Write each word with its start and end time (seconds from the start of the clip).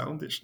Sound 0.00 0.22
ist. 0.22 0.42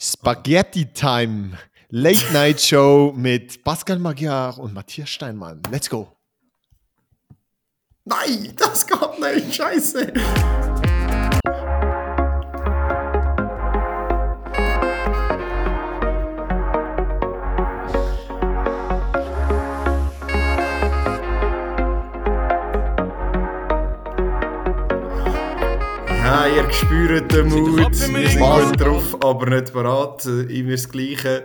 Spaghetti 0.00 0.84
Time. 0.92 1.56
Late 1.90 2.32
Night 2.32 2.60
Show 2.60 3.12
mit 3.16 3.62
Pascal 3.62 4.00
Magyar 4.00 4.58
und 4.58 4.74
Matthias 4.74 5.10
Steinmann. 5.10 5.62
Let's 5.70 5.88
go. 5.88 6.16
Nein, 8.04 8.52
das 8.56 8.84
geht 8.84 9.20
nicht. 9.20 9.54
Scheiße. 9.54 10.12
Ihr 26.70 26.76
spürt 26.76 27.32
den 27.32 27.48
Mut. 27.48 27.90
Wir 27.90 28.28
sind 28.28 28.38
gut 28.38 28.80
drauf, 28.80 29.24
aber 29.24 29.46
nicht 29.50 29.72
parat. 29.72 30.24
Immer 30.24 30.70
das 30.70 30.88
Gleiche. 30.88 31.42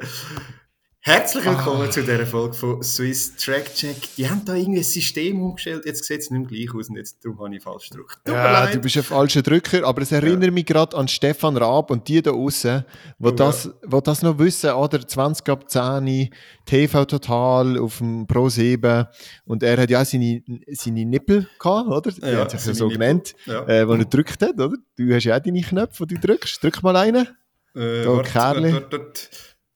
Herzlich 1.08 1.46
willkommen 1.46 1.92
zu 1.92 2.02
dieser 2.02 2.26
Folge 2.26 2.56
von 2.56 2.82
Swiss 2.82 3.36
Track 3.36 3.76
Check. 3.76 4.16
Die 4.18 4.28
haben 4.28 4.44
da 4.44 4.56
irgendwie 4.56 4.80
ein 4.80 4.84
System 4.84 5.40
umgestellt, 5.40 5.86
jetzt 5.86 6.04
sieht 6.04 6.22
es 6.22 6.32
nicht 6.32 6.50
mehr 6.50 6.66
gleich 6.66 6.74
aus 6.74 6.90
und 6.90 6.96
jetzt 6.96 7.24
darum 7.24 7.42
habe 7.42 7.56
ich 7.56 7.62
falsch 7.62 7.92
gedrückt. 7.92 8.18
Ja, 8.28 8.66
du 8.66 8.80
bist 8.80 8.98
ein 8.98 9.04
falscher 9.04 9.44
Drücker, 9.44 9.86
aber 9.86 10.02
es 10.02 10.12
erinnert 10.12 10.46
ja. 10.46 10.50
mich 10.50 10.66
gerade 10.66 10.98
an 10.98 11.08
Stefan 11.08 11.58
Raab 11.58 11.92
und 11.92 12.08
die 12.08 12.24
da 12.24 12.32
außen, 12.32 12.86
wo, 13.20 13.28
oh, 13.28 13.32
das, 13.32 13.70
wo 13.84 14.02
das 14.02 14.24
noch 14.24 14.40
wissen, 14.40 14.72
oder 14.72 15.08
20 15.08 15.48
ab 15.48 15.70
10 15.70 16.32
TV 16.66 17.06
Total 17.06 17.78
auf 17.78 18.00
dem 18.00 18.26
Pro 18.26 18.50
7 18.50 19.06
und 19.46 19.62
er 19.62 19.78
hat 19.78 19.92
ja 19.92 20.04
seine, 20.04 20.42
seine 20.72 21.06
Nippel 21.06 21.48
gehabt, 21.60 21.88
oder? 21.88 22.12
Ja, 22.20 22.28
er 22.30 22.42
hat 22.42 22.50
sich 22.50 22.66
ja 22.66 22.74
so 22.74 22.88
Nippel. 22.88 22.98
genannt, 22.98 23.36
ja. 23.46 23.64
äh, 23.68 23.88
wo 23.88 23.92
er 23.92 24.00
gedrückt 24.00 24.42
hat, 24.42 24.56
oder? 24.56 24.76
Du 24.98 25.14
hast 25.14 25.24
ja 25.26 25.38
auch 25.38 25.40
deine 25.40 25.62
Knöpfe, 25.62 26.08
die 26.08 26.16
du 26.16 26.22
drückst. 26.22 26.64
Drück 26.64 26.82
mal 26.82 26.96
einen. 26.96 27.28
Äh, 27.76 28.06
da, 28.06 28.08
warte, 28.08 28.32
Kerli. 28.32 28.74
Warte, 28.74 28.98
warte. 28.98 29.22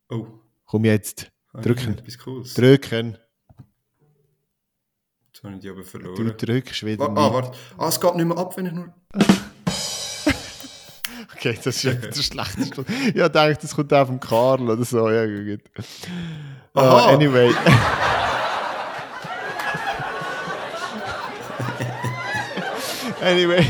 Oh. 0.09 0.38
Komm 0.69 0.85
jetzt. 0.85 1.29
Ah, 1.51 1.59
drücken. 1.61 1.97
Drücken. 2.55 3.17
Jetzt 5.25 5.43
habe 5.43 5.55
ich 5.55 5.61
die 5.61 5.69
aber 5.69 5.83
verloren. 5.83 6.15
Du 6.15 6.31
drückst 6.31 6.85
wieder. 6.85 7.09
Ah, 7.09 7.13
ah, 7.15 7.33
warte. 7.33 7.57
Ah, 7.75 7.87
es 7.87 7.99
geht 7.99 8.13
nicht 8.13 8.27
mehr 8.27 8.37
ab, 8.37 8.55
wenn 8.55 8.67
ich 8.67 8.73
nur. 8.73 8.93
okay, 11.33 11.57
das 11.63 11.83
ist 11.83 11.85
der 11.85 12.13
schlechteste. 12.21 12.85
Ja, 13.15 13.25
ich 13.25 13.31
dachte, 13.31 13.57
das 13.63 13.75
kommt 13.75 13.91
auch 13.91 14.05
vom 14.05 14.19
Karl 14.19 14.69
oder 14.69 14.85
so. 14.85 15.09
Ja, 15.09 15.25
gut. 15.25 15.61
Uh, 16.75 16.81
anyway. 16.81 17.51
anyway 23.23 23.65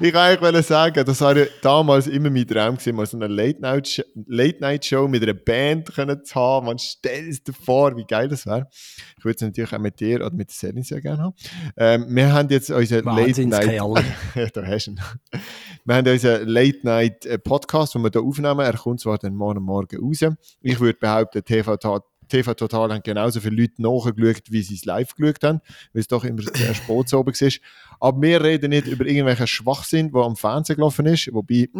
ich 0.00 0.12
kann 0.12 0.38
eigentlich 0.38 0.66
sagen, 0.66 1.04
das 1.04 1.20
war 1.20 1.36
ja 1.36 1.44
damals 1.62 2.06
immer 2.06 2.30
mein 2.30 2.46
Traum 2.46 2.76
gewesen, 2.76 2.96
mal 2.96 3.06
so 3.06 3.16
eine 3.16 3.28
Late-Night-Show 3.28 5.08
mit 5.08 5.22
einer 5.22 5.34
Band 5.34 5.92
können 5.94 6.24
zu 6.24 6.34
haben. 6.34 6.66
Man 6.66 6.78
stellt 6.78 7.28
es 7.28 7.42
dir 7.42 7.52
vor, 7.52 7.96
wie 7.96 8.04
geil 8.04 8.28
das 8.28 8.46
wäre. 8.46 8.68
Ich 9.18 9.24
würde 9.24 9.36
es 9.36 9.42
natürlich 9.42 9.72
auch 9.72 9.78
mit 9.78 10.00
dir 10.00 10.16
oder 10.16 10.30
mit 10.32 10.50
der 10.62 10.82
sehr 10.82 11.00
gerne 11.00 11.22
haben. 11.22 11.34
Ähm, 11.76 12.06
wir 12.08 12.32
haben 12.32 12.48
jetzt 12.48 12.70
unseren 12.70 13.04
Late-Night... 13.04 13.72
ja, 14.34 14.46
da 14.52 14.66
hast 14.66 14.86
du 14.86 14.90
ihn. 14.92 15.00
Wir 15.84 15.94
haben 15.94 16.08
unseren 16.08 16.48
Late-Night-Podcast, 16.48 17.94
den 17.94 18.02
wir 18.02 18.10
hier 18.10 18.22
aufnehmen. 18.22 18.60
Er 18.60 18.74
kommt 18.74 19.00
zwar 19.00 19.18
dann 19.18 19.34
morgen 19.34 19.62
Morgen 19.62 19.98
raus. 20.00 20.24
Ich 20.60 20.80
würde 20.80 20.98
behaupten, 20.98 21.44
TV 21.44 21.76
TV 22.28 22.54
Total 22.54 22.92
haben 22.92 23.02
genauso 23.02 23.40
viele 23.40 23.56
Leute 23.56 23.82
nachgeschaut, 23.82 24.50
wie 24.50 24.62
sie 24.62 24.74
es 24.74 24.84
live 24.84 25.14
geschaut 25.14 25.42
haben, 25.42 25.60
weil 25.92 26.00
es 26.00 26.08
doch 26.08 26.24
immer 26.24 26.42
sehr 26.42 26.74
so 27.06 27.18
oben 27.18 27.32
war. 27.32 27.52
Aber 28.00 28.22
wir 28.22 28.42
reden 28.42 28.70
nicht 28.70 28.86
über 28.86 29.04
irgendwelchen 29.06 29.46
Schwachsinn, 29.46 30.10
der 30.12 30.22
am 30.22 30.36
Fernsehen 30.36 30.76
gelaufen 30.76 31.06
ist, 31.06 31.32
wobei... 31.32 31.68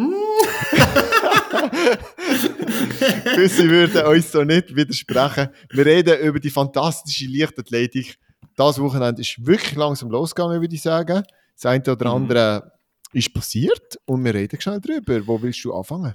Sie 3.47 3.69
würden 3.69 4.07
uns 4.07 4.33
so 4.33 4.45
nicht 4.45 4.75
widersprechen. 4.75 5.49
Wir 5.71 5.87
reden 5.87 6.19
über 6.21 6.41
die 6.41 6.51
fantastische 6.51 7.27
Leichtathletik. 7.27 8.19
Das 8.57 8.81
Wochenende 8.81 9.21
ist 9.21 9.45
wirklich 9.45 9.77
langsam 9.77 10.11
losgegangen, 10.11 10.61
würde 10.61 10.75
ich 10.75 10.83
sagen. 10.83 11.23
Das 11.55 11.67
eine 11.67 11.83
oder 11.83 12.11
mhm. 12.11 12.23
andere 12.23 12.73
ist 13.13 13.33
passiert 13.33 13.99
und 14.07 14.25
wir 14.25 14.35
reden 14.35 14.61
schnell 14.61 14.81
drüber. 14.81 15.27
Wo 15.27 15.41
willst 15.41 15.65
du 15.65 15.75
anfangen? 15.75 16.15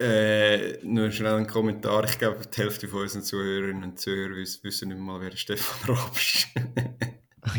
Äh, 0.00 0.78
nur 0.82 1.10
schnell 1.12 1.34
ein 1.34 1.46
Kommentar. 1.46 2.04
Ich 2.04 2.18
glaube, 2.18 2.40
die 2.46 2.56
Hälfte 2.60 2.88
von 2.88 3.02
unseren 3.02 3.22
Zuhörerinnen 3.22 3.84
und 3.84 3.98
Zuhörern 4.00 4.36
wissen 4.36 4.88
nicht 4.88 4.98
mal, 4.98 5.20
wer 5.20 5.36
Stefan 5.36 5.94
Raab 5.94 6.16
ist. 6.16 6.48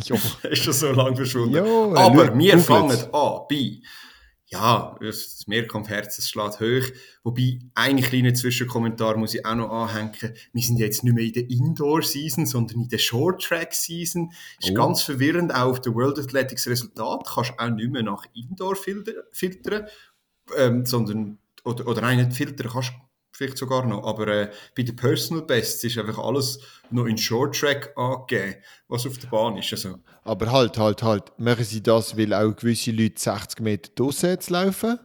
jo. 0.09 0.17
er 0.43 0.51
ist 0.51 0.63
schon 0.63 0.73
so 0.73 0.91
lange 0.91 1.15
verschwunden. 1.15 1.55
Jo, 1.55 1.95
Aber 1.95 2.37
wir 2.37 2.59
fangen 2.59 2.91
an 3.13 3.41
bei, 3.49 3.79
ja, 4.47 4.95
das 4.99 5.47
Mehrkampfherz, 5.47 6.17
das 6.17 6.29
schlägt 6.29 6.59
hoch. 6.59 6.93
Wobei, 7.23 7.59
einen 7.73 8.03
kleinen 8.03 8.35
Zwischenkommentar 8.35 9.17
muss 9.17 9.33
ich 9.33 9.45
auch 9.45 9.55
noch 9.55 9.69
anhängen. 9.69 10.11
Wir 10.53 10.61
sind 10.61 10.77
jetzt 10.77 11.03
nicht 11.03 11.13
mehr 11.13 11.23
in 11.23 11.33
der 11.33 11.49
Indoor-Season, 11.49 12.45
sondern 12.45 12.81
in 12.81 12.89
der 12.89 12.97
Short-Track-Season. 12.97 14.31
Ist 14.59 14.71
oh. 14.71 14.73
ganz 14.73 15.01
verwirrend. 15.03 15.53
Auch 15.53 15.71
auf 15.71 15.81
der 15.81 15.95
World 15.95 16.19
Athletics 16.19 16.67
Resultat 16.67 17.25
kannst 17.25 17.51
du 17.51 17.59
auch 17.59 17.69
nicht 17.69 17.91
mehr 17.91 18.03
nach 18.03 18.25
Indoor 18.33 18.75
filtern, 18.75 19.87
ähm, 20.57 20.85
sondern 20.85 21.39
oder, 21.65 21.87
oder 21.87 22.01
nein, 22.01 22.17
nicht 22.17 22.33
Filter 22.37 22.69
kannst 22.69 22.89
du 22.89 22.93
vielleicht 23.35 23.57
sogar 23.57 23.85
noch, 23.85 24.05
aber 24.05 24.27
äh, 24.27 24.51
bei 24.75 24.83
den 24.83 24.95
Personal 24.95 25.43
Bests 25.43 25.83
ist 25.83 25.97
einfach 25.97 26.17
alles 26.17 26.59
noch 26.89 27.05
in 27.05 27.17
Short 27.17 27.55
Track 27.55 27.91
angegeben, 27.97 28.55
was 28.87 29.05
auf 29.05 29.17
der 29.17 29.27
Bahn 29.27 29.57
ist. 29.57 29.71
Also. 29.73 29.99
Aber 30.23 30.51
halt, 30.51 30.77
halt, 30.77 31.03
halt, 31.03 31.37
machen 31.37 31.65
sie 31.65 31.83
das, 31.83 32.17
weil 32.17 32.33
auch 32.33 32.55
gewisse 32.55 32.91
Leute 32.91 33.19
60 33.19 33.59
Meter 33.59 33.91
draussen 33.95 34.29
jetzt 34.29 34.49
laufen? 34.49 34.97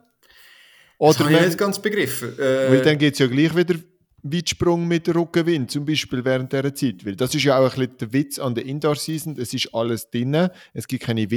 Oder 0.98 1.14
das 1.14 1.20
habe 1.24 1.34
ich 1.34 1.46
nicht 1.46 1.58
ganz 1.58 1.80
begriffen. 1.80 2.38
Äh, 2.38 2.70
weil 2.70 2.82
dann 2.82 2.98
geht 2.98 3.14
es 3.14 3.18
ja 3.18 3.26
gleich 3.26 3.56
wieder 3.56 3.76
Weitsprung 4.22 4.86
mit 4.86 5.08
Rückenwind, 5.08 5.70
zum 5.70 5.84
Beispiel 5.84 6.24
während 6.24 6.52
dieser 6.52 6.74
Zeit. 6.74 7.04
Weil 7.04 7.16
das 7.16 7.34
ist 7.34 7.42
ja 7.42 7.58
auch 7.58 7.72
ein 7.72 7.78
bisschen 7.78 7.96
der 7.98 8.12
Witz 8.12 8.38
an 8.38 8.54
der 8.54 8.66
Indoor-Season, 8.66 9.36
es 9.38 9.54
ist 9.54 9.74
alles 9.74 10.10
drin, 10.10 10.50
es 10.74 10.86
gibt 10.86 11.04
keine 11.04 11.30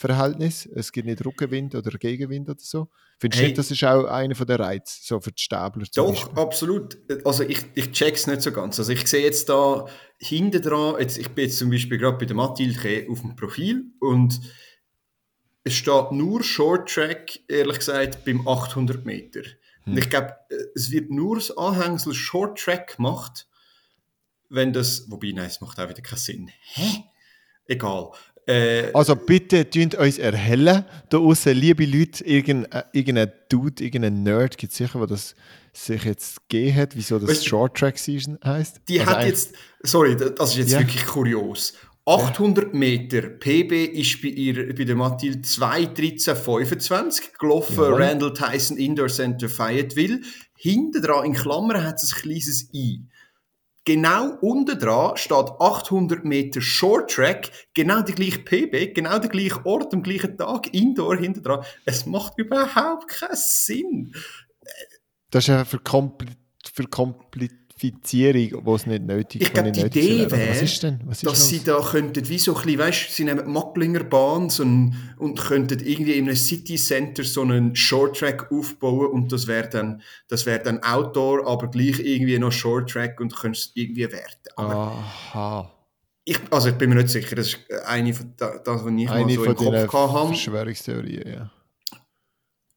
Windverhältnisse, 0.00 0.70
es 0.74 0.92
gibt 0.92 1.06
nicht 1.06 1.24
Rückenwind 1.24 1.74
oder 1.74 1.90
Gegenwind 1.90 2.48
oder 2.48 2.58
so. 2.60 2.88
Findest 3.18 3.38
du 3.38 3.42
hey, 3.42 3.48
nicht, 3.50 3.58
das 3.58 3.70
ist 3.70 3.84
auch 3.84 4.04
einer 4.04 4.34
der 4.34 4.58
Reize, 4.58 4.98
so 5.02 5.20
für 5.20 5.32
die 5.32 5.42
Stäbler? 5.42 5.84
Doch, 5.94 6.08
Beispiel? 6.08 6.38
absolut. 6.38 6.98
Also 7.24 7.44
ich, 7.44 7.64
ich 7.74 7.92
check's 7.92 8.26
nicht 8.26 8.42
so 8.42 8.52
ganz. 8.52 8.78
Also 8.78 8.92
ich 8.92 9.06
sehe 9.06 9.22
jetzt 9.22 9.48
da 9.48 9.86
hinten 10.18 10.62
dran, 10.62 10.96
jetzt, 10.98 11.18
ich 11.18 11.28
bin 11.30 11.44
jetzt 11.44 11.58
zum 11.58 11.70
Beispiel 11.70 11.98
gerade 11.98 12.18
bei 12.18 12.24
der 12.24 12.36
Mathilde 12.36 13.06
auf 13.10 13.20
dem 13.20 13.36
Profil 13.36 13.84
und 14.00 14.40
es 15.64 15.74
steht 15.74 16.12
nur 16.12 16.42
Short 16.42 16.88
Track, 16.88 17.40
ehrlich 17.48 17.78
gesagt, 17.78 18.24
beim 18.24 18.46
800 18.48 19.04
Meter. 19.04 19.42
Hm. 19.84 19.92
Und 19.92 19.98
ich 19.98 20.08
glaube, 20.08 20.34
es 20.74 20.90
wird 20.90 21.10
nur 21.10 21.36
das 21.36 21.56
Anhängsel 21.56 22.14
Short 22.14 22.58
Track 22.58 22.96
gemacht, 22.96 23.46
wenn 24.48 24.72
das, 24.72 25.10
wobei, 25.10 25.32
nein, 25.32 25.46
es 25.46 25.60
macht 25.60 25.78
auch 25.78 25.88
wieder 25.88 26.02
keinen 26.02 26.18
Sinn. 26.18 26.50
Hä? 26.62 27.04
Egal. 27.66 28.10
Äh, 28.50 28.90
also 28.94 29.14
bitte 29.14 29.68
tun 29.70 29.90
uns 29.96 30.18
erhellen. 30.18 30.84
Da 31.08 31.18
außen, 31.18 31.56
liebe 31.56 31.84
Leute, 31.84 32.24
irgendein, 32.24 32.82
irgendein 32.92 33.32
Dude, 33.48 33.84
irgendein 33.84 34.24
Nerd, 34.24 34.58
gibt 34.58 34.72
es 34.72 34.78
sicher, 34.78 34.98
der 34.98 35.06
das 35.06 35.36
sich 35.72 36.02
jetzt 36.02 36.48
gegeben 36.48 36.76
hat, 36.76 36.96
wieso 36.96 37.20
das 37.20 37.30
weißt, 37.30 37.46
Short 37.46 37.76
Track 37.76 37.96
Season 37.96 38.38
heißt. 38.44 38.80
Die 38.88 39.00
also 39.00 39.12
hat 39.12 39.26
jetzt, 39.26 39.54
sorry, 39.84 40.16
das 40.16 40.50
ist 40.50 40.56
jetzt 40.56 40.72
ja. 40.72 40.80
wirklich 40.80 41.06
kurios. 41.06 41.74
800 42.06 42.74
Meter, 42.74 43.20
PB 43.22 43.72
ist 43.92 44.20
bei, 44.20 44.28
ihr, 44.28 44.74
bei 44.74 44.82
der 44.82 44.96
Mathilde 44.96 45.46
2.13.25 45.46 47.38
gelaufen, 47.38 47.76
ja. 47.76 47.90
Randall 47.90 48.32
Tyson 48.32 48.78
Indoor 48.78 49.06
Center 49.08 49.48
Fayetteville. 49.48 50.22
Hinten 50.56 51.02
dran 51.02 51.24
in 51.26 51.34
Klammern 51.34 51.84
hat 51.84 52.02
es 52.02 52.12
ein 52.12 52.22
kleines 52.22 52.74
I. 52.74 53.06
Genau 53.84 54.36
unten 54.40 54.78
dran 54.78 55.16
steht 55.16 55.48
800 55.58 56.24
Meter 56.24 56.60
Short 56.60 57.10
Track, 57.10 57.50
genau 57.72 58.02
die 58.02 58.12
gleiche 58.12 58.40
PB, 58.40 58.94
genau 58.94 59.18
der 59.18 59.30
gleiche 59.30 59.64
Ort 59.64 59.94
am 59.94 60.02
gleichen 60.02 60.36
Tag, 60.36 60.72
Indoor 60.74 61.16
hinten 61.16 61.42
dran. 61.42 61.64
Es 61.86 62.04
macht 62.04 62.34
überhaupt 62.36 63.08
keinen 63.08 63.36
Sinn. 63.36 64.14
Das 65.30 65.44
ist 65.44 65.48
ja 65.48 65.64
verkompliziert 65.64 67.59
Fizierung, 67.80 68.62
die 68.62 68.70
es 68.72 68.86
nicht 68.86 69.06
nötig 69.06 69.40
ist. 69.40 69.46
Ich 69.48 69.54
glaube, 69.54 69.72
die 69.72 69.80
Idee 69.80 70.30
wäre, 70.30 70.60
dass 70.60 71.22
los? 71.22 71.48
sie 71.48 71.64
da 71.64 71.80
könnten, 71.80 72.28
wie 72.28 72.38
so 72.38 72.54
ein 72.54 72.62
bisschen, 72.62 72.78
weißt, 72.78 73.16
sie 73.16 73.24
nehmen 73.24 73.50
Macklinger 73.50 74.04
Bahn 74.04 74.50
so 74.50 74.62
und 74.62 75.38
könnten 75.38 75.80
irgendwie 75.80 76.12
in 76.12 76.26
einem 76.26 76.36
City 76.36 76.76
Center 76.76 77.24
so 77.24 77.40
einen 77.40 77.74
Short 77.74 78.18
Track 78.18 78.52
aufbauen 78.52 79.06
und 79.06 79.32
das 79.32 79.46
wäre 79.46 79.66
dann, 79.70 80.02
das 80.28 80.44
wäre 80.44 80.62
dann 80.62 80.82
Outdoor, 80.82 81.46
aber 81.46 81.68
gleich 81.68 82.00
irgendwie 82.00 82.38
noch 82.38 82.52
Short 82.52 82.90
Track 82.90 83.18
und 83.18 83.34
könntest 83.34 83.74
irgendwie 83.74 84.12
werten. 84.12 84.50
Aber 84.56 84.74
Aha. 84.74 85.70
Ich, 86.26 86.38
also 86.50 86.68
ich 86.68 86.74
bin 86.74 86.90
mir 86.90 86.96
nicht 86.96 87.08
sicher, 87.08 87.34
das 87.34 87.48
ist 87.48 87.60
eine 87.86 88.12
von 88.12 88.34
das, 88.36 88.50
was 88.62 88.92
ich 88.92 89.10
eine 89.10 89.24
mal 89.38 89.56
so 89.56 89.72
im 89.72 89.86
Kopf 89.86 90.12
hatte. 90.12 90.26
Verschwörungstheorien, 90.26 91.32
ja. 91.32 91.50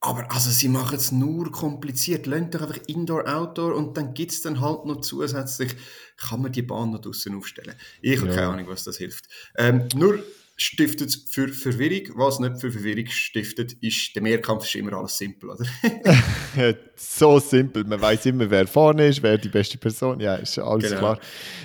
Aber 0.06 0.30
also 0.30 0.50
sie 0.50 0.68
machen 0.68 0.98
es 0.98 1.14
nur 1.14 1.50
kompliziert. 1.50 2.26
Lernt 2.26 2.54
doch 2.54 2.62
einfach 2.62 2.78
Indoor, 2.88 3.26
Outdoor 3.26 3.74
und 3.74 3.96
dann 3.96 4.14
gibt 4.14 4.34
es 4.34 4.42
dann 4.42 4.60
halt 4.60 4.86
noch 4.86 5.00
zusätzlich, 5.00 5.76
kann 6.18 6.42
man 6.42 6.52
die 6.52 6.62
Bahn 6.62 6.92
noch 6.92 7.00
draußen 7.00 7.34
aufstellen. 7.34 7.74
Ich 8.02 8.20
habe 8.20 8.28
ja. 8.28 8.36
keine 8.36 8.48
Ahnung, 8.50 8.68
was 8.68 8.84
das 8.84 8.98
hilft. 8.98 9.30
Ähm, 9.58 9.88
nur 9.96 10.22
stiftet 10.58 11.08
es 11.08 11.16
für 11.30 11.48
Verwirrung. 11.48 12.18
Was 12.18 12.42
nicht 12.42 12.60
für 12.60 12.70
Verwirrung 12.70 13.08
stiftet, 13.08 13.78
ist, 13.80 14.14
der 14.14 14.22
Mehrkampf 14.24 14.66
ist 14.66 14.76
immer 14.76 14.92
alles 14.92 15.18
simpel, 15.18 15.52
oder? 15.52 15.66
so 16.98 17.40
simpel. 17.40 17.86
Man 17.86 18.02
weiß 18.02 18.26
immer, 18.26 18.50
wer 18.50 18.68
vorne 18.68 19.08
ist, 19.08 19.24
wer 19.24 19.38
die 19.38 19.48
beste 19.48 19.78
Person. 19.78 20.20
Ja, 20.20 20.36
ist 20.36 20.60
alles 20.60 20.90
genau. 20.90 21.00
klar. 21.00 21.20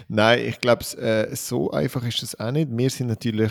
Nein, 0.06 0.46
ich 0.46 0.60
glaube, 0.60 0.84
äh, 0.96 1.34
so 1.34 1.72
einfach 1.72 2.06
ist 2.06 2.22
das 2.22 2.38
auch 2.38 2.52
nicht. 2.52 2.68
Wir 2.70 2.88
sind 2.88 3.08
natürlich, 3.08 3.50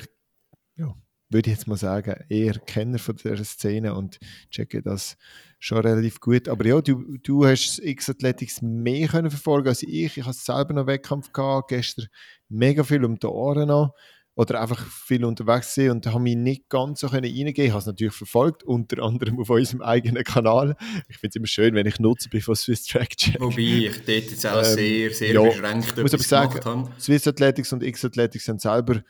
würde 1.30 1.50
ich 1.50 1.58
jetzt 1.58 1.68
mal 1.68 1.78
sagen, 1.78 2.16
eher 2.30 2.54
Kenner 2.60 3.00
von 3.00 3.16
dieser 3.16 3.44
Szene 3.44 3.94
und 3.94 4.18
checken 4.50 4.84
das 4.84 5.18
schon 5.60 5.80
relativ 5.80 6.20
gut. 6.20 6.48
Aber 6.48 6.66
ja, 6.66 6.82
du, 6.82 7.18
du 7.22 7.46
hast 7.46 7.80
X-Athletics 7.80 8.62
mehr 8.62 9.08
können 9.08 9.30
verfolgen 9.30 9.68
als 9.68 9.84
ich. 9.84 10.18
Ich 10.18 10.24
habe 10.24 10.34
selber 10.34 10.74
noch 10.74 10.88
Wettkampf 10.88 11.32
gehabt, 11.34 11.70
gestern 11.70 12.08
mega 12.50 12.84
viel 12.84 13.04
um 13.04 13.20
die 13.20 13.28
Ohren 13.28 13.68
noch 13.68 13.94
oder 14.38 14.62
einfach 14.62 14.86
viel 14.86 15.26
unterwegs 15.26 15.74
gewesen 15.74 15.92
und 15.92 16.06
habe 16.06 16.20
mich 16.20 16.36
nicht 16.36 16.70
ganz 16.70 17.00
so 17.00 17.08
reingehen 17.08 17.48
Ich 17.48 17.72
habe 17.72 17.80
es 17.80 17.88
natürlich 17.88 18.14
verfolgt, 18.14 18.64
unter 18.64 19.02
anderem 19.02 19.40
auf 19.40 19.50
unserem 19.50 19.82
eigenen 19.82 20.24
Kanal. 20.24 20.78
Ich 21.10 21.18
finde 21.18 21.30
es 21.30 21.36
immer 21.38 21.48
schön, 21.48 21.74
wenn 21.74 21.88
ich 21.88 22.00
Nutzer 22.00 22.30
bin 22.30 22.42
von 22.42 22.56
Swiss 22.56 22.86
Track 22.86 23.18
Check. 23.18 23.42
Wobei 23.42 23.58
ich 23.58 23.96
dort 24.06 24.08
jetzt 24.08 24.46
auch 24.46 24.60
ähm, 24.60 24.76
sehr, 24.76 25.10
sehr 25.10 25.34
ja, 25.34 25.42
beschränkt 25.42 25.98
muss 25.98 26.14
aber 26.14 26.24
sagen, 26.24 26.64
habe. 26.64 26.92
Swiss 27.00 27.28
Athletics 27.28 27.74
und 27.74 27.82
X-Athletics 27.82 28.48
haben 28.48 28.60
selber 28.60 29.02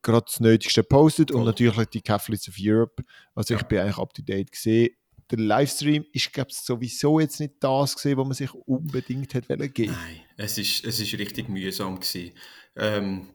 gerade 0.00 0.26
das 0.26 0.40
Nötigste 0.40 0.82
gepostet 0.82 1.30
und 1.30 1.44
natürlich 1.44 1.86
die 1.86 2.00
Catholics 2.00 2.48
of 2.48 2.54
Europe. 2.58 3.04
Also 3.34 3.54
ich 3.54 3.62
bin 3.64 3.78
eigentlich 3.78 3.98
up 3.98 4.14
to 4.14 4.22
date 4.22 4.52
gesehen. 4.52 4.94
Der 5.30 5.38
Livestream 5.38 6.04
ist, 6.12 6.32
glaube 6.32 6.50
ich, 6.50 6.58
sowieso 6.58 7.20
jetzt 7.20 7.40
nicht 7.40 7.54
das 7.60 7.94
gesehen, 7.94 8.18
was 8.18 8.26
man 8.26 8.34
sich 8.34 8.52
unbedingt 8.52 9.32
hätte 9.34 9.68
geben 9.68 9.92
Nein, 9.92 10.20
es 10.36 10.58
ist, 10.58 10.84
es 10.84 11.00
ist 11.00 11.12
richtig 11.14 11.48
mühsam 11.48 12.00
gewesen. 12.00 12.32
Ähm, 12.76 13.28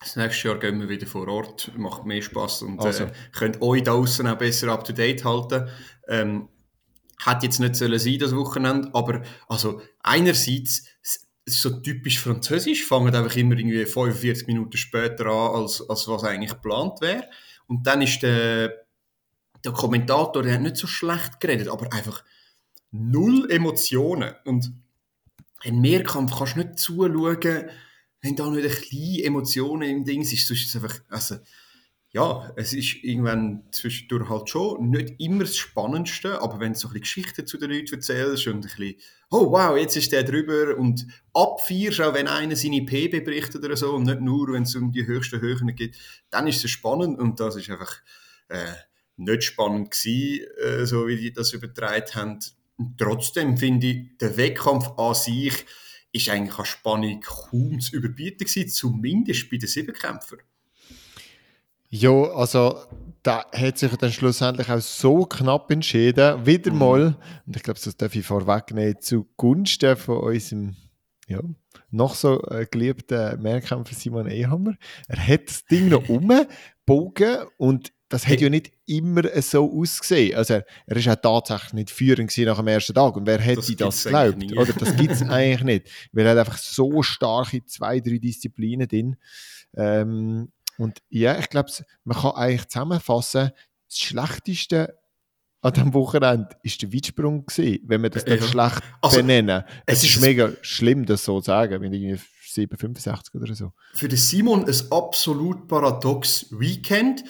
das 0.00 0.16
nächste 0.16 0.48
Jahr 0.48 0.58
gehen 0.58 0.80
wir 0.80 0.88
wieder 0.88 1.06
vor 1.06 1.28
Ort, 1.28 1.72
macht 1.76 2.04
mehr 2.04 2.20
Spaß 2.20 2.62
und 2.62 2.80
also. 2.80 3.04
äh, 3.04 3.12
könnt 3.32 3.62
euch 3.62 3.82
da 3.82 3.92
außen 3.92 4.26
auch 4.26 4.38
besser 4.38 4.68
up 4.68 4.84
to 4.84 4.92
date 4.92 5.24
halten. 5.24 5.68
Ähm, 6.08 6.48
hat 7.18 7.42
jetzt 7.42 7.60
nicht 7.60 7.76
sollen 7.76 7.98
sein 7.98 8.18
das 8.18 8.34
Wochenende, 8.34 8.90
aber 8.92 9.22
also 9.48 9.80
einerseits 10.02 10.84
ist 11.44 11.60
so 11.60 11.80
typisch 11.80 12.20
französisch, 12.20 12.86
fangen 12.86 13.14
einfach 13.14 13.36
immer 13.36 13.56
irgendwie 13.56 13.84
45 13.84 14.46
Minuten 14.46 14.76
später 14.76 15.26
an, 15.26 15.62
als, 15.62 15.88
als 15.88 16.08
was 16.08 16.24
eigentlich 16.24 16.52
geplant 16.52 17.00
wäre. 17.00 17.28
Und 17.66 17.86
dann 17.86 18.02
ist 18.02 18.22
der, 18.22 18.86
der 19.64 19.72
Kommentator, 19.72 20.42
der 20.42 20.54
hat 20.54 20.62
nicht 20.62 20.76
so 20.76 20.86
schlecht 20.86 21.40
geredet, 21.40 21.68
aber 21.68 21.92
einfach 21.92 22.24
null 22.90 23.50
Emotionen. 23.50 24.34
Und 24.44 24.72
ein 25.62 25.80
Mehrkampf 25.80 26.36
kannst 26.36 26.56
du 26.56 26.60
nicht 26.60 26.78
zuschauen, 26.78 27.70
wenn 28.22 28.36
da 28.36 28.50
nicht 28.50 28.64
ein 28.64 28.70
bisschen 28.70 29.24
Emotionen 29.24 29.90
im 29.90 30.04
Ding 30.04 30.24
sind, 30.24 30.40
sonst 30.40 30.62
ist 30.62 30.74
es 30.74 30.82
einfach, 30.82 30.98
also, 31.08 31.36
ja, 32.14 32.52
es 32.54 32.72
ist 32.72 33.02
irgendwann 33.02 33.64
zwischendurch 33.72 34.28
halt 34.28 34.48
schon 34.48 34.88
nicht 34.88 35.14
immer 35.18 35.42
das 35.42 35.56
Spannendste, 35.56 36.40
aber 36.40 36.60
wenn 36.60 36.72
du 36.72 36.78
so 36.78 36.86
ein 36.86 36.92
bisschen 36.92 37.22
Geschichten 37.22 37.44
zu 37.44 37.58
den 37.58 37.72
Leuten 37.72 37.92
erzählst 37.92 38.46
und 38.46 38.54
ein 38.54 38.60
bisschen, 38.60 38.94
oh 39.30 39.50
wow, 39.50 39.76
jetzt 39.76 39.96
ist 39.96 40.12
der 40.12 40.22
drüber 40.22 40.76
und 40.76 41.08
abfeierst, 41.32 42.00
auch 42.02 42.14
wenn 42.14 42.28
einer 42.28 42.54
seine 42.54 42.82
PB 42.82 43.24
berichtet 43.24 43.64
oder 43.64 43.76
so 43.76 43.96
und 43.96 44.04
nicht 44.04 44.20
nur, 44.20 44.52
wenn 44.52 44.62
es 44.62 44.76
um 44.76 44.92
die 44.92 45.04
höchsten 45.04 45.40
Höhen 45.40 45.74
geht, 45.74 45.98
dann 46.30 46.46
ist 46.46 46.64
es 46.64 46.70
spannend 46.70 47.18
und 47.18 47.40
das 47.40 47.56
ist 47.56 47.68
einfach 47.68 47.96
äh, 48.46 48.74
nicht 49.16 49.42
spannend 49.42 49.90
gewesen, 49.90 50.46
äh, 50.62 50.86
so 50.86 51.08
wie 51.08 51.16
die 51.16 51.32
das 51.32 51.52
übertragen 51.52 52.14
haben. 52.14 52.38
Und 52.76 52.96
trotzdem 52.96 53.58
finde 53.58 53.88
ich, 53.88 54.18
der 54.18 54.36
Wettkampf 54.36 54.96
an 54.96 55.14
sich, 55.14 55.66
ist 56.12 56.28
eigentlich 56.28 56.56
an 56.60 56.64
Spannung 56.64 57.20
kaum 57.22 57.80
zu 57.80 57.96
überbieten 57.96 58.46
gewesen, 58.46 58.68
zumindest 58.68 59.50
bei 59.50 59.56
den 59.56 59.68
Siebenkämpfern. 59.68 60.38
Ja, 61.96 62.10
also 62.10 62.80
da 63.22 63.44
hat 63.52 63.78
sich 63.78 63.94
dann 63.94 64.10
schlussendlich 64.10 64.68
auch 64.68 64.80
so 64.80 65.26
knapp 65.26 65.70
entschieden, 65.70 66.44
wieder 66.44 66.72
mhm. 66.72 66.78
mal, 66.78 67.16
und 67.46 67.54
ich 67.54 67.62
glaube, 67.62 67.78
das 67.80 67.96
darf 67.96 68.16
ich 68.16 68.26
vorwegnehmen, 68.26 69.00
zugunsten 69.00 69.96
von 69.96 70.18
unserem 70.18 70.74
ja, 71.28 71.38
noch 71.92 72.16
so 72.16 72.42
äh, 72.48 72.66
geliebten 72.68 73.40
Mehrkämpfer 73.40 73.94
Simon 73.94 74.26
Ehammer. 74.26 74.74
Er 75.06 75.24
hat 75.24 75.48
das 75.48 75.66
Ding 75.66 75.88
noch 75.88 76.08
umgebogen 76.08 77.46
und 77.58 77.92
das 78.08 78.26
hat 78.26 78.40
ja 78.40 78.48
nicht 78.48 78.72
immer 78.86 79.22
so 79.40 79.72
ausgesehen. 79.80 80.36
Also 80.36 80.54
er, 80.54 80.66
er 80.86 80.96
ist 80.96 81.08
auch 81.08 81.14
tatsächlich 81.14 81.74
nicht 81.74 81.90
führend 81.90 82.36
nach 82.38 82.56
dem 82.56 82.66
ersten 82.66 82.94
Tag. 82.94 83.16
Und 83.16 83.26
wer 83.28 83.38
hätte 83.38 83.76
das, 83.76 83.76
das 83.76 84.04
geglaubt? 84.04 84.52
Oder 84.56 84.72
das 84.72 84.96
gibt 84.96 85.12
es 85.12 85.22
eigentlich 85.28 85.62
nicht. 85.62 86.10
Weil 86.12 86.26
er 86.26 86.32
hat 86.32 86.38
einfach 86.38 86.58
so 86.58 87.04
starke 87.04 87.64
zwei, 87.66 88.00
drei 88.00 88.18
Disziplinen 88.18 88.88
drin. 88.88 89.16
Ähm, 89.76 90.50
und 90.78 90.98
ja, 91.08 91.38
ich 91.38 91.48
glaube, 91.48 91.70
man 92.04 92.16
kann 92.16 92.32
eigentlich 92.32 92.68
zusammenfassen, 92.68 93.50
das 93.88 93.98
Schlechteste 93.98 94.98
an 95.60 95.72
diesem 95.72 95.94
Wochenende 95.94 96.48
ist 96.62 96.82
der 96.82 96.92
Weitsprung 96.92 97.46
gewesen, 97.46 97.78
wenn 97.86 98.02
wir 98.02 98.10
das 98.10 98.24
ja. 98.26 98.40
schlecht 98.42 98.82
also, 99.00 99.16
benennen. 99.16 99.64
Es, 99.86 99.98
es 99.98 100.04
ist, 100.04 100.16
ist 100.16 100.22
mega 100.22 100.52
schlimm, 100.60 101.06
das 101.06 101.24
so 101.24 101.40
zu 101.40 101.46
sagen, 101.46 101.80
wenn 101.80 101.92
irgendwie 101.92 102.20
7,65 102.46 103.40
oder 103.40 103.54
so. 103.54 103.72
Für 103.94 104.08
den 104.08 104.18
Simon 104.18 104.66
ein 104.66 104.92
absolut 104.92 105.66
paradox 105.66 106.46
Weekend 106.50 107.24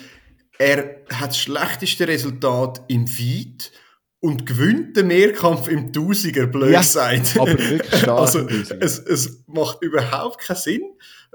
er 0.59 1.03
hat 1.13 1.31
das 1.31 1.39
schlechteste 1.39 2.07
Resultat 2.07 2.83
im 2.89 3.07
Feed 3.07 3.73
und 4.21 4.47
gewinnt 4.47 4.97
den 4.97 5.09
Mehrkampf 5.09 5.69
im 5.69 5.93
Tausiger, 5.93 6.47
blöd 6.47 6.73
ja, 6.73 6.81
gesagt. 6.81 7.37
aber 7.39 7.59
wirklich 7.59 8.01
stark 8.01 8.21
Also, 8.21 8.49
es, 8.49 8.99
es 8.99 9.45
macht 9.47 9.83
überhaupt 9.83 10.41
keinen 10.41 10.57
Sinn. 10.57 10.83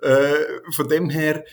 Äh, 0.01 0.33
von 0.71 0.87
dem 0.87 1.09
her, 1.09 1.43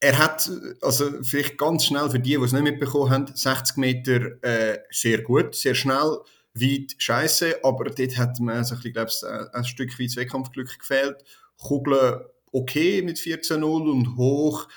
er 0.00 0.18
hat, 0.18 0.50
also 0.82 1.22
vielleicht 1.22 1.58
ganz 1.58 1.86
schnell 1.86 2.10
für 2.10 2.18
die, 2.18 2.36
die 2.36 2.42
es 2.42 2.52
nicht 2.52 2.62
mitbekommen 2.62 3.10
haben, 3.10 3.26
60 3.34 3.76
Meter 3.78 4.42
äh, 4.42 4.78
sehr 4.90 5.22
gut, 5.22 5.54
sehr 5.54 5.74
schnell, 5.74 6.18
weit 6.54 6.94
scheiße, 6.98 7.56
aber 7.62 7.84
dort 7.84 8.18
hat 8.18 8.40
mir 8.40 8.62
so 8.64 8.74
ein, 8.74 8.80
bisschen, 8.80 8.92
glaub, 8.92 9.08
ein, 9.24 9.54
ein 9.54 9.64
Stück 9.64 9.98
weit 9.98 10.16
Wettkampfglück 10.16 10.78
gefehlt. 10.78 11.24
Kugeln 11.58 12.20
okay 12.52 13.02
mit 13.02 13.18
14-0 13.18 13.90
und 13.90 14.16
hoch 14.16 14.68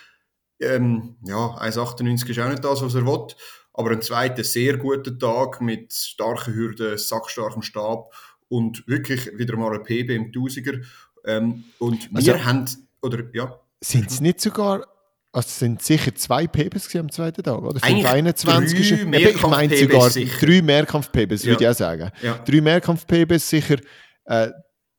ähm, 0.59 1.15
ja, 1.23 1.55
1,98 1.57 2.29
ist 2.29 2.39
auch 2.39 2.49
nicht 2.49 2.63
das, 2.63 2.81
was 2.81 2.95
er 2.95 3.05
will. 3.05 3.27
Aber 3.73 3.91
ein 3.91 4.01
zweiter 4.01 4.43
sehr 4.43 4.77
guter 4.77 5.17
Tag 5.17 5.61
mit 5.61 5.93
starken 5.93 6.53
Hürden, 6.53 6.97
sackstarkem 6.97 7.61
Stab 7.61 8.13
und 8.49 8.85
wirklich 8.87 9.37
wieder 9.37 9.55
mal 9.55 9.73
ein 9.73 9.83
PB 9.83 10.09
im 10.09 10.33
Tausiger. 10.33 10.79
Ähm, 11.25 11.63
und 11.79 12.11
wir 12.11 12.17
also, 12.17 12.45
haben, 12.45 12.65
oder 13.01 13.23
ja. 13.33 13.57
Sind 13.81 14.09
es 14.09 14.19
nicht 14.19 14.41
sogar 14.41 14.85
also 15.31 15.45
es 15.45 15.59
sind 15.59 15.81
sicher 15.81 16.13
zwei 16.15 16.47
PBs 16.47 16.95
am 16.95 17.11
zweiten 17.11 17.43
Tag, 17.43 17.61
oder? 17.61 17.83
21 17.83 18.89
drei 18.89 19.05
Mehrkampf 19.05 19.35
ich 19.35 19.47
meine 19.47 19.77
sogar 19.77 20.09
sicher. 20.09 20.45
drei 20.45 20.61
Mehrkampf-PBs, 20.61 21.43
ja. 21.43 21.51
würde 21.51 21.63
ich 21.63 21.69
auch 21.69 21.75
sagen. 21.75 22.11
Ja. 22.21 22.37
Drei 22.39 22.61
Mehrkampf-PBs, 22.61 23.49
sicher 23.49 23.77
äh, 24.25 24.49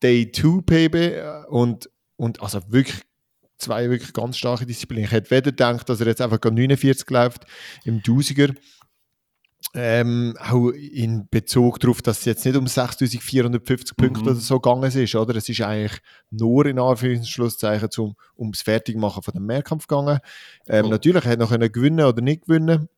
Day 0.03 0.31
2 0.31 0.61
PB 0.63 0.95
äh, 0.95 1.45
und, 1.49 1.91
und 2.17 2.41
also 2.43 2.61
wirklich 2.69 3.03
zwei 3.59 3.91
wirklich 3.91 4.13
ganz 4.13 4.39
starke 4.39 4.67
Disziplinen. 4.67 5.05
Ich 5.05 5.13
hätte 5.13 5.31
weder 5.31 5.51
gedacht, 5.51 5.89
dass 5.89 6.01
er 6.01 6.07
jetzt 6.07 6.21
einfach 6.21 6.41
49 6.43 7.11
läuft 7.11 7.45
im 7.85 8.03
Tausiger. 8.03 8.49
Ähm, 9.73 10.37
auch 10.41 10.71
in 10.71 11.29
Bezug 11.31 11.79
darauf, 11.79 12.03
dass 12.03 12.21
es 12.21 12.25
jetzt 12.25 12.45
nicht 12.45 12.57
um 12.57 12.67
6450 12.67 13.97
mhm. 13.97 14.03
Punkte 14.03 14.31
oder 14.31 14.35
so 14.35 14.59
gegangen 14.59 14.91
ist, 14.91 15.15
oder? 15.15 15.37
Es 15.37 15.49
ist 15.49 15.61
eigentlich 15.61 16.01
nur 16.31 16.67
in 16.67 16.81
Anführungszeichen 16.81 17.91
zum, 17.91 18.17
ums 18.37 18.63
Fertigmachen 18.63 19.23
von 19.23 19.33
dem 19.33 19.47
Mehrkampf 19.47 19.87
gegangen. 19.87 20.19
Ähm, 20.67 20.87
cool. 20.87 20.91
Natürlich 20.91 21.25
hätte 21.25 21.45
er 21.45 21.59
noch 21.59 21.73
gewinnen 21.73 22.05
oder 22.05 22.21
nicht 22.21 22.47
gewinnen, 22.47 22.89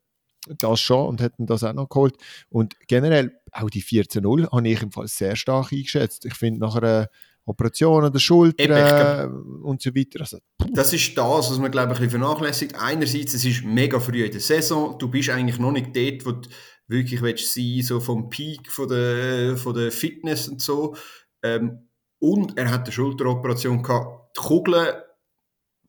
das 0.59 0.81
schon 0.81 1.07
und 1.07 1.21
hätten 1.21 1.47
das 1.47 1.63
auch 1.63 1.75
noch 1.75 1.91
geholt. 1.91 2.17
Und 2.49 2.75
generell 2.89 3.39
auch 3.53 3.69
die 3.69 3.83
14-0 3.83 4.51
habe 4.51 4.69
ich 4.69 4.83
im 4.83 4.93
Fall 4.93 5.09
sehr 5.09 5.37
stark 5.37 5.73
eingeschätzt. 5.73 6.25
Ich 6.25 6.35
finde 6.35 6.61
nach 6.61 6.77
einer 6.77 7.09
Operationen 7.45 8.13
der 8.13 8.19
Schulter 8.21 9.31
und 9.63 9.83
so 9.83 9.95
weiter. 9.95 10.21
Also, 10.21 10.39
das 10.73 10.93
ist 10.93 11.17
das, 11.17 11.51
was 11.51 11.59
man 11.59 11.71
glaube 11.71 11.93
ich 11.93 11.99
ein 11.99 12.05
bisschen 12.05 12.21
vernachlässigt. 12.21 12.75
Einerseits, 12.79 13.35
es 13.35 13.45
ist 13.45 13.65
mega 13.65 13.99
früh 13.99 14.25
in 14.25 14.31
der 14.31 14.41
Saison, 14.41 14.99
du 14.99 15.09
bist 15.09 15.31
eigentlich 15.31 15.59
noch 15.59 15.73
nicht 15.73 15.97
dort, 15.97 16.27
wo 16.27 16.33
du 16.33 16.49
wirklich 16.87 17.23
willst 17.23 17.53
sein, 17.53 17.81
so 17.83 18.01
vom 18.01 18.29
Peak 18.29 18.71
von 18.71 18.89
der, 18.89 19.57
von 19.57 19.75
der 19.75 19.91
Fitness 19.91 20.49
und 20.49 20.61
so. 20.61 20.95
Ähm, 21.43 21.89
und 22.19 22.57
er 22.57 22.71
hat 22.71 22.85
eine 22.85 22.93
Schulteroperation 22.93 23.83
gehabt. 23.83 24.37
Die 24.37 24.41
Kugel, 24.41 25.05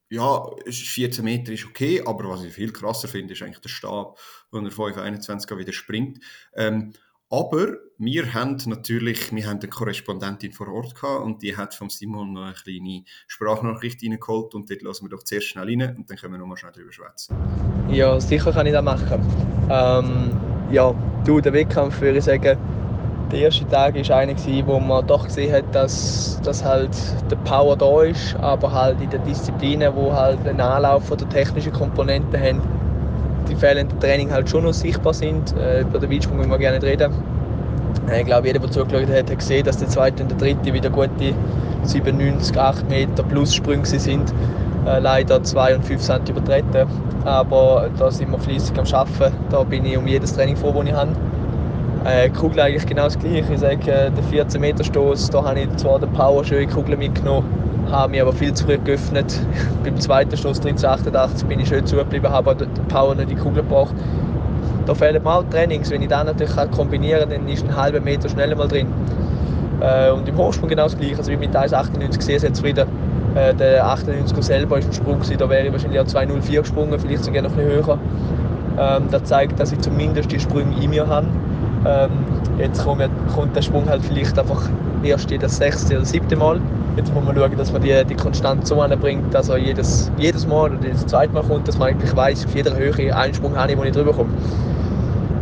ja, 0.10 0.44
14 0.68 1.24
Meter 1.24 1.52
ist 1.52 1.66
okay, 1.66 2.02
aber 2.04 2.30
was 2.30 2.44
ich 2.44 2.54
viel 2.54 2.72
krasser 2.72 3.08
finde, 3.08 3.34
ist 3.34 3.44
eigentlich 3.44 3.60
der 3.60 3.70
Stab, 3.70 4.18
wo 4.52 4.58
er 4.58 4.72
5,21 4.72 5.58
wieder 5.58 5.74
springt. 5.74 6.20
Ähm, 6.56 6.94
aber 7.34 7.78
wir 7.98 8.32
haben 8.36 8.58
natürlich, 8.68 9.34
wir 9.34 9.48
haben 9.48 9.60
eine 9.60 9.68
Korrespondentin 9.68 10.52
vor 10.52 10.68
Ort 10.68 10.94
gehabt 10.94 11.24
und 11.26 11.42
die 11.42 11.58
hat 11.58 11.74
von 11.74 11.90
Simon 11.90 12.34
noch 12.34 12.44
eine 12.44 12.54
kleine 12.54 13.06
Sprachnachricht 13.26 14.04
reingeholt 14.04 14.54
und 14.54 14.70
dort 14.70 14.84
lassen 14.84 15.06
wir 15.06 15.10
doch 15.10 15.24
zuerst 15.24 15.48
schnell 15.48 15.66
rein 15.66 15.96
und 15.98 16.08
dann 16.08 16.18
können 16.18 16.34
wir 16.34 16.38
nochmal 16.38 16.58
schnell 16.58 16.74
drüber 16.74 16.92
schwätzen. 16.92 17.36
Ja, 17.90 18.20
sicher 18.20 18.52
kann 18.52 18.68
ich 18.68 18.74
das 18.74 18.84
machen. 18.84 19.20
Ähm, 19.68 20.30
ja, 20.72 20.94
du, 21.26 21.42
der 21.42 21.54
Wettkampf 21.54 22.00
würde 22.02 22.20
ich 22.20 22.24
sagen, 22.24 22.56
der 23.32 23.40
erste 23.40 23.68
Tag 23.68 23.96
war 23.96 24.18
einer, 24.18 24.36
wo 24.68 24.80
man 24.80 25.08
doch 25.08 25.26
gesehen 25.26 25.54
hat, 25.54 25.74
dass, 25.74 26.40
dass 26.44 26.64
halt 26.64 26.96
der 27.32 27.38
Power 27.38 27.76
da 27.76 28.04
ist, 28.04 28.36
aber 28.36 28.72
halt 28.72 29.02
in 29.02 29.10
den 29.10 29.24
Disziplinen, 29.24 29.96
wo 29.96 30.14
halt 30.14 30.46
einen 30.46 30.62
Anlauf 30.62 31.08
von 31.08 31.18
der 31.18 31.30
technischen 31.30 31.74
Komponenten 31.74 32.40
haben, 32.40 32.62
die 33.50 33.56
fehlenden 33.56 34.00
Training 34.00 34.32
halt 34.32 34.50
schon 34.50 34.64
noch 34.64 34.74
sichtbar 34.74 35.14
sind. 35.14 35.56
Äh, 35.58 35.82
über 35.82 36.00
den 36.00 36.12
Weitsprung 36.12 36.40
wollen 36.40 36.50
wir 36.50 36.58
gerne 36.58 36.82
reden. 36.82 37.12
Äh, 38.10 38.22
ich 38.22 38.26
glaube, 38.26 38.48
jeder, 38.48 38.60
der 38.60 38.72
zugeschaut 38.72 39.08
hat, 39.10 39.30
hat 39.30 39.38
gesehen, 39.38 39.64
dass 39.64 39.78
der 39.78 39.88
zweite 39.90 40.24
und 40.24 40.32
der 40.32 40.38
dritte 40.38 40.74
wieder 40.74 40.90
gute 40.90 41.34
97, 41.84 42.58
8 42.58 42.90
Meter 42.90 43.24
plus 43.24 43.54
Sprünge 43.54 43.86
sind. 43.86 44.34
Äh, 44.86 45.00
leider 45.00 45.42
2 45.42 45.76
und 45.76 45.86
5 45.86 46.02
cm 46.02 46.22
übertreten. 46.30 46.88
Aber 47.26 47.90
da 47.98 48.12
sind 48.12 48.32
wir 48.32 48.40
fleissig 48.40 48.78
am 48.78 48.86
Arbeiten. 48.94 49.36
Da 49.50 49.64
bin 49.64 49.86
ich 49.86 49.98
um 49.98 50.08
jedes 50.08 50.34
Training 50.36 50.58
froh, 50.58 50.74
das 50.76 50.86
ich 50.86 50.94
habe. 50.94 51.12
Äh, 52.06 52.30
Kugel 52.30 52.60
eigentlich 52.60 52.86
genau 52.86 53.06
das 53.06 53.18
gleiche. 53.18 53.54
Ich 53.54 53.60
sage, 53.60 53.92
äh, 53.92 54.12
der 54.12 54.24
14 54.30 54.60
Meter 54.60 54.84
Stoß, 54.84 55.30
da 55.30 55.44
habe 55.44 55.62
ich 55.62 55.76
zwar 55.78 56.00
den 56.00 56.12
Power 56.12 56.44
schöne 56.44 56.68
Kugel 56.68 56.98
mitgenommen, 56.98 57.48
habe 57.94 58.12
mich 58.12 58.22
aber 58.22 58.34
viel 58.34 58.54
zu 58.54 58.66
früh 58.66 58.78
geöffnet. 58.80 59.40
Beim 59.84 60.00
zweiten 60.00 60.36
Stoß 60.36 60.58
1388 60.58 61.48
bin 61.48 61.60
ich 61.60 61.68
schön 61.68 61.86
zugeblieben, 61.86 62.30
habe 62.30 62.50
aber 62.50 62.66
den 62.66 62.88
Power 62.88 63.14
nicht 63.14 63.30
in 63.30 63.36
die 63.38 63.42
Kugel 63.42 63.62
gebracht. 63.62 63.94
Da 64.86 64.96
fehlen 64.96 65.22
mal 65.24 65.44
Trainings. 65.46 65.92
Wenn 65.92 66.02
ich 66.02 66.10
das 66.10 66.26
natürlich 66.26 66.56
kombinieren 66.72 67.30
kann, 67.30 67.30
dann 67.30 67.48
ist 67.48 67.64
ein 67.64 67.76
halber 67.76 68.02
Meter 68.02 68.28
schneller 68.28 68.56
mal 68.56 68.68
drin. 68.68 68.88
Äh, 69.80 70.12
und 70.12 70.28
im 70.28 70.36
Hochsprung 70.36 70.70
genau 70.70 70.84
das 70.84 70.98
gleiche. 70.98 71.18
Also 71.18 71.32
wie 71.32 71.38
mit 71.38 71.56
1,98 71.56 72.22
sehr, 72.22 72.40
sehr 72.40 72.54
zufrieden. 72.54 72.88
Äh, 73.36 73.54
der 73.54 73.86
98er 73.86 74.42
selber 74.42 74.80
ist 74.80 74.88
ein 74.88 74.94
Sprung, 74.94 75.20
da 75.38 75.50
wäre 75.50 75.68
ich 75.68 75.72
wahrscheinlich 75.72 76.00
auch 76.00 76.06
2,04 76.06 76.62
gesprungen, 76.62 77.00
vielleicht 77.00 77.24
sogar 77.24 77.44
noch 77.44 77.52
ein 77.52 77.56
bisschen 77.58 77.86
höher. 77.86 78.00
Ähm, 78.80 79.04
das 79.12 79.24
zeigt, 79.24 79.60
dass 79.60 79.72
ich 79.72 79.80
zumindest 79.80 80.32
die 80.32 80.40
Sprünge 80.40 80.76
in 80.82 80.90
mir 80.90 81.08
habe. 81.08 81.28
Ähm, 81.86 82.12
jetzt 82.58 82.84
kommt, 82.84 83.04
kommt, 83.34 83.56
der 83.56 83.62
Sprung 83.62 83.90
halt 83.90 84.04
vielleicht 84.04 84.38
einfach 84.40 84.70
erst 85.04 85.30
jedes 85.30 85.58
sechste 85.58 85.98
oder 85.98 86.06
siebte 86.06 86.36
Mal. 86.36 86.62
Jetzt 86.96 87.14
muss 87.14 87.24
man 87.26 87.36
schauen, 87.36 87.58
dass 87.58 87.74
man 87.74 87.82
die, 87.82 88.04
die 88.06 88.16
Konstanz 88.16 88.70
so 88.70 88.80
anbringt, 88.82 89.34
dass 89.34 89.50
er 89.50 89.58
jedes, 89.58 90.12
jedes 90.18 90.48
Mal 90.48 90.72
oder 90.72 90.84
jedes 90.84 91.06
zweite 91.06 91.34
Mal 91.34 91.44
kommt, 91.44 91.68
dass 91.68 91.78
man 91.78 91.90
eigentlich 91.90 92.16
weiß, 92.16 92.46
auf 92.46 92.56
jeder 92.56 92.76
Höhe 92.76 93.16
einen 93.16 93.34
Sprung 93.34 93.56
habe 93.58 93.72
ich, 93.72 93.78
wo 93.78 93.84
ich 93.84 93.92
drüber 93.92 94.14
komme. 94.14 94.30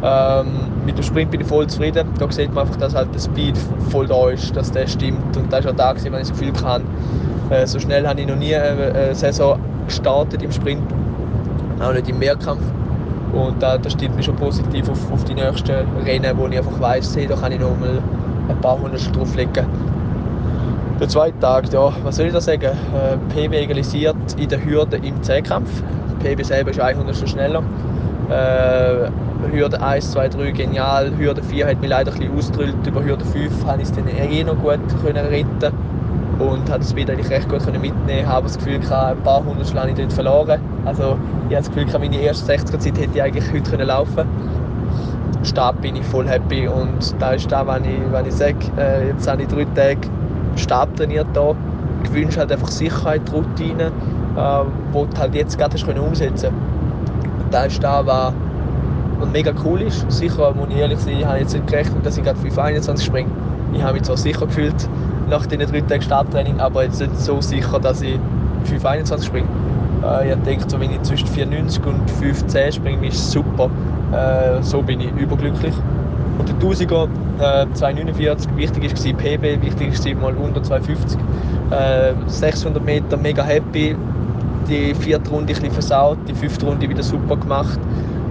Ähm, 0.03 0.47
mit 0.85 0.97
dem 0.97 1.03
Sprint 1.03 1.29
bin 1.29 1.41
ich 1.41 1.47
voll 1.47 1.67
zufrieden. 1.67 2.07
Da 2.17 2.31
sieht 2.31 2.53
man 2.53 2.65
einfach, 2.65 2.77
dass 2.77 2.95
halt 2.95 3.13
der 3.13 3.19
Speed 3.19 3.55
voll 3.89 4.07
da 4.07 4.29
ist, 4.29 4.55
dass 4.55 4.71
der 4.71 4.87
stimmt. 4.87 5.37
Und 5.37 5.51
das 5.53 5.59
ist 5.59 5.71
auch 5.71 5.75
da, 5.75 5.93
wenn 5.95 6.13
ich 6.13 6.29
das 6.29 6.31
Gefühl 6.31 6.53
kann, 6.53 6.83
äh, 7.51 7.67
so 7.67 7.79
schnell 7.79 8.07
habe 8.07 8.21
ich 8.21 8.27
noch 8.27 8.35
nie 8.35 8.55
eine 8.55 9.13
Saison 9.13 9.59
gestartet 9.85 10.41
im 10.41 10.51
Sprint, 10.51 10.81
auch 11.79 11.93
nicht 11.93 12.09
im 12.09 12.17
Mehrkampf. 12.17 12.63
Und 13.33 13.61
da, 13.61 13.77
das 13.77 13.93
stimmt 13.93 14.15
mich 14.15 14.25
schon 14.25 14.35
positiv 14.35 14.89
auf, 14.89 15.11
auf 15.11 15.23
die 15.23 15.33
nächsten 15.33 15.71
Rennen, 16.05 16.37
wo 16.37 16.47
ich 16.47 16.57
einfach 16.57 16.79
weiss, 16.79 17.15
hey, 17.15 17.27
da 17.27 17.35
kann 17.35 17.51
ich 17.51 17.59
noch 17.59 17.77
mal 17.79 18.01
ein 18.49 18.61
paar 18.61 18.79
hundert 18.79 19.15
drauflegen. 19.15 19.65
Der 20.99 21.07
zweite 21.07 21.39
Tag, 21.39 21.71
ja, 21.73 21.91
was 22.03 22.17
soll 22.17 22.27
ich 22.27 22.33
da 22.33 22.41
sagen? 22.41 22.63
Äh, 22.63 23.17
PB 23.33 23.53
egalisiert 23.53 24.15
in 24.37 24.47
der 24.47 24.63
Hürde 24.63 24.97
im 24.97 25.21
Zehnkampf. 25.23 25.81
PB 26.21 26.43
selber 26.43 26.69
ist 26.71 26.79
100 26.79 27.27
schneller. 27.27 27.63
Äh, 28.29 29.09
Hürde 29.51 29.81
1, 29.81 30.11
2, 30.11 30.29
3 30.29 30.51
genial. 30.51 31.11
Hürde 31.17 31.41
4 31.41 31.67
hat 31.67 31.81
mich 31.81 31.89
leider 31.89 32.11
ein 32.11 32.19
bisschen 32.19 32.37
ausgedrückt. 32.37 32.85
Über 32.85 33.03
Hürde 33.03 33.25
5 33.25 33.65
konnte 33.65 33.81
ich 33.81 33.89
es 33.89 33.95
dann 33.95 34.07
eh 34.07 34.43
noch 34.43 34.57
gut 34.57 34.79
können 35.03 35.25
retten 35.25 35.73
und 36.37 36.69
hat 36.69 36.81
das 36.81 36.95
wieder 36.95 37.13
eigentlich 37.13 37.29
recht 37.29 37.49
gut 37.49 37.65
mitnehmen 37.65 38.19
Ich 38.19 38.25
habe 38.25 38.43
das 38.43 38.57
Gefühl, 38.57 38.75
ein 38.75 39.23
paar 39.23 39.43
hundert 39.43 39.67
Schlage 39.67 39.91
ich 39.91 39.97
dort 39.97 40.13
verloren. 40.13 40.59
Also 40.85 41.17
ich 41.49 41.55
habe 41.55 41.67
das 41.67 41.71
Gefühl, 41.71 41.99
meine 41.99 42.17
erste 42.17 42.53
60er 42.53 42.79
Zeit 42.79 42.97
hätte 42.97 43.15
ich 43.15 43.21
eigentlich 43.21 43.51
heute 43.51 43.71
können 43.71 43.87
laufen 43.87 44.27
Stab 45.43 45.81
bin 45.81 45.95
ich 45.95 46.05
voll 46.05 46.27
happy 46.27 46.67
und 46.67 47.15
da 47.19 47.31
ist 47.31 47.51
da, 47.51 47.65
wenn 47.65 47.83
ich, 47.85 47.99
wenn 48.11 48.25
ich 48.27 48.33
sage, 48.33 48.57
äh, 48.77 49.07
jetzt 49.07 49.27
habe 49.27 49.41
ich 49.41 49.47
drei 49.47 49.65
Tage 49.75 50.07
Stab 50.55 50.95
trainiert 50.95 51.27
da, 51.33 51.55
gewünscht 52.03 52.37
halt 52.37 52.51
einfach 52.51 52.69
Sicherheit, 52.69 53.21
Routine, 53.33 53.91
äh, 54.35 54.63
die 54.93 55.09
du 55.09 55.17
halt 55.17 55.33
jetzt 55.33 55.57
gerade 55.57 55.77
können 55.83 55.99
umsetzen 55.99 56.49
Und 56.49 57.51
da 57.51 57.63
ist 57.63 57.83
da, 57.83 58.05
was, 58.05 58.33
was 59.19 59.29
mega 59.31 59.51
cool 59.65 59.81
ist. 59.81 60.09
Sicher, 60.11 60.53
muss 60.53 60.67
ich 60.69 60.77
ehrlich 60.77 60.99
sein, 60.99 61.17
ich 61.19 61.25
habe 61.25 61.39
jetzt 61.39 61.53
nicht 61.53 61.67
gerechnet, 61.67 62.05
dass 62.05 62.17
ich 62.17 62.23
gerade 62.23 62.39
521 62.39 63.05
springe. 63.05 63.29
Ich 63.73 63.81
habe 63.81 63.93
mich 63.93 64.03
zwar 64.03 64.17
sicher 64.17 64.45
gefühlt, 64.45 64.87
nach 65.29 65.45
diesen 65.47 65.71
drei 65.71 65.81
Tagen 65.81 66.01
Starttraining, 66.01 66.59
aber 66.59 66.83
jetzt 66.83 66.99
nicht 66.99 67.17
so 67.17 67.41
sicher, 67.41 67.79
dass 67.79 68.01
ich 68.01 68.19
5,21 68.69 69.23
springe. 69.23 69.47
Äh, 70.03 70.31
ich 70.31 70.39
denke, 70.43 70.65
so, 70.67 70.79
wenn 70.79 70.91
ich 70.91 71.01
zwischen 71.03 71.27
4,90 71.27 71.85
und 71.85 72.11
5,10 72.21 72.71
springe, 72.73 73.07
ist 73.07 73.31
super. 73.31 73.69
Äh, 74.11 74.61
so 74.61 74.81
bin 74.81 74.99
ich 75.01 75.11
überglücklich. 75.11 75.73
Und 76.37 76.47
der 76.47 76.55
1000er, 76.55 77.07
äh, 77.39 77.65
2,49, 77.73 78.55
wichtig 78.57 78.83
war 78.83 79.13
PB, 79.17 79.61
wichtig 79.61 80.21
war 80.21 80.31
mal 80.31 80.35
unter 80.35 80.61
2,50. 80.61 81.17
Äh, 81.71 82.13
600 82.27 82.83
Meter 82.83 83.17
mega 83.17 83.43
happy. 83.43 83.95
Die 84.67 84.93
vierte 84.95 85.29
Runde 85.31 85.53
ein 85.53 85.71
versaut, 85.71 86.17
die 86.27 86.33
fünfte 86.33 86.65
Runde 86.65 86.87
wieder 86.87 87.03
super 87.03 87.35
gemacht. 87.35 87.79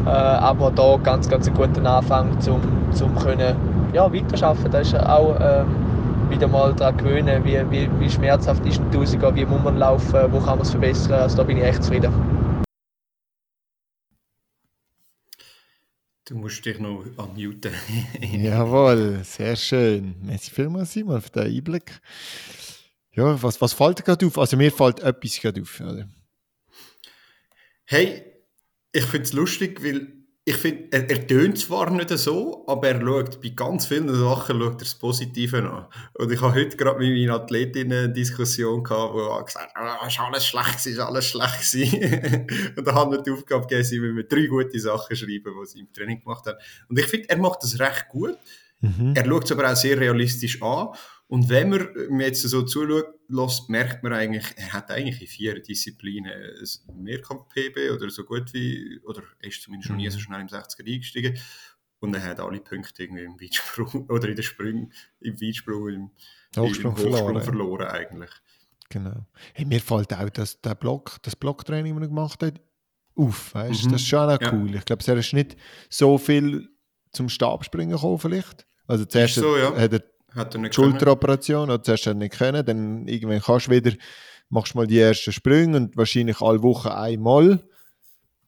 Äh, 0.07 0.09
aber 0.09 0.71
da 0.71 0.97
ganz, 1.03 1.29
ganz 1.29 1.47
einen 1.47 1.57
guten 1.57 1.87
Anfang, 1.87 2.31
um 2.49 2.61
zum 2.93 3.15
ja, 3.93 4.13
weiterarbeiten. 4.13 4.71
Das 4.71 4.89
ist 4.89 4.95
auch 4.99 5.37
ähm, 5.41 5.67
wieder 6.31 6.49
mal 6.49 6.75
daran 6.75 6.97
gewöhnen, 6.97 7.45
wie, 7.45 7.59
wie, 7.71 8.01
wie 8.01 8.11
schmerzhaft 8.11 8.65
ist 8.65 8.79
ein 8.79 8.91
Tausiger, 8.93 9.35
wie 9.35 9.45
muss 9.45 9.63
man 9.63 9.77
laufen, 9.77 10.33
wo 10.33 10.39
kann 10.39 10.59
man 10.59 10.61
es 10.61 10.71
verbessern. 10.71 11.15
Also 11.15 11.39
da 11.39 11.43
bin 11.43 11.57
ich 11.59 11.65
echt 11.65 11.83
zufrieden. 11.83 12.13
Du 16.25 16.37
musst 16.37 16.65
dich 16.65 16.79
noch 16.79 17.05
unmuten. 17.17 17.73
Jawohl, 18.21 19.25
sehr 19.25 19.57
schön. 19.57 20.15
Merci 20.23 20.53
vielmals, 20.53 20.93
Simon, 20.93 21.21
für 21.21 21.31
den 21.31 21.57
Einblick. 21.57 22.01
Ja, 23.13 23.43
was, 23.43 23.61
was 23.61 23.73
fällt 23.73 23.99
dir 23.99 24.05
gerade 24.05 24.25
auf? 24.27 24.39
Also 24.39 24.57
mir 24.57 24.71
fällt 24.71 25.01
etwas 25.01 25.41
gerade 25.41 25.61
auf. 25.61 25.81
Oder? 25.81 26.09
Hey, 27.85 28.23
ich 28.93 29.05
finde 29.07 29.25
es 29.25 29.33
lustig, 29.33 29.83
weil 29.83 30.20
ich 30.51 30.57
finde, 30.57 30.89
er, 30.91 31.09
er 31.09 31.27
tönt 31.29 31.59
zwar 31.59 31.91
nicht 31.91 32.11
so, 32.11 32.65
aber 32.67 32.89
er 32.89 33.01
schaut 33.01 33.41
bei 33.41 33.51
ganz 33.51 33.87
vielen 33.87 34.13
Sachen 34.13 34.61
schaut 34.61 34.73
er 34.73 34.79
das 34.79 34.95
Positive 34.97 35.59
an. 35.59 35.87
Und 36.15 36.33
ich 36.33 36.41
habe 36.41 36.55
heute 36.55 36.77
gerade 36.77 36.99
mit 36.99 37.11
meinen 37.11 37.31
Athletinnen 37.31 38.05
eine 38.05 38.13
Diskussion 38.13 38.83
gehabt, 38.83 39.15
wo 39.15 39.45
gesagt 39.45 39.73
hat, 39.73 40.01
oh, 40.03 40.07
ist 40.07 40.19
alles 40.19 40.47
schlecht, 40.47 40.87
ist 40.87 40.99
alles 40.99 41.27
schlecht 41.27 41.75
Und 42.77 42.85
da 42.85 42.95
haben 42.95 43.13
wir 43.13 43.23
die 43.23 43.31
Aufgabe 43.31 43.63
gegeben, 43.69 43.85
sie 43.85 44.01
müssen 44.01 44.29
drei 44.29 44.47
gute 44.47 44.81
Sachen 44.81 45.15
schreiben, 45.15 45.55
die 45.63 45.67
sie 45.67 45.81
im 45.81 45.93
Training 45.93 46.21
gemacht 46.21 46.45
haben. 46.47 46.59
Und 46.89 46.99
ich 46.99 47.07
finde, 47.07 47.29
er 47.29 47.39
macht 47.39 47.63
das 47.63 47.79
recht 47.79 48.09
gut. 48.09 48.37
Mhm. 48.81 49.13
Er 49.15 49.25
schaut 49.25 49.45
es 49.45 49.53
aber 49.53 49.71
auch 49.71 49.77
sehr 49.77 50.01
realistisch 50.01 50.61
an. 50.61 50.89
Und 51.31 51.49
wenn 51.49 51.69
man 51.69 51.89
mir 52.09 52.27
jetzt 52.27 52.43
so 52.43 52.63
zuschaut, 52.63 53.07
merkt 53.69 54.03
man 54.03 54.13
eigentlich, 54.13 54.47
er 54.57 54.73
hat 54.73 54.91
eigentlich 54.91 55.21
in 55.21 55.29
vier 55.29 55.63
Disziplinen 55.63 56.33
ein 56.33 57.05
Mehrkampf-PB 57.05 57.93
oder 57.95 58.11
so 58.11 58.25
gut 58.25 58.53
wie, 58.53 58.99
oder 59.05 59.23
er 59.39 59.49
ist 59.49 59.63
zumindest 59.63 59.91
noch 59.91 59.97
nie 59.97 60.11
so 60.11 60.19
mhm. 60.19 60.23
schnell 60.23 60.41
im 60.41 60.49
60er 60.49 60.93
eingestiegen. 60.93 61.39
Und 62.01 62.15
er 62.15 62.25
hat 62.25 62.41
alle 62.41 62.59
Punkte 62.59 63.05
irgendwie 63.05 63.23
im 63.23 63.41
Weitsprung 63.41 64.07
oder 64.11 64.29
in 64.29 64.35
den 64.35 64.43
Sprüngen, 64.43 64.93
im 65.21 65.41
Weitsprung, 65.41 65.89
im 65.89 66.11
Hochsprung, 66.57 66.97
im 66.97 66.97
Hochsprung 66.97 66.97
verloren. 66.97 67.43
verloren 67.43 67.87
eigentlich. 67.87 68.31
Genau. 68.89 69.25
Hey, 69.55 69.67
mir 69.67 69.81
fällt 69.81 70.13
auch 70.13 70.31
das, 70.31 70.61
der 70.61 70.75
Block, 70.75 71.19
das 71.23 71.37
Blocktraining, 71.37 71.95
das 71.95 72.03
er 72.03 72.09
gemacht 72.09 72.43
hat, 72.43 72.61
auf. 73.15 73.55
Weißt? 73.55 73.85
Mhm. 73.85 73.93
Das 73.93 74.01
ist 74.01 74.09
schon 74.09 74.29
auch 74.29 74.41
ja. 74.41 74.53
cool. 74.53 74.75
Ich 74.75 74.85
glaube, 74.85 75.05
er 75.07 75.17
ist 75.17 75.33
nicht 75.33 75.57
so 75.89 76.19
viel 76.19 76.71
zum 77.13 77.29
Stabspringen 77.29 77.95
gekommen, 77.95 78.19
vielleicht. 78.19 78.67
Also 78.89 79.05
zuerst 79.05 79.37
so, 79.37 79.57
ja. 79.57 79.77
hat 79.77 79.93
er 79.93 80.03
hat 80.35 80.55
er 80.55 80.61
nicht 80.61 80.75
Schulteroperation, 80.75 81.71
oder 81.71 81.83
zuerst 81.83 82.07
er 82.07 82.15
nicht 82.15 82.35
können, 82.35 82.65
dann 82.65 83.09
irgendwann 83.09 83.41
kannst 83.41 83.67
du 83.67 83.71
wieder, 83.73 83.93
machst 84.49 84.75
mal 84.75 84.87
die 84.87 84.99
ersten 84.99 85.33
Sprünge 85.33 85.77
und 85.77 85.97
wahrscheinlich 85.97 86.41
alle 86.41 86.63
Wochen 86.63 86.89
einmal, 86.89 87.63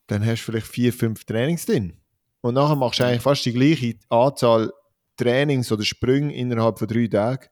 dann 0.06 0.24
hast 0.24 0.42
du 0.42 0.52
vielleicht 0.52 0.66
vier, 0.66 0.92
fünf 0.92 1.24
Trainings 1.24 1.66
drin. 1.66 1.96
Und 2.40 2.54
nachher 2.54 2.76
machst 2.76 3.00
du 3.00 3.04
eigentlich 3.04 3.22
fast 3.22 3.44
die 3.44 3.52
gleiche 3.52 3.94
Anzahl 4.08 4.72
Trainings 5.16 5.70
oder 5.70 5.84
Sprünge 5.84 6.34
innerhalb 6.34 6.78
von 6.78 6.88
drei 6.88 7.06
Tagen, 7.06 7.46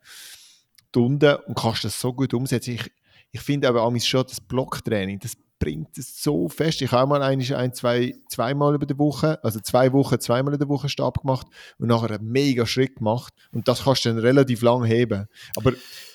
Stunden 0.90 1.36
und 1.46 1.56
kannst 1.56 1.84
das 1.84 2.00
so 2.00 2.12
gut 2.12 2.34
umsetzen. 2.34 2.74
Ich, 2.74 2.90
ich 3.30 3.40
finde 3.40 3.68
aber 3.68 3.88
schon 4.00 4.24
das 4.26 4.40
Blocktraining, 4.40 5.20
das 5.20 5.36
bringt 5.60 5.96
es 5.98 6.20
so 6.20 6.48
fest. 6.48 6.82
Ich 6.82 6.90
habe 6.90 7.08
mal 7.08 7.22
ein, 7.22 7.40
ein 7.52 7.72
zwei, 7.72 8.14
zweimal 8.28 8.74
über 8.74 8.86
die 8.86 8.98
Woche, 8.98 9.38
also 9.44 9.60
zwei 9.60 9.92
Wochen, 9.92 10.18
zweimal 10.18 10.54
in 10.54 10.58
der 10.58 10.68
Woche 10.68 10.88
Stab 10.88 11.20
gemacht 11.20 11.46
und 11.78 11.86
nachher 11.86 12.10
einen 12.10 12.28
mega 12.28 12.66
Schritt 12.66 12.96
gemacht. 12.96 13.32
Und 13.52 13.68
das 13.68 13.84
kannst 13.84 14.04
du 14.04 14.08
dann 14.08 14.18
relativ 14.18 14.62
lang 14.62 14.84
heben. 14.84 15.28
Aber 15.56 15.72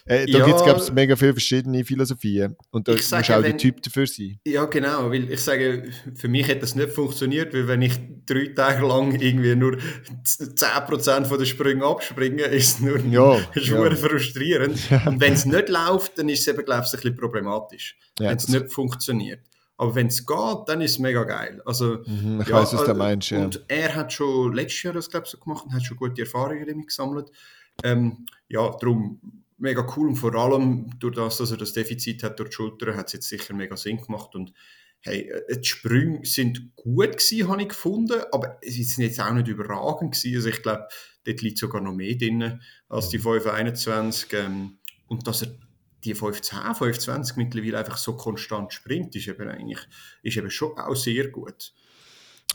äh, 0.07 0.27
da 0.27 0.39
ja, 0.39 0.45
gibt 0.45 0.79
es 0.79 0.91
mega 0.91 1.15
viele 1.15 1.33
verschiedene 1.33 1.83
Philosophien. 1.83 2.55
Und 2.69 2.87
da 2.87 2.91
muss 2.91 3.11
auch 3.11 3.27
wenn, 3.27 3.41
der 3.41 3.57
Typ 3.57 3.81
dafür 3.81 4.05
sein. 4.05 4.39
Ja, 4.45 4.65
genau. 4.65 5.09
Weil 5.09 5.31
ich 5.31 5.39
sage, 5.41 5.91
für 6.13 6.27
mich 6.27 6.47
hätte 6.47 6.61
das 6.61 6.75
nicht 6.75 6.91
funktioniert, 6.91 7.55
weil 7.55 7.67
wenn 7.67 7.81
ich 7.81 7.97
drei 8.27 8.47
Tage 8.55 8.85
lang 8.85 9.19
irgendwie 9.19 9.55
nur 9.55 9.77
10% 10.23 11.25
von 11.25 11.37
den 11.39 11.47
Sprüngen 11.47 11.83
abspringe, 11.83 12.43
ist 12.43 12.75
es 12.75 12.79
nur 12.81 12.99
ja, 12.99 13.37
ist 13.55 13.67
ja. 13.67 13.95
frustrierend. 13.95 14.79
Und 15.07 15.19
wenn 15.19 15.33
es 15.33 15.45
nicht 15.45 15.69
läuft, 15.69 16.19
dann 16.19 16.29
ist 16.29 16.41
es 16.41 16.47
eben, 16.47 16.63
glaube 16.63 16.83
ich, 16.85 16.93
ein 16.93 16.99
bisschen 16.99 17.15
problematisch. 17.17 17.97
Ja, 18.19 18.29
wenn 18.29 18.37
es 18.37 18.47
nicht 18.47 18.71
funktioniert. 18.71 19.34
Aber 19.77 19.95
wenn 19.95 20.07
es 20.07 20.25
geht, 20.25 20.57
dann 20.67 20.81
ist 20.81 20.91
es 20.91 20.99
mega 20.99 21.23
geil. 21.23 21.61
Also, 21.65 22.03
mhm, 22.05 22.41
ich 22.41 22.47
ja, 22.47 22.55
weiß, 22.55 22.73
was 22.73 22.85
du 22.85 22.91
äh, 22.91 22.93
meinst. 22.93 23.29
Ja. 23.29 23.43
Und 23.43 23.63
er 23.67 23.93
hat 23.93 24.13
schon 24.13 24.53
letztes 24.53 24.83
Jahr 24.83 24.93
das, 24.93 25.09
glaube 25.09 25.25
ich, 25.25 25.31
so 25.31 25.37
gemacht 25.37 25.65
und 25.65 25.73
hat 25.73 25.83
schon 25.83 25.97
gute 25.97 26.21
Erfahrungen 26.21 26.65
damit 26.65 26.87
gesammelt. 26.87 27.29
Ähm, 27.83 28.25
ja, 28.47 28.69
darum 28.79 29.19
mega 29.57 29.85
cool 29.95 30.09
und 30.09 30.15
vor 30.15 30.33
allem 30.35 30.89
durch 30.99 31.15
das, 31.15 31.37
dass 31.37 31.51
er 31.51 31.57
das 31.57 31.73
Defizit 31.73 32.23
hat 32.23 32.39
durch 32.39 32.49
die 32.49 32.55
Schulter, 32.55 32.95
hat 32.95 33.07
es 33.07 33.13
jetzt 33.13 33.29
sicher 33.29 33.53
mega 33.53 33.75
Sinn 33.77 34.01
gemacht 34.01 34.35
und 34.35 34.53
hey, 35.01 35.29
äh, 35.29 35.59
die 35.59 35.67
Sprünge 35.67 36.25
sind 36.25 36.75
gut 36.75 37.17
gewesen, 37.17 37.47
habe 37.47 37.61
ich 37.61 37.69
gefunden, 37.69 38.21
aber 38.31 38.57
sie 38.61 38.83
sind 38.83 39.03
jetzt 39.03 39.19
auch 39.19 39.33
nicht 39.33 39.47
überragend 39.47 40.13
gewesen. 40.13 40.35
Also 40.35 40.49
ich 40.49 40.61
glaube, 40.61 40.87
dort 41.25 41.41
liegt 41.41 41.57
sogar 41.57 41.81
noch 41.81 41.93
mehr 41.93 42.15
drin 42.15 42.61
als 42.89 43.09
die 43.09 43.19
521 43.19 44.33
ähm, 44.33 44.77
und 45.07 45.27
dass 45.27 45.43
er 45.43 45.57
die 46.05 46.15
510, 46.15 46.75
520 46.75 47.37
mittlerweile 47.37 47.79
einfach 47.79 47.97
so 47.97 48.15
konstant 48.15 48.71
springt, 48.73 49.15
ist 49.15 49.27
eben 49.27 49.49
eigentlich 49.49 49.79
ist 50.21 50.37
eben 50.37 50.49
schon 50.49 50.77
auch 50.77 50.95
sehr 50.95 51.27
gut. 51.29 51.73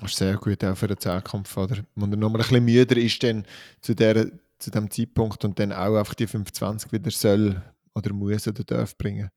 Das 0.00 0.12
ist 0.12 0.18
sehr 0.18 0.36
gut 0.36 0.64
auch 0.64 0.76
für 0.76 0.86
den 0.86 0.98
Zehnkampf, 0.98 1.56
oder? 1.56 1.84
Wenn 1.94 2.12
er 2.12 2.16
noch 2.16 2.30
mal 2.30 2.38
ein 2.38 2.42
bisschen 2.42 2.64
müder 2.64 2.96
ist 2.96 3.22
dann 3.22 3.44
zu, 3.80 3.94
der, 3.94 4.30
zu 4.58 4.70
dem 4.70 4.90
Zeitpunkt 4.90 5.44
und 5.44 5.58
dann 5.58 5.72
auch 5.72 5.96
einfach 5.96 6.14
die 6.14 6.26
520 6.26 6.92
wieder 6.92 7.10
soll 7.10 7.62
oder 7.94 8.12
muss 8.12 8.46
oder 8.46 8.64
darf 8.64 8.96
bringen. 8.96 9.30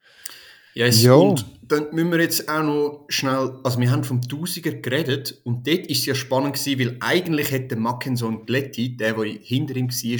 Yes, 0.76 1.04
ja. 1.04 1.14
und 1.14 1.46
dann 1.62 1.94
müssen 1.94 2.12
wir 2.12 2.20
jetzt 2.20 2.50
auch 2.50 2.64
noch 2.64 3.06
schnell, 3.08 3.60
also 3.64 3.80
wir 3.80 3.92
haben 3.92 4.04
vom 4.04 4.22
Tausiger 4.22 4.72
geredet 4.72 5.40
und 5.44 5.68
dort 5.68 5.86
ist 5.86 6.00
es 6.00 6.06
ja 6.08 6.16
spannend 6.16 6.56
gewesen, 6.56 6.80
weil 6.80 6.98
eigentlich 7.00 7.52
hätte 7.52 7.76
Mackenson 7.76 8.46
Gletti, 8.48 8.98
der, 8.98 9.14
der 9.14 9.26
hinter 9.26 9.76
ihm 9.76 9.90
war, 9.90 10.20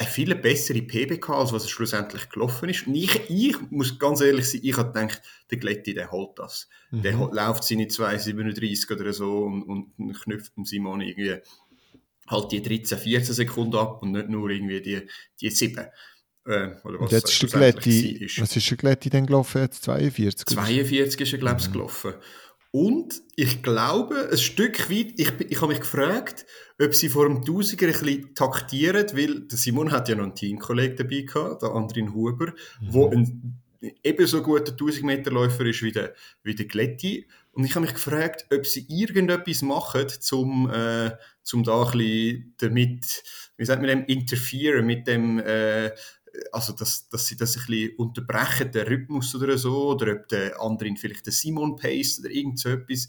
eine 0.00 0.08
viel 0.08 0.34
bessere 0.34 0.80
PBK, 0.80 1.28
als 1.30 1.52
was 1.52 1.68
schlussendlich 1.68 2.28
gelaufen 2.30 2.70
ist. 2.70 2.86
Und 2.86 2.94
ich, 2.94 3.20
ich 3.28 3.56
muss 3.70 3.98
ganz 3.98 4.20
ehrlich 4.22 4.48
sein, 4.48 4.60
ich 4.64 4.76
habe 4.76 4.92
gedacht, 4.92 5.20
der 5.50 5.58
Gletti, 5.58 5.92
der 5.92 6.10
holt 6.10 6.38
das. 6.38 6.68
Mhm. 6.90 7.02
Der 7.02 7.12
läuft 7.12 7.64
seine 7.64 7.84
2,37 7.84 8.98
oder 8.98 9.12
so 9.12 9.44
und, 9.44 9.62
und 9.98 10.20
knüpft 10.22 10.56
dem 10.56 10.64
Simon 10.64 11.02
irgendwie 11.02 11.36
halt 12.28 12.52
die 12.52 12.62
13, 12.62 12.98
14 12.98 13.34
Sekunden 13.34 13.76
ab 13.76 14.02
und 14.02 14.12
nicht 14.12 14.28
nur 14.28 14.48
irgendwie 14.48 14.80
die, 14.80 15.02
die 15.40 15.50
7. 15.50 15.86
Äh, 16.46 16.70
oder 16.84 17.00
was, 17.00 17.10
jetzt 17.10 17.30
ist 17.30 17.42
der 17.42 17.48
Gletti, 17.50 18.26
was 18.38 18.56
ist 18.56 18.70
der 18.70 18.76
Gletti 18.78 19.10
denn 19.10 19.26
gelaufen? 19.26 19.60
Jetzt 19.60 19.84
42? 19.84 20.46
42 20.46 21.20
ist 21.20 21.32
er, 21.32 21.38
glaube 21.38 21.60
ich, 21.60 21.68
mhm. 21.68 21.72
gelaufen. 21.72 22.14
Und 22.72 23.22
ich 23.34 23.62
glaube, 23.62 24.28
ein 24.30 24.38
Stück 24.38 24.90
weit, 24.90 25.14
ich, 25.16 25.32
ich 25.48 25.60
habe 25.60 25.72
mich 25.72 25.80
gefragt, 25.80 26.46
ob 26.80 26.94
sie 26.94 27.08
vor 27.08 27.26
dem 27.26 27.44
Tausiger 27.44 27.88
ein 27.88 27.92
bisschen 27.92 28.34
taktieren, 28.34 29.06
weil 29.12 29.44
Simon 29.50 29.90
hat 29.90 30.08
ja 30.08 30.14
noch 30.14 30.24
einen 30.24 30.34
Teamkollegen 30.36 30.96
dabei 30.96 31.22
gehabt, 31.22 31.62
der 31.62 31.70
Andrin 31.70 32.14
Huber, 32.14 32.52
mhm. 32.80 32.86
wo 32.92 33.08
ein 33.08 33.60
ebenso 34.02 34.42
guter 34.42 34.72
1000 34.72 35.04
Meter 35.04 35.30
Läufer 35.30 35.64
ist 35.66 35.82
wie 35.82 35.92
der, 35.92 36.14
wie 36.42 36.54
der 36.54 36.66
Gletti. 36.66 37.26
Und 37.52 37.64
ich 37.64 37.74
habe 37.74 37.84
mich 37.84 37.94
gefragt, 37.94 38.46
ob 38.52 38.66
sie 38.66 38.86
irgendetwas 38.88 39.62
machen, 39.62 40.06
um, 40.32 40.70
äh, 40.70 41.10
zum 41.42 41.64
da 41.64 41.82
ein 41.82 41.98
bisschen 41.98 42.54
damit, 42.58 43.24
wie 43.56 43.64
sagt 43.64 43.80
man 43.82 43.88
dem, 43.88 44.04
interferieren 44.04 44.86
mit 44.86 45.06
dem, 45.06 45.40
äh, 45.40 45.90
also 46.52 46.72
dass, 46.72 47.08
dass 47.08 47.26
sie 47.26 47.36
das 47.36 47.56
ein 47.56 47.66
bisschen 47.66 47.96
unterbrechen, 47.96 48.70
den 48.72 48.86
Rhythmus 48.86 49.34
oder 49.34 49.56
so, 49.58 49.90
oder 49.90 50.12
ob 50.12 50.28
der 50.28 50.60
andere 50.60 50.94
vielleicht 50.96 51.26
den 51.26 51.32
Simon 51.32 51.76
Pace 51.76 52.20
oder 52.20 52.30
irgend 52.30 52.58
so 52.58 52.68
etwas. 52.68 53.08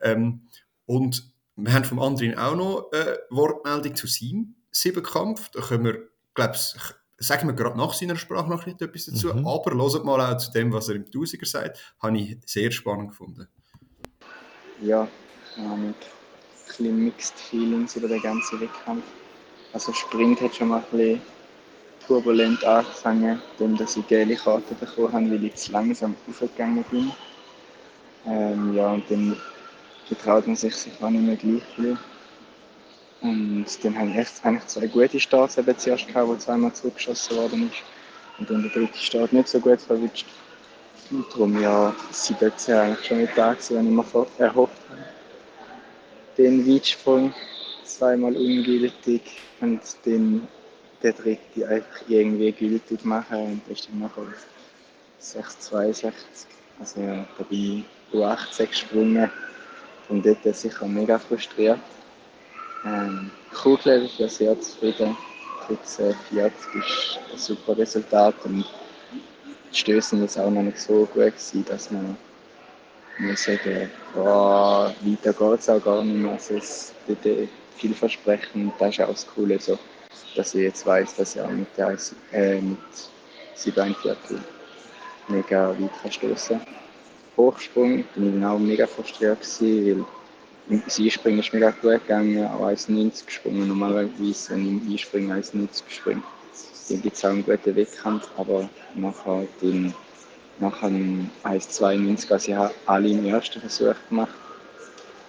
Ähm, 0.00 0.48
und 0.86 1.30
wir 1.56 1.72
haben 1.72 1.84
vom 1.84 2.00
anderen 2.00 2.38
auch 2.38 2.56
noch 2.56 2.90
eine 2.92 3.18
Wortmeldung 3.30 3.94
zu 3.94 4.06
seinem 4.06 4.54
Siebenkampf. 4.70 5.50
Da 5.50 5.60
können 5.60 5.84
wir, 5.84 6.08
glaube 6.34 6.54
ich, 6.54 6.74
sagen 7.18 7.48
wir 7.48 7.54
gerade 7.54 7.78
nach 7.78 7.94
seiner 7.94 8.16
Sprachnachricht 8.16 8.82
etwas 8.82 9.06
dazu, 9.06 9.32
mhm. 9.32 9.46
aber 9.46 9.74
hört 9.76 10.04
mal 10.04 10.20
auch 10.20 10.38
zu 10.38 10.50
dem, 10.52 10.72
was 10.72 10.88
er 10.88 10.96
im 10.96 11.10
Tausiger 11.10 11.46
sagt, 11.46 11.94
habe 12.00 12.18
ich 12.18 12.38
sehr 12.46 12.70
spannend 12.70 13.10
gefunden. 13.10 13.48
Ja, 14.80 15.08
mit 15.56 15.66
ein 15.66 15.94
bisschen 16.66 17.04
Mixed 17.04 17.38
Feelings 17.38 17.94
über 17.96 18.08
den 18.08 18.20
ganzen 18.20 18.60
Wettkampf. 18.60 19.04
Also 19.72 19.92
Sprint 19.92 20.40
hat 20.40 20.54
schon 20.54 20.68
mal 20.68 20.78
ein 20.78 20.84
bisschen 20.90 21.20
turbulent 22.06 22.64
angefangen, 22.64 23.40
dann 23.58 23.76
dass 23.76 23.96
ich 23.96 24.06
gelbe 24.06 24.36
Karten 24.36 24.76
bekommen 24.78 25.12
habe, 25.12 25.30
weil 25.30 25.44
ich 25.44 25.54
zu 25.54 25.72
langsam 25.72 26.14
aufgegangen 26.28 26.84
bin. 26.90 27.12
Ähm, 28.26 28.74
ja, 28.74 28.92
und 28.92 29.04
dann 29.10 29.36
vertraut 30.06 30.46
man 30.46 30.56
sich 30.56 30.74
sicher 30.74 31.04
auch 31.04 31.10
nicht 31.10 31.22
mehr 31.22 31.36
gleich 31.36 31.62
viel. 31.74 31.98
Und 33.20 33.66
dann 33.82 33.98
habe 33.98 34.10
ich 34.10 34.16
echt, 34.16 34.44
eigentlich 34.44 34.66
zwei 34.66 34.86
gute 34.86 35.20
Starts 35.20 35.56
eben 35.56 35.78
zuerst 35.78 36.08
gehabt, 36.08 36.28
wo 36.28 36.36
zweimal 36.36 36.72
zurückgeschossen 36.72 37.36
worden 37.36 37.70
ist. 37.70 37.82
Und 38.38 38.50
dann 38.50 38.62
der 38.62 38.70
dritte 38.72 38.98
Start 38.98 39.32
nicht 39.32 39.48
so 39.48 39.60
gut 39.60 39.80
verwünscht. 39.80 40.26
Und 41.10 41.26
darum 41.32 41.60
ja 41.60 41.94
17 42.10 42.74
eigentlich 42.74 43.06
schon 43.06 43.18
nicht 43.18 43.36
da 43.36 43.52
gewesen, 43.52 43.76
wenn 43.76 43.86
ich 43.86 44.14
mir 44.14 44.26
erhofft 44.38 44.76
habe. 44.88 44.98
Den 46.36 46.66
Weitsprung 46.66 47.32
zweimal 47.84 48.34
ungültig 48.34 49.22
und 49.60 49.80
den 50.04 50.48
der 51.02 51.12
dritte 51.12 51.68
einfach 51.68 52.02
irgendwie 52.08 52.52
gültig 52.52 53.04
machen 53.04 53.38
und 53.38 53.62
das 53.68 53.80
ist 53.80 53.88
dann 53.88 54.00
nachher 54.00 54.26
6,62. 55.20 56.12
Also 56.80 57.00
ja, 57.00 57.26
da 57.38 57.44
bin 57.44 57.84
ich 58.12 58.16
U18 58.16 58.66
gesprungen 58.66 59.30
und 60.08 60.26
dort 60.26 60.44
ist 60.44 60.62
sicher 60.62 60.86
mega 60.86 61.18
frustriert. 61.18 61.78
Ähm, 62.84 63.30
Kugler 63.52 63.96
ist 63.96 64.18
ja 64.18 64.28
sehr 64.28 64.60
zufrieden. 64.60 65.16
13,40 65.68 66.50
ist 66.74 67.20
ein 67.32 67.38
super 67.38 67.76
Resultat 67.78 68.34
und 68.44 68.64
die 69.70 69.76
Stöße 69.76 70.16
jetzt 70.16 70.38
auch 70.38 70.50
noch 70.50 70.62
nicht 70.62 70.78
so 70.78 71.06
gut 71.06 71.14
gewesen, 71.14 71.64
dass 71.66 71.90
man 71.90 72.16
muss 73.18 73.44
sagen, 73.44 73.90
oh, 74.16 74.90
weiter 75.00 75.32
geht 75.32 75.60
es 75.60 75.68
auch 75.68 75.82
gar 75.82 76.02
nicht 76.02 76.16
mehr. 76.16 76.32
Also 76.32 76.54
es 76.54 76.92
ist 77.06 77.18
vielversprechend, 77.76 78.72
das 78.78 78.90
ist 78.90 79.00
auch 79.00 79.08
das 79.08 79.26
Coole. 79.26 79.58
So 79.60 79.78
dass 80.34 80.54
ich 80.54 80.62
jetzt 80.62 80.86
weiß, 80.86 81.16
dass 81.16 81.38
auch 81.38 81.50
mit, 81.50 81.68
der, 81.76 81.96
äh, 82.32 82.60
mit 82.60 82.78
47 83.54 84.38
mega 85.28 85.70
weit 85.70 85.96
verstoßen 86.00 86.60
Hochsprung 87.36 88.04
bin 88.14 88.26
ich 88.26 88.32
genau 88.34 88.58
mega 88.58 88.86
frustriert 88.86 89.40
gewesen, 89.40 90.04
weil 90.66 90.82
das 90.84 90.98
Einspringen 90.98 91.40
ist 91.40 91.52
mega 91.52 91.70
gut 91.70 92.00
gegangen, 92.02 92.46
auch 92.46 92.66
1,90 92.66 93.26
gesprungen. 93.26 93.68
Normalerweise, 93.68 94.50
wenn 94.50 94.62
ich 94.62 94.82
im 94.86 94.92
Einspringen 94.92 95.32
1,90 95.32 95.68
springe, 95.88 96.22
dann 96.88 97.02
gibt 97.02 97.16
es 97.16 97.24
auch 97.24 97.30
einen 97.30 97.44
guten 97.44 97.74
Wettkampf, 97.74 98.28
aber 98.36 98.68
nachher 98.94 99.46
den 99.60 99.94
nachher 100.58 100.90
1,92, 100.90 102.30
also 102.30 102.52
ich 102.52 102.58
alle 102.86 103.08
im 103.08 103.24
ersten 103.26 103.60
Versuch 103.60 103.94
gemacht. 104.08 104.34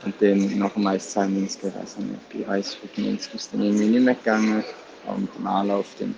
Und 0.06 0.14
dann 0.20 0.58
nach 0.58 0.74
dem 0.74 0.86
1,92, 0.88 1.72
also 1.80 2.02
bei 2.32 2.60
1,95 2.60 3.36
ist 3.36 3.54
dann 3.54 3.62
irgendwie 3.62 3.86
nicht 3.86 4.04
mehr 4.04 4.16
gegangen 4.16 4.64
mit 5.18 5.36
dem 5.36 5.48
Anlauf 5.48 5.86
dann 6.00 6.16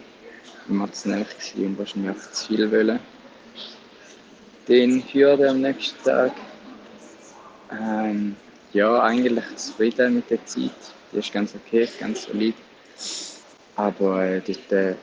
zu 0.91 1.01
schnell 1.01 1.25
und 1.57 1.77
wahrscheinlich 1.77 2.11
auch 2.11 2.31
zu 2.31 2.47
viel 2.47 2.71
wollen. 2.71 2.99
Den 4.67 5.03
Hürde 5.11 5.49
am 5.49 5.61
nächsten 5.61 6.03
Tag. 6.03 6.31
Ähm, 7.71 8.35
ja, 8.73 9.01
eigentlich 9.03 9.43
zufrieden 9.55 10.15
mit 10.15 10.29
der 10.29 10.43
Zeit. 10.45 10.71
Die 11.11 11.17
ist 11.17 11.31
ganz 11.31 11.53
okay, 11.55 11.87
ganz 11.99 12.23
solid. 12.23 12.55
Aber 13.75 14.23
äh, 14.23 14.41
dort 14.41 14.71
äh, 14.71 14.95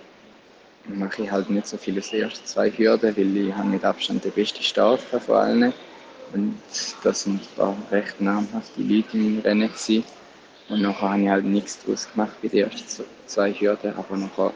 mache 0.89 1.23
ich 1.23 1.31
halt 1.31 1.51
nicht 1.51 1.67
so 1.67 1.77
viele 1.77 1.99
als 1.99 2.13
erste 2.13 2.45
zwei 2.45 2.71
Hürden, 2.71 3.17
weil 3.17 3.37
ich 3.37 3.55
habe 3.55 3.69
mit 3.69 3.85
Abstand 3.85 4.25
den 4.25 4.33
besten 4.33 4.63
Start 4.63 5.01
von 5.01 5.37
allen. 5.37 5.73
Und 6.33 6.59
das 7.03 7.23
sind 7.23 7.43
ein 7.43 7.57
paar 7.57 7.77
recht 7.91 8.21
namhafte 8.21 8.83
Leute 8.83 9.17
im 9.17 9.41
Rennen. 9.41 9.69
Gewesen. 9.69 10.05
Und 10.69 10.83
nachher 10.83 11.11
habe 11.11 11.23
ich 11.23 11.29
halt 11.29 11.45
nichts 11.45 11.85
draus 11.85 12.11
gemacht 12.11 12.33
bei 12.41 12.49
den 12.49 12.71
ersten 12.71 13.05
zwei 13.27 13.53
Hürden, 13.53 13.95
aber 13.95 14.17
nachher 14.17 14.53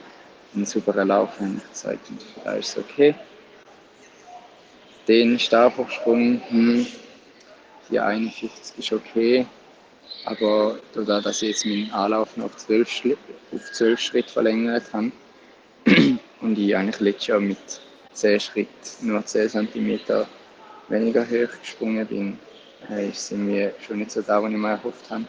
einen 0.54 0.64
sauberen 0.64 1.08
Lauf 1.08 1.38
habe 1.38 1.50
ich 1.56 1.62
gezeigt 1.62 2.08
und 2.08 2.20
da 2.44 2.52
ist 2.52 2.70
es 2.70 2.78
okay. 2.78 3.14
Den 5.06 5.38
Stabhochsprung, 5.38 6.40
hm, 6.48 6.86
die 7.90 8.00
51 8.00 8.78
ist 8.78 8.92
okay, 8.92 9.46
aber 10.24 10.78
dadurch, 10.94 11.24
dass 11.24 11.42
ich 11.42 11.50
jetzt 11.50 11.66
meinen 11.66 11.90
Anlauf 11.92 12.36
noch 12.36 12.46
auf 12.46 12.56
12, 12.56 12.88
Schritt, 12.88 13.18
auf 13.52 13.72
12 13.72 14.00
Schritt 14.00 14.30
verlängert 14.30 14.84
habe 14.92 15.12
und 16.40 16.58
ich 16.58 16.74
eigentlich 16.74 17.00
letztes 17.00 17.26
Jahr 17.26 17.40
mit 17.40 17.58
10 18.14 18.40
Schritten 18.40 19.06
nur 19.06 19.24
10 19.24 19.50
cm 19.50 20.00
weniger 20.88 21.24
hoch 21.24 21.58
gesprungen 21.60 22.06
bin, 22.06 22.38
äh, 22.90 23.08
ist 23.08 23.32
es 23.32 23.38
mir 23.38 23.74
schon 23.86 23.98
nicht 23.98 24.10
so 24.10 24.22
da, 24.22 24.42
was 24.42 24.50
ich 24.50 24.56
mir 24.56 24.70
erhofft 24.70 25.10
habe 25.10 25.26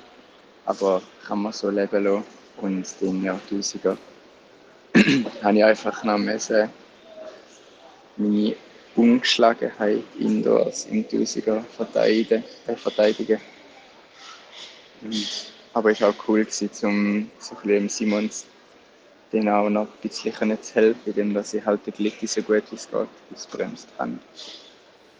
aber 0.67 1.01
kann 1.25 1.41
man 1.41 1.53
so 1.53 1.69
leben 1.69 2.03
lassen. 2.03 2.23
Und 2.57 2.85
den 3.01 3.23
Jahrtausiger 3.23 3.97
habe 5.43 5.57
ich 5.57 5.63
einfach 5.63 6.03
noch 6.03 6.17
müssen, 6.17 6.69
meine 8.17 8.55
Ungeschlagenheit 8.95 10.03
indoors 10.19 10.85
im 10.85 11.07
Tausiger 11.07 11.63
verteidigen. 11.75 12.43
Äh, 12.65 12.75
verteidigen. 12.75 13.39
Aber 15.73 15.91
es 15.91 16.01
war 16.01 16.09
auch 16.09 16.27
cool, 16.27 16.43
gewesen, 16.43 16.69
um 16.83 17.31
so 17.39 17.55
ein 17.55 17.61
bisschen 17.61 17.89
Simons 17.89 18.45
den 19.31 19.49
auch 19.49 19.69
noch 19.69 19.87
ein 19.87 20.09
bisschen 20.09 20.33
zu 20.63 20.75
helfen, 20.75 21.01
indem 21.05 21.37
ich 21.37 21.65
halt 21.65 21.85
den 21.85 21.93
Glitti 21.93 22.27
so 22.27 22.41
gut 22.41 22.63
wie 22.71 22.75
es 22.75 22.89
geht 22.89 23.07
ausbremst 23.33 23.87
habe. 23.97 24.13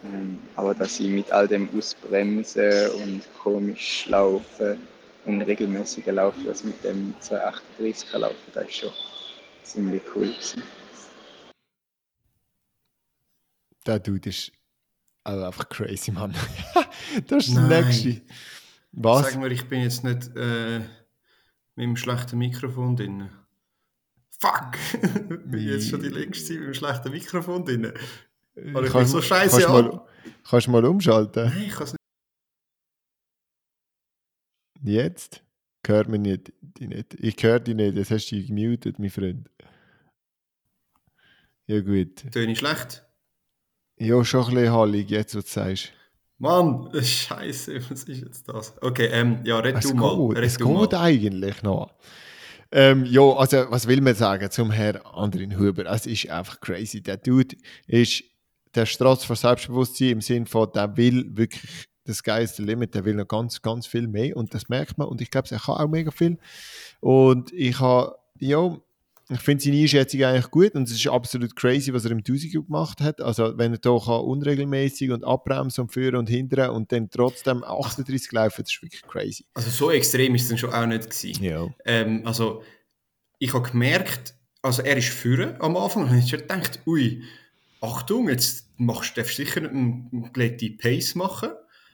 Ähm, 0.03 0.39
aber 0.55 0.75
dass 0.75 0.99
ich 0.99 1.09
mit 1.09 1.31
all 1.31 1.47
dem 1.47 1.69
Ausbremsen 1.75 2.91
und 2.91 3.21
komisch 3.39 4.05
laufen 4.07 4.79
und 5.25 5.41
regelmäßiger 5.41 6.11
laufen, 6.11 6.47
als 6.47 6.63
mit 6.63 6.83
dem 6.83 7.13
238 7.19 8.13
laufen, 8.13 8.35
das 8.53 8.67
ist 8.67 8.75
schon 8.75 8.91
ziemlich 9.63 10.01
cool 10.15 10.27
gewesen. 10.27 10.63
Der 13.85 13.99
Dude 13.99 14.29
ist 14.29 14.51
also 15.23 15.43
einfach 15.43 15.67
crazy, 15.69 16.11
Mann. 16.11 16.33
das 17.27 17.47
ist 17.47 17.55
Nein. 17.55 17.69
das 17.69 17.85
Nächste. 17.85 18.21
Was? 18.93 19.31
Sag 19.31 19.39
mir, 19.39 19.49
ich 19.49 19.67
bin 19.67 19.81
jetzt 19.81 20.03
nicht 20.03 20.35
äh, 20.35 20.79
mit 21.75 21.83
dem 21.83 21.97
schlechten 21.97 22.37
Mikrofon 22.37 22.95
drin. 22.95 23.29
Fuck! 24.39 24.77
bin 25.45 25.67
jetzt 25.67 25.89
schon 25.89 26.01
die 26.01 26.09
längste 26.09 26.45
Zeit 26.45 26.57
mit 26.59 26.67
dem 26.67 26.73
schlechten 26.73 27.11
Mikrofon 27.11 27.65
drin. 27.65 27.91
Weil 28.59 28.85
ich 28.85 28.91
kann, 28.91 29.05
so 29.05 29.21
scheiße 29.21 29.61
kannst, 29.61 29.69
mal, 29.69 30.05
kannst 30.49 30.67
du 30.67 30.71
mal 30.71 30.85
umschalten? 30.85 31.45
Nein, 31.49 31.63
ich 31.67 31.73
kann 31.73 31.83
es 31.83 31.93
nicht. 31.93 32.01
Jetzt? 34.83 35.43
Hört 35.85 36.09
mich 36.09 36.19
nicht, 36.19 36.51
nicht. 36.79 37.13
Ich 37.13 37.41
höre 37.41 37.59
dich 37.59 37.75
nicht, 37.75 37.95
jetzt 37.95 38.11
hast 38.11 38.29
du 38.29 38.35
dich 38.35 38.47
gemutet, 38.47 38.99
mein 38.99 39.09
Freund. 39.09 39.49
Ja, 41.67 41.79
gut. 41.81 42.29
Töne 42.31 42.55
schlecht? 42.55 43.05
Ja, 43.97 44.23
schon 44.25 44.45
ein 44.45 44.53
bisschen 44.53 44.73
hallig, 44.73 45.09
jetzt, 45.09 45.35
was 45.35 45.45
du 45.45 45.51
sagst. 45.51 45.93
Mann, 46.39 46.89
Scheiße, 47.01 47.89
was 47.89 48.03
ist 48.03 48.21
jetzt 48.21 48.49
das? 48.49 48.73
Okay, 48.81 49.07
ähm, 49.11 49.39
ja, 49.43 49.59
red 49.59 49.77
es 49.77 49.87
du 49.87 49.95
mal. 49.95 50.35
Red 50.35 50.43
es 50.43 50.57
geht 50.57 50.67
mal. 50.67 50.93
eigentlich 50.95 51.63
noch. 51.63 51.93
Ähm, 52.71 53.05
ja, 53.05 53.21
also, 53.21 53.65
was 53.69 53.87
will 53.87 54.01
man 54.01 54.13
sagen 54.13 54.51
zum 54.51 54.71
Herrn 54.71 54.97
Andrin 54.97 55.57
Huber? 55.57 55.85
Es 55.85 56.05
ist 56.05 56.29
einfach 56.29 56.59
crazy. 56.59 57.01
Der 57.01 57.17
Dude 57.17 57.55
ist 57.87 58.23
der 58.77 58.85
Strotz 58.85 59.25
vor 59.25 59.35
Selbstbewusstsein 59.35 60.09
im 60.09 60.21
Sinn 60.21 60.45
von, 60.45 60.71
der 60.73 60.95
will 60.95 61.25
wirklich 61.35 61.87
das 62.05 62.23
geilste 62.23 62.63
Limit, 62.63 62.95
der 62.95 63.03
will 63.03 63.15
noch 63.15 63.27
ganz, 63.27 63.61
ganz 63.61 63.85
viel 63.85 64.07
mehr 64.07 64.37
und 64.37 64.53
das 64.53 64.69
merkt 64.69 64.97
man 64.97 65.07
und 65.07 65.19
ich 65.19 65.29
glaube, 65.29 65.49
er 65.51 65.59
kann 65.59 65.75
auch 65.75 65.89
mega 65.89 66.11
viel. 66.11 66.37
Und 67.01 67.51
ich 67.51 67.79
habe, 67.79 68.15
ja, 68.39 68.77
ich 69.29 69.41
finde 69.41 69.61
seine 69.61 69.81
Einschätzung 69.81 70.23
eigentlich 70.23 70.49
gut 70.49 70.73
und 70.75 70.83
es 70.83 70.93
ist 70.93 71.07
absolut 71.07 71.53
crazy, 71.55 71.93
was 71.93 72.05
er 72.05 72.11
im 72.11 72.19
1000 72.19 72.53
gemacht 72.53 73.01
hat. 73.01 73.19
Also, 73.19 73.57
wenn 73.57 73.73
er 73.73 73.79
hier 73.81 74.23
unregelmäßig 74.23 75.11
und 75.11 75.25
abbremsen 75.25 75.81
und 75.81 75.91
führen 75.91 76.15
und 76.15 76.29
hindern 76.29 76.69
und 76.69 76.93
dann 76.93 77.09
trotzdem 77.09 77.61
38 77.63 78.31
laufen, 78.31 78.63
das 78.63 78.73
ist 78.73 78.81
wirklich 78.81 79.01
crazy. 79.01 79.45
Also, 79.53 79.69
so 79.69 79.91
extrem 79.91 80.33
ist 80.35 80.43
es 80.43 80.49
dann 80.49 80.57
schon 80.57 80.71
auch 80.71 80.85
nicht 80.85 81.09
gewesen. 81.09 81.43
Ja. 81.43 81.67
Ähm, 81.83 82.21
also, 82.23 82.63
ich 83.39 83.53
habe 83.53 83.69
gemerkt, 83.69 84.33
also 84.61 84.81
er 84.81 84.95
ist 84.95 85.09
führen 85.09 85.59
am 85.59 85.75
Anfang 85.75 86.09
und 86.09 86.17
ich 86.17 86.31
habe 86.31 86.43
gedacht, 86.43 86.79
ui, 86.85 87.21
Achtung, 87.81 88.29
jetzt 88.29 88.69
machst, 88.77 89.17
darfst 89.17 89.37
du 89.37 89.45
sicher 89.45 89.61
einen, 89.61 90.09
einen 90.11 90.33
glätten 90.33 90.77
Pace 90.77 91.15
machen. 91.15 91.49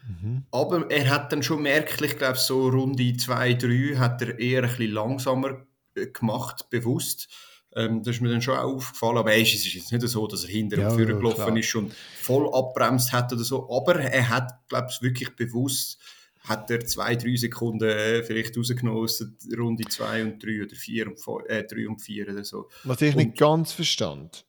Mhm. 0.08 0.44
Aber 0.52 0.90
er 0.92 1.10
hat 1.10 1.32
dann 1.32 1.44
schon 1.44 1.64
merklich, 1.64 2.18
glaube 2.18 2.38
so 2.38 2.68
Runde 2.68 3.16
2, 3.16 3.54
3 3.54 3.98
hat 3.98 4.22
er 4.22 4.38
eher 4.38 4.64
ein 4.64 4.70
bisschen 4.70 4.92
langsamer 4.92 5.66
äh, 5.96 6.08
gemacht, 6.08 6.70
bewusst. 6.70 7.30
Ähm, 7.76 8.04
das 8.04 8.16
ist 8.16 8.22
mir 8.22 8.30
dann 8.30 8.42
schon 8.42 8.58
auch 8.58 8.76
aufgefallen. 8.76 9.18
Aber 9.18 9.34
es 9.34 9.54
ist 9.54 9.74
jetzt 9.74 9.92
nicht 9.92 10.08
so, 10.08 10.28
dass 10.28 10.44
er 10.44 10.50
hinter 10.50 10.78
ja, 10.78 10.90
und 10.90 10.96
vorne 10.96 11.16
gelaufen 11.16 11.58
ist 11.58 11.76
und 11.76 11.94
voll 11.94 12.54
abbremst 12.54 13.12
hat 13.12 13.32
oder 13.34 13.44
so. 13.44 13.70
Aber 13.70 14.00
er 14.00 14.30
hat, 14.30 14.68
glaube 14.68 14.88
ich, 14.92 15.02
wirklich 15.02 15.36
bewusst 15.36 16.00
hat 16.44 16.70
er 16.70 16.86
zwei, 16.86 17.16
drei 17.16 17.36
Sekunden 17.36 17.88
äh, 17.88 18.22
vielleicht 18.24 18.58
rausgenommen 18.58 19.02
aus 19.02 19.26
Runde 19.58 19.86
2 19.88 20.24
und 20.24 20.44
3 20.44 20.64
oder 20.64 20.76
4 20.76 21.08
und 21.08 21.20
4 21.20 21.34
äh, 21.48 21.86
und 21.88 22.02
4 22.02 22.30
oder 22.30 22.44
so. 22.44 22.70
Was 22.84 23.02
ich 23.02 23.16
und, 23.16 23.24
nicht 23.24 23.38
ganz 23.38 23.72
verstand, 23.72 24.46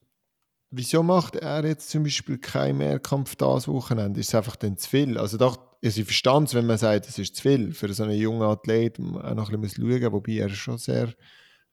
wieso 0.76 1.02
macht 1.02 1.36
er 1.36 1.64
jetzt 1.64 1.90
zum 1.90 2.02
Beispiel 2.02 2.38
keinen 2.38 2.78
Mehrkampf 2.78 3.36
das 3.36 3.68
Wochenende? 3.68 4.20
Ist 4.20 4.28
es 4.28 4.34
einfach 4.34 4.56
dann 4.56 4.76
zu 4.76 4.88
viel? 4.88 5.18
Also 5.18 5.38
doch, 5.38 5.58
also 5.82 6.00
ich 6.00 6.06
verstand 6.06 6.48
es, 6.48 6.54
wenn 6.54 6.66
man 6.66 6.78
sagt, 6.78 7.08
es 7.08 7.18
ist 7.18 7.36
zu 7.36 7.42
viel 7.42 7.72
für 7.72 7.92
so 7.92 8.04
einen 8.04 8.18
jungen 8.18 8.42
Athlet, 8.42 8.98
auch 8.98 9.34
noch 9.34 9.52
ein 9.52 9.60
bisschen 9.60 9.90
schauen, 9.90 10.12
wobei 10.12 10.32
er 10.32 10.50
schon 10.50 10.78
sehr 10.78 11.12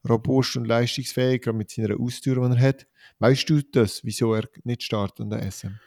robust 0.07 0.55
und 0.57 0.65
leistungsfähig, 0.65 1.41
gerade 1.41 1.57
mit 1.57 1.71
seiner 1.71 1.99
Ausdauer, 1.99 2.49
die 2.49 2.55
er 2.55 2.61
hat. 2.61 2.87
Weißt 3.19 3.49
du 3.49 3.61
das, 3.61 4.03
wieso 4.03 4.33
er 4.33 4.47
nicht 4.63 4.83
startet 4.83 5.21
an 5.21 5.29
der 5.29 5.51
SM? 5.51 5.79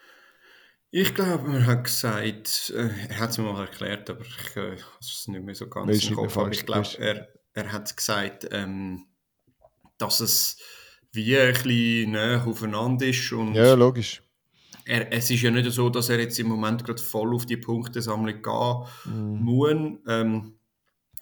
Ich 0.90 1.12
glaube, 1.14 1.52
er 1.52 1.66
hat 1.66 1.84
gesagt, 1.84 2.72
äh, 2.76 2.88
er 3.08 3.18
hat 3.18 3.30
es 3.30 3.38
mir 3.38 3.52
mal 3.52 3.62
erklärt, 3.62 4.08
aber 4.10 4.22
ich 4.22 4.56
äh, 4.56 4.76
es 5.00 5.26
nicht 5.26 5.44
mehr 5.44 5.54
so 5.54 5.68
ganz 5.68 6.04
im 6.08 6.14
Kopf. 6.14 6.36
Aber 6.36 6.52
ich 6.52 6.64
glaube, 6.64 6.88
er, 6.98 7.28
er 7.52 7.72
hat 7.72 7.96
gesagt, 7.96 8.46
ähm, 8.52 9.06
dass 9.98 10.20
es 10.20 10.58
wie 11.14 11.38
ein 11.38 11.52
bisschen 11.52 12.12
näher 12.12 12.46
aufeinander 12.46 13.06
ist. 13.06 13.32
Und 13.32 13.54
ja, 13.54 13.74
logisch. 13.74 14.22
Er, 14.84 15.12
es 15.12 15.30
ist 15.30 15.42
ja 15.42 15.50
nicht 15.50 15.70
so, 15.70 15.88
dass 15.88 16.10
er 16.10 16.20
jetzt 16.20 16.38
im 16.38 16.48
Moment 16.48 16.84
gerade 16.84 17.02
voll 17.02 17.34
auf 17.34 17.46
die 17.46 17.56
Punktesammlung 17.56 18.42
gehen 18.42 19.12
mm. 19.14 19.42
muss. 19.42 19.98
Ähm, 20.06 20.54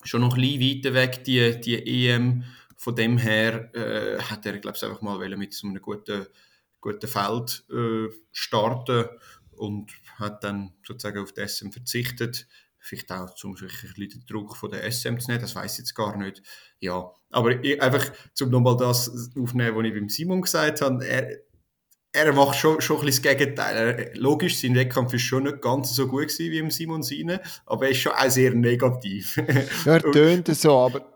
schon 0.02 0.22
noch 0.22 0.36
ein 0.36 0.40
bisschen 0.40 0.84
weiter 0.84 0.94
weg, 0.94 1.24
die, 1.24 1.60
die 1.60 2.08
EM. 2.08 2.44
Von 2.76 2.96
dem 2.96 3.18
her 3.18 3.72
äh, 3.74 4.20
hat 4.20 4.44
er, 4.46 4.58
glaube 4.58 4.76
ich, 4.76 4.82
einfach 4.82 5.02
mal 5.02 5.36
mit 5.36 5.52
so 5.52 5.68
einem 5.68 5.80
guten, 5.80 6.26
guten 6.80 7.06
Feld 7.06 7.64
äh, 7.70 8.08
starten 8.32 9.06
und 9.52 9.92
hat 10.16 10.42
dann 10.42 10.72
sozusagen 10.84 11.22
auf 11.22 11.32
SM 11.36 11.70
verzichtet 11.70 12.48
vielleicht 12.82 13.12
auch 13.12 13.32
zum 13.34 13.52
ein 13.52 13.68
bisschen 13.68 14.08
den 14.08 14.26
Druck 14.26 14.56
von 14.56 14.70
der 14.70 14.90
SM 14.90 15.18
zu 15.18 15.30
nehmen, 15.30 15.40
das 15.40 15.54
weiß 15.54 15.72
ich 15.72 15.78
jetzt 15.78 15.94
gar 15.94 16.16
nicht. 16.16 16.42
Ja, 16.80 17.10
aber 17.30 17.62
ich, 17.64 17.80
einfach, 17.80 18.04
um 18.40 18.50
nochmal 18.50 18.76
das 18.76 19.08
aufzunehmen, 19.38 19.76
was 19.76 19.84
ich 19.84 19.94
beim 19.94 20.08
Simon 20.08 20.42
gesagt 20.42 20.80
habe, 20.82 21.06
er, 21.06 21.38
er 22.12 22.32
macht 22.32 22.58
schon, 22.58 22.80
schon 22.80 22.98
ein 22.98 23.06
bisschen 23.06 23.22
das 23.22 23.36
Gegenteil. 23.38 24.10
logisch, 24.14 24.60
sein 24.60 24.74
Wettkampf 24.74 25.14
ist 25.14 25.22
schon 25.22 25.44
nicht 25.44 25.62
ganz 25.62 25.94
so 25.94 26.08
gut 26.08 26.22
gewesen 26.22 26.50
wie 26.50 26.58
im 26.58 26.70
Simon 26.70 27.02
seine, 27.02 27.40
aber 27.66 27.84
er 27.86 27.92
ist 27.92 28.00
schon 28.00 28.12
auch 28.12 28.28
sehr 28.28 28.52
negativ. 28.52 29.36
ja, 29.86 29.92
er 29.92 30.02
tönt 30.02 30.48
so, 30.48 30.76
aber 30.76 31.06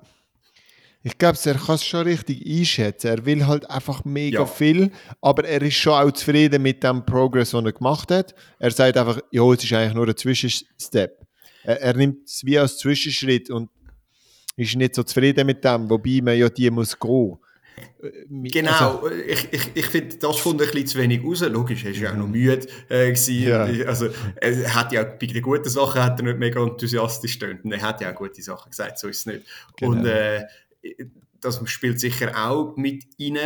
ich 1.02 1.18
glaube, 1.18 1.38
er 1.44 1.54
kann 1.54 1.74
es 1.74 1.84
schon 1.84 2.02
richtig 2.02 2.44
einschätzen. 2.46 3.08
Er 3.08 3.26
will 3.26 3.46
halt 3.46 3.68
einfach 3.70 4.04
mega 4.04 4.40
ja. 4.40 4.46
viel, 4.46 4.90
aber 5.20 5.44
er 5.44 5.62
ist 5.62 5.76
schon 5.76 5.92
auch 5.92 6.10
zufrieden 6.12 6.62
mit 6.62 6.82
dem 6.82 7.04
Progress, 7.04 7.50
den 7.50 7.66
er 7.66 7.72
gemacht 7.72 8.10
hat. 8.10 8.34
Er 8.58 8.70
sagt 8.70 8.96
einfach, 8.96 9.20
ja, 9.30 9.42
es 9.52 9.62
ist 9.62 9.72
eigentlich 9.72 9.94
nur 9.94 10.08
ein 10.08 10.16
Zwischenstep 10.16 11.25
er, 11.66 11.80
er 11.80 11.94
nimmt 11.94 12.28
es 12.28 12.44
wie 12.44 12.58
als 12.58 12.78
Zwischenschritt 12.78 13.50
und 13.50 13.70
ist 14.56 14.76
nicht 14.76 14.94
so 14.94 15.02
zufrieden 15.02 15.46
mit 15.46 15.64
dem, 15.64 15.90
wobei 15.90 16.20
man 16.22 16.38
ja 16.38 16.48
die 16.48 16.70
muss 16.70 16.98
gehen. 16.98 17.38
Äh, 18.02 18.48
genau, 18.48 19.00
also, 19.00 19.10
ich, 19.10 19.52
ich, 19.52 19.70
ich 19.74 19.86
finde, 19.86 20.16
das 20.16 20.42
kommt 20.42 20.62
ein 20.62 20.70
bisschen 20.70 20.86
zu 20.86 20.98
wenig 20.98 21.22
raus. 21.22 21.40
Logisch, 21.40 21.84
er 21.84 21.92
war 21.92 21.98
ja 21.98 22.12
auch 22.12 22.16
noch 22.16 22.28
müde. 22.28 22.66
Äh, 22.88 23.12
ja. 23.12 23.64
Also, 23.86 24.08
er 24.40 24.74
hat 24.74 24.92
ja 24.92 25.04
bei 25.04 25.26
den 25.26 25.42
guten 25.42 25.68
Sachen 25.68 26.02
hat 26.02 26.18
er 26.20 26.24
nicht 26.24 26.38
mega 26.38 26.62
enthusiastisch 26.62 27.38
gestöhnt. 27.38 27.64
Und 27.64 27.72
er 27.72 27.82
hat 27.82 28.00
ja 28.00 28.12
auch 28.12 28.14
gute 28.14 28.40
Sachen 28.42 28.70
gesagt, 28.70 28.98
so 28.98 29.08
ist 29.08 29.20
es 29.20 29.26
nicht. 29.26 29.42
Genau. 29.76 29.92
Und 29.92 30.06
äh, 30.06 30.46
das 31.40 31.60
spielt 31.68 32.00
sicher 32.00 32.32
auch 32.34 32.76
mit 32.76 33.04
rein. 33.20 33.38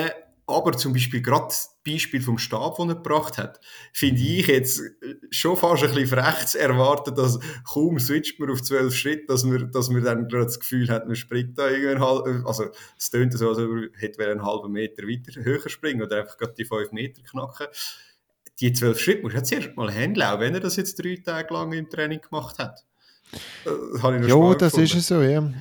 Aber 0.50 0.76
zum 0.76 0.92
Beispiel 0.92 1.22
gerade 1.22 1.46
das 1.46 1.78
Beispiel 1.86 2.20
vom 2.20 2.38
Stab, 2.38 2.76
den 2.76 2.90
er 2.90 2.96
gebracht 2.96 3.38
hat, 3.38 3.60
finde 3.92 4.20
ich 4.20 4.46
jetzt 4.46 4.82
schon 5.30 5.56
fast 5.56 5.82
ein 5.82 5.94
bisschen 5.94 6.18
frech 6.18 6.46
zu 6.46 6.58
erwarten, 6.58 7.14
dass 7.14 7.38
kaum 7.64 7.98
switcht 7.98 8.38
man 8.38 8.50
auf 8.50 8.62
zwölf 8.62 8.94
Schritte, 8.94 9.26
dass 9.28 9.44
man, 9.44 9.70
dass 9.70 9.88
man 9.88 10.04
dann 10.04 10.28
gerade 10.28 10.46
das 10.46 10.60
Gefühl 10.60 10.88
hat, 10.88 11.06
man 11.06 11.16
springt 11.16 11.58
da 11.58 11.68
irgendwie 11.68 12.46
also 12.46 12.64
es 12.98 13.10
tönt 13.10 13.32
so, 13.32 13.48
als 13.48 13.58
ob 13.58 13.68
man 13.68 13.88
hätte 13.96 14.26
einen 14.26 14.44
halben 14.44 14.72
Meter 14.72 15.04
weiter 15.04 15.42
höher 15.42 15.68
springen 15.68 16.02
oder 16.02 16.20
einfach 16.20 16.36
gerade 16.36 16.54
die 16.54 16.64
fünf 16.64 16.92
Meter 16.92 17.22
knacken. 17.22 17.66
Die 18.60 18.72
zwölf 18.72 19.00
Schritte 19.00 19.22
muss 19.22 19.34
er 19.34 19.44
zuerst 19.44 19.74
mal 19.76 19.90
handeln, 19.90 20.26
auch 20.26 20.40
wenn 20.40 20.54
er 20.54 20.60
das 20.60 20.76
jetzt 20.76 21.02
drei 21.02 21.16
Tage 21.24 21.54
lang 21.54 21.72
im 21.72 21.88
Training 21.88 22.20
gemacht 22.20 22.58
hat. 22.58 22.84
Das 23.64 24.02
ja, 24.02 24.54
das 24.54 24.72
gefunden. 24.72 24.98
ist 24.98 25.06
so, 25.06 25.22
ja 25.22 25.52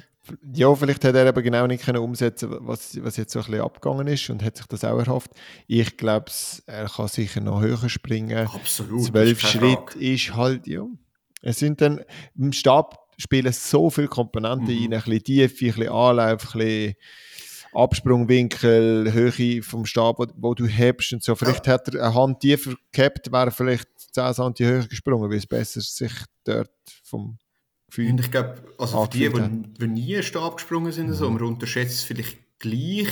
ja, 0.54 0.74
vielleicht 0.76 1.04
hat 1.04 1.16
er 1.16 1.28
aber 1.28 1.42
genau 1.42 1.68
nicht 1.68 1.84
können 1.84 2.00
umsetzen 2.00 2.50
was, 2.62 2.98
was 3.04 3.18
jetzt 3.18 3.34
so 3.34 3.40
ein 3.40 3.46
bisschen 3.46 3.62
abgegangen 3.62 4.08
ist 4.08 4.30
und 4.30 4.44
hat 4.44 4.58
sich 4.58 4.66
das 4.68 4.84
auch 4.84 4.98
erhofft. 4.98 5.32
Ich 5.68 5.98
glaube, 5.98 6.32
er 6.66 6.88
kann 6.88 7.08
sicher 7.08 7.42
noch 7.42 7.62
höher 7.62 7.90
springen. 7.90 8.48
Absolut. 8.48 9.06
Zwölf 9.06 9.40
Schritte 9.42 10.00
ist 10.00 10.36
halt, 10.36 10.68
ja. 10.68 10.86
Es 11.42 11.60
sind 11.60 11.82
dann, 11.82 12.02
im 12.38 12.52
Stab 12.52 13.10
spielen 13.18 13.52
so 13.54 13.90
viele 13.90 14.08
Komponenten 14.08 14.74
mhm. 14.74 14.82
rein, 14.82 14.94
ein 14.94 15.04
bisschen 15.04 15.24
Tiefe, 15.24 15.66
ein 15.66 15.74
bisschen 15.74 15.90
Anlauf, 15.90 16.56
ein 16.56 16.60
bisschen 16.60 16.96
Absprungwinkel, 17.74 19.14
Höhe 19.14 19.62
vom 19.62 19.86
Stab, 19.86 20.20
wo, 20.20 20.26
wo 20.38 20.54
du 20.54 20.66
hebst 20.66 21.14
und 21.14 21.24
so. 21.24 21.36
Vielleicht 21.36 21.68
ja. 21.68 21.74
hat 21.74 21.88
er 21.94 22.04
eine 22.04 22.16
Hand 22.16 22.40
tiefer 22.40 22.74
gehabt, 22.92 23.32
wäre 23.32 23.52
vielleicht 23.52 23.88
10 24.14 24.34
cm 24.34 24.68
höher 24.68 24.88
gesprungen, 24.88 25.30
weil 25.30 25.38
es 25.38 25.48
besser 25.48 25.82
sich 25.82 26.14
dort 26.44 26.72
vom 27.04 27.38
Gefühl. 27.90 28.12
Und 28.12 28.20
ich 28.20 28.32
glaube, 28.32 28.56
also 28.78 29.04
für 29.04 29.10
die, 29.10 29.30
die, 29.30 29.74
die 29.80 29.88
nie 29.88 30.24
Stab 30.24 30.58
gesprungen 30.58 30.92
sind, 30.92 31.08
mhm. 31.08 31.14
so, 31.14 31.30
man 31.30 31.42
unterschätzt 31.44 31.96
es 31.96 32.04
vielleicht 32.04 32.38
gleich. 32.60 33.10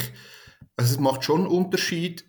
Also 0.75 0.93
es 0.93 0.99
macht 0.99 1.23
schon 1.23 1.41
einen 1.41 1.49
Unterschied. 1.49 2.25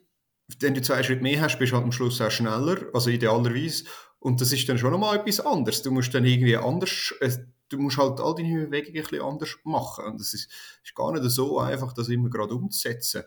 Wenn 0.61 0.75
du 0.75 0.81
zwei 0.81 1.03
Schritte 1.03 1.23
mehr 1.23 1.41
hast, 1.43 1.59
bist 1.59 1.73
du 1.73 1.77
halt 1.77 1.85
am 1.85 1.93
Schluss 1.93 2.21
auch 2.21 2.31
schneller, 2.31 2.79
also 2.95 3.11
idealerweise. 3.11 3.85
Und 4.19 4.41
das 4.41 4.53
ist 4.53 4.69
dann 4.69 4.79
schon 4.79 4.93
nochmal 4.93 5.19
etwas 5.19 5.41
anderes. 5.41 5.83
Du 5.83 5.91
musst 5.91 6.15
dann 6.15 6.25
irgendwie 6.25 6.57
anders, 6.57 7.15
äh, 7.21 7.31
du 7.69 7.79
musst 7.79 7.99
halt 7.99 8.19
all 8.21 8.35
deine 8.35 8.67
Bewegungen 8.67 8.97
ein 8.97 9.03
bisschen 9.03 9.23
anders 9.23 9.57
machen. 9.65 10.07
Und 10.07 10.21
es 10.21 10.35
ist, 10.35 10.51
ist 10.83 10.95
gar 10.95 11.13
nicht 11.13 11.25
so 11.31 11.59
einfach, 11.59 11.93
das 11.93 12.09
immer 12.09 12.31
gerade 12.31 12.55
umzusetzen. 12.55 13.25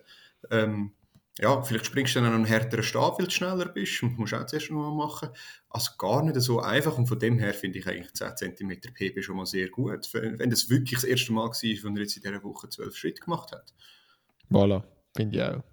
Ähm, 0.49 0.93
ja, 1.41 1.61
vielleicht 1.63 1.87
springst 1.87 2.15
du 2.15 2.19
dann 2.19 2.29
an 2.29 2.35
einen 2.35 2.45
härteren 2.45 2.83
Stab, 2.83 3.17
weil 3.17 3.25
du 3.25 3.31
schneller 3.31 3.65
bist 3.65 4.03
und 4.03 4.17
musst 4.17 4.33
auch 4.33 4.45
zuerst 4.45 4.69
noch 4.69 4.77
mal 4.77 4.95
machen. 4.95 5.29
Also 5.69 5.91
gar 5.97 6.23
nicht 6.23 6.39
so 6.39 6.59
einfach 6.59 6.97
und 6.97 7.07
von 7.07 7.17
dem 7.17 7.39
her 7.39 7.53
finde 7.53 7.79
ich 7.79 7.87
eigentlich 7.87 8.13
10 8.13 8.35
cm 8.35 8.79
PB 8.93 9.23
schon 9.23 9.37
mal 9.37 9.47
sehr 9.47 9.69
gut, 9.69 10.07
wenn 10.13 10.49
das 10.49 10.69
wirklich 10.69 10.99
das 10.99 11.03
erste 11.03 11.33
Mal 11.33 11.47
war, 11.47 11.51
wenn 11.51 11.95
er 11.95 12.01
jetzt 12.03 12.15
in 12.15 12.23
dieser 12.23 12.43
Woche 12.43 12.69
12 12.69 12.95
Schritte 12.95 13.21
gemacht 13.21 13.51
hat. 13.51 13.73
Voilà, 14.51 14.83
finde 15.15 15.37
ich 15.37 15.43
auch. 15.43 15.63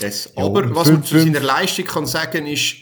Yes, 0.00 0.32
aber 0.36 0.64
jo, 0.64 0.74
was 0.74 0.90
man 0.90 1.04
zu 1.04 1.18
seiner 1.18 1.40
Leistung 1.40 1.84
kann 1.84 2.06
sagen 2.06 2.46
ist, 2.46 2.76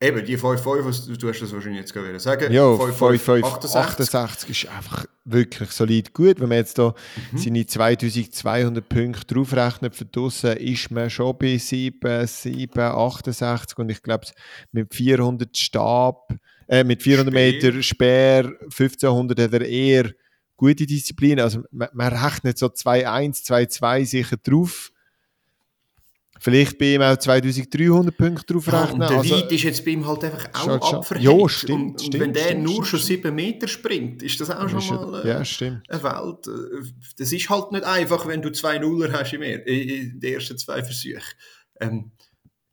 Eben, 0.00 0.24
die 0.26 0.36
5-5, 0.36 1.16
du 1.16 1.28
hast 1.28 1.40
das 1.40 1.52
wahrscheinlich 1.52 1.80
jetzt 1.80 1.94
gerade 1.94 2.20
sagen. 2.20 2.52
Ja, 2.52 2.64
5-5-68 2.64 4.50
ist 4.50 4.66
einfach 4.68 5.06
wirklich 5.24 5.70
solid 5.70 6.12
gut. 6.12 6.40
Wenn 6.40 6.48
man 6.48 6.58
jetzt 6.58 6.78
da 6.78 6.94
mhm. 7.32 7.38
seine 7.38 7.66
2200 7.66 8.88
Punkte 8.88 9.34
draufrechnet 9.34 9.94
für 9.94 10.04
draussen, 10.04 10.56
ist 10.56 10.90
man 10.90 11.10
schon 11.10 11.36
bei 11.38 11.56
7, 11.56 12.26
7, 12.26 12.80
68 12.80 13.78
und 13.78 13.90
ich 13.90 14.02
glaube 14.02 14.26
mit 14.72 14.94
400 14.94 15.56
Stab, 15.56 16.34
äh, 16.68 16.84
mit 16.84 17.02
400 17.02 17.32
Speer. 17.32 17.52
Meter 17.52 17.82
Speer, 17.82 18.44
1500 18.62 19.40
hat 19.40 19.52
er 19.52 19.66
eher 19.66 20.10
gute 20.56 20.86
Disziplin. 20.86 21.40
Also 21.40 21.62
man, 21.70 21.88
man 21.92 22.12
rechnet 22.12 22.58
so 22.58 22.66
2-1, 22.66 23.44
2-2 23.46 24.04
sicher 24.04 24.36
drauf. 24.36 24.90
Vielleicht 26.40 26.78
bei 26.78 26.94
ihm 26.94 27.02
auch 27.02 27.16
2300 27.16 28.16
Punkte 28.16 28.52
drauf 28.52 28.66
rechnen. 28.66 28.78
Ja, 28.78 28.92
und 28.92 29.00
der 29.00 29.18
also, 29.18 29.36
Weit 29.36 29.52
ist 29.52 29.62
jetzt 29.62 29.84
bei 29.84 29.92
ihm 29.92 30.06
halt 30.06 30.24
einfach 30.24 30.48
auch 30.54 30.92
abverhängt. 30.94 31.24
Ja, 31.24 31.48
stimmt. 31.48 31.80
Und, 31.80 31.90
und 31.90 32.00
stimmt, 32.00 32.22
wenn 32.22 32.32
der 32.32 32.42
stimmt, 32.42 32.62
nur 32.64 32.74
stimmt, 32.74 32.88
schon 32.88 33.00
7 33.00 33.34
Meter 33.34 33.68
springt, 33.68 34.22
ist 34.22 34.40
das 34.40 34.50
auch 34.50 34.68
schon 34.68 35.10
mal 35.10 35.24
äh, 35.24 35.28
ja, 35.28 35.36
eine 35.36 36.02
Welt. 36.02 36.46
Äh, 36.46 36.92
das 37.18 37.32
ist 37.32 37.48
halt 37.48 37.72
nicht 37.72 37.84
einfach, 37.84 38.26
wenn 38.26 38.42
du 38.42 38.50
zwei 38.52 38.78
Nuller 38.78 39.12
hast 39.12 39.32
in, 39.32 39.40
mehr, 39.40 39.66
in 39.66 40.20
den 40.20 40.34
ersten 40.34 40.58
zwei 40.58 40.82
Versuchen. 40.82 41.22
Ähm, 41.80 42.12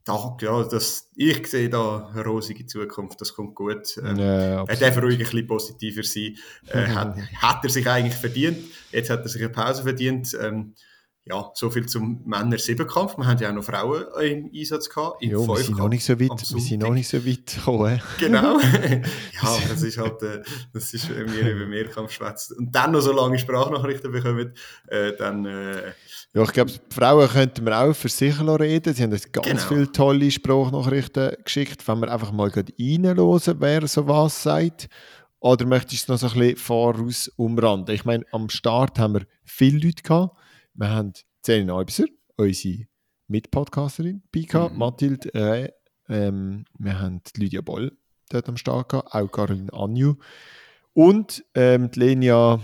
da, 0.04 0.36
ja, 0.40 0.64
das, 0.64 1.08
ich 1.14 1.46
sehe 1.46 1.68
da 1.68 2.08
eine 2.12 2.24
rosige 2.24 2.66
Zukunft, 2.66 3.20
das 3.20 3.34
kommt 3.34 3.54
gut. 3.54 3.96
Ähm, 4.02 4.16
ja, 4.16 4.64
er 4.64 4.76
darf 4.76 5.00
ruhig 5.00 5.14
ein 5.14 5.18
bisschen 5.18 5.46
positiver 5.46 6.02
sein. 6.02 6.36
Äh, 6.68 6.88
hat, 6.88 7.16
hat, 7.36 7.64
er 7.64 7.70
sich 7.70 7.88
eigentlich 7.88 8.14
verdient. 8.14 8.58
Jetzt 8.90 9.10
hat 9.10 9.22
er 9.22 9.28
sich 9.28 9.42
eine 9.42 9.52
Pause 9.52 9.84
verdient. 9.84 10.36
Ähm, 10.40 10.74
ja, 11.24 11.50
so 11.54 11.70
viel 11.70 11.86
zum 11.86 12.20
Männer-Siebenkampf. 12.24 13.16
Wir 13.16 13.26
haben 13.26 13.38
ja 13.38 13.50
auch 13.50 13.54
noch 13.54 13.62
Frauen 13.62 14.06
im 14.20 14.50
Einsatz 14.52 14.88
gehabt. 14.88 15.22
ja, 15.22 15.38
wir 15.38 15.56
sind 15.56 15.78
noch 15.78 15.88
nicht 15.88 16.04
so 16.04 16.18
weit, 16.18 16.30
wir 16.30 16.60
sind 16.60 16.82
noch 16.82 16.92
nicht 16.92 17.08
so 17.08 17.24
weit 17.24 17.46
gekommen. 17.46 18.02
Genau. 18.18 18.58
ja, 18.60 19.58
das 19.68 19.82
ist 19.82 19.98
halt, 19.98 20.20
äh, 20.22 20.42
das 20.72 20.92
ist, 20.92 21.08
wenn 21.10 21.32
wir 21.32 21.52
über 21.52 21.66
Mehrkampf 21.66 22.12
schwätzen 22.12 22.56
und 22.58 22.74
dann 22.74 22.90
noch 22.90 23.00
so 23.00 23.12
lange 23.12 23.38
Sprachnachrichten 23.38 24.10
bekommen, 24.10 24.52
äh, 24.88 25.12
dann... 25.16 25.44
Äh, 25.44 25.92
ja, 26.34 26.42
ich 26.42 26.52
glaube, 26.52 26.72
Frauen 26.90 27.28
könnten 27.28 27.66
wir 27.66 27.78
auch 27.78 27.94
für 27.94 28.08
sich 28.08 28.40
reden. 28.40 28.94
Sie 28.94 29.02
haben 29.02 29.12
uns 29.12 29.30
ganz 29.30 29.46
genau. 29.46 29.62
viele 29.62 29.92
tolle 29.92 30.30
Sprachnachrichten 30.30 31.36
geschickt. 31.44 31.86
Wenn 31.86 32.00
wir 32.00 32.10
einfach 32.10 32.32
mal 32.32 32.50
reinhören, 32.50 33.60
wer 33.60 33.86
so 33.86 34.08
was 34.08 34.42
sagt. 34.42 34.88
Oder 35.40 35.66
möchtest 35.66 36.08
du 36.08 36.12
noch 36.12 36.18
so 36.18 36.28
ein 36.28 36.34
bisschen 36.34 36.56
voraus 36.56 37.28
umranden? 37.36 37.94
Ich 37.94 38.04
meine, 38.04 38.24
am 38.32 38.48
Start 38.48 38.98
haben 38.98 39.14
wir 39.14 39.22
viele 39.44 39.86
Leute 39.86 40.02
gehabt. 40.02 40.36
Wir 40.74 40.90
haben 40.90 41.12
Zeni 41.42 41.64
Neubiser, 41.64 42.06
unsere 42.36 42.86
Mitpodcasterin, 43.28 44.22
Pika, 44.30 44.68
mhm. 44.68 44.78
Mathilde, 44.78 45.34
äh, 45.34 45.70
ähm, 46.08 46.64
wir 46.78 46.98
haben 46.98 47.20
Lydia 47.36 47.60
Boll 47.60 47.96
dort 48.28 48.48
am 48.48 48.56
Start 48.56 48.88
gehabt, 48.88 49.14
auch 49.14 49.28
Caroline 49.28 49.72
Anju 49.72 50.14
und 50.92 51.44
ähm, 51.54 51.90
die 51.90 52.00
Lenia 52.00 52.60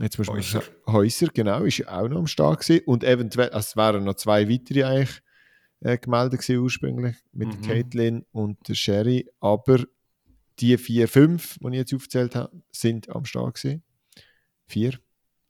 jetzt 0.00 0.18
muss 0.18 0.28
Häuser. 0.28 0.62
Man 0.86 0.96
Häuser, 0.96 1.28
genau, 1.32 1.62
ist 1.62 1.86
auch 1.88 2.08
noch 2.08 2.18
am 2.18 2.26
Start 2.26 2.60
gewesen. 2.60 2.84
und 2.86 3.04
eventuell, 3.04 3.50
also 3.50 3.66
es 3.66 3.76
wären 3.76 4.04
noch 4.04 4.14
zwei 4.14 4.48
weitere 4.48 4.84
eigentlich 4.84 5.20
äh, 5.80 5.98
gemeldet 5.98 6.40
gewesen 6.40 6.58
ursprünglich, 6.60 7.16
mit 7.32 7.48
mhm. 7.48 7.62
Caitlin 7.62 8.26
und 8.32 8.68
der 8.68 8.74
Sherry, 8.74 9.28
aber 9.40 9.84
die 10.60 10.76
vier, 10.76 11.08
fünf, 11.08 11.58
die 11.60 11.68
ich 11.68 11.74
jetzt 11.74 11.94
aufgezählt 11.94 12.34
habe, 12.34 12.62
sind 12.72 13.08
am 13.10 13.24
Start 13.24 13.54
gewesen. 13.54 13.82
Vier. 14.66 14.98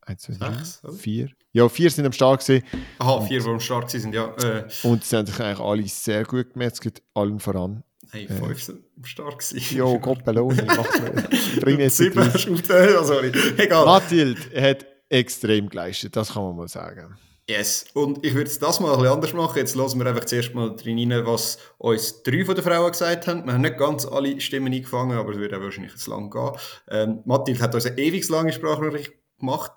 Eins, 0.09 0.23
zwei, 0.23 0.35
drei, 0.39 0.55
Sechs, 0.55 0.81
vier. 0.99 1.29
Ja, 1.53 1.69
vier 1.69 1.91
sind 1.91 2.07
am 2.07 2.13
Start 2.13 2.45
gewesen. 2.45 2.65
Aha, 2.99 3.21
vier, 3.27 3.41
die 3.41 3.49
am 3.49 3.61
Start 3.61 3.91
sind, 3.91 4.15
ja. 4.15 4.35
Äh. 4.43 4.65
Und 4.83 5.05
sie 5.05 5.17
haben 5.17 5.27
sich 5.27 5.39
eigentlich 5.39 5.61
alle 5.61 5.87
sehr 5.87 6.25
gut 6.25 6.55
gemerkt, 6.55 6.75
es 6.75 6.81
geht 6.81 7.03
allen 7.13 7.39
voran. 7.39 7.85
Hey, 8.11 8.25
äh. 8.25 8.33
fünf 8.33 8.63
sind 8.63 8.85
am 8.97 9.05
Start 9.05 9.39
gewesen. 9.39 9.77
Ja, 9.77 9.97
Gott 9.99 10.25
Belloni, 10.25 10.63
macht 10.67 11.03
mir. 11.03 11.61
Bring 11.61 11.81
jetzt 11.81 11.99
Sieben, 11.99 12.31
sorry. 13.05 13.33
Egal. 13.59 13.85
Mathilde 13.85 14.41
hat 14.59 14.87
extrem 15.11 15.69
geleistet, 15.69 16.17
das 16.17 16.33
kann 16.33 16.43
man 16.43 16.57
mal 16.57 16.69
sagen. 16.69 17.15
Yes, 17.47 17.87
und 17.95 18.25
ich 18.25 18.35
würde 18.35 18.51
das 18.61 18.81
mal 18.81 18.93
ein 18.93 18.99
bisschen 18.99 19.15
anders 19.15 19.33
machen. 19.35 19.59
Jetzt 19.59 19.75
hören 19.75 19.99
wir 19.99 20.07
einfach 20.07 20.25
zuerst 20.27 20.55
mal 20.55 20.75
drin 20.77 21.13
rein, 21.13 21.27
was 21.27 21.59
uns 21.79 22.23
drei 22.23 22.45
von 22.45 22.55
den 22.55 22.65
Frauen 22.65 22.91
gesagt 22.91 23.27
haben. 23.27 23.45
Wir 23.47 23.55
haben 23.55 23.63
nicht 23.63 23.79
ganz 23.79 24.07
alle 24.07 24.39
Stimmen 24.41 24.73
eingefangen, 24.73 25.17
aber 25.17 25.33
es 25.33 25.39
wird 25.39 25.55
auch 25.55 25.61
wahrscheinlich 25.61 25.97
zu 25.97 26.11
lang 26.11 26.31
gehen. 26.31 26.51
Ähm, 26.91 27.23
Mathilde 27.25 27.63
hat 27.63 27.75
uns 27.75 27.87
eine 27.87 27.99
ewig 27.99 28.29
lange 28.29 28.53
Sprachnachricht 28.53 29.13
gemacht 29.39 29.73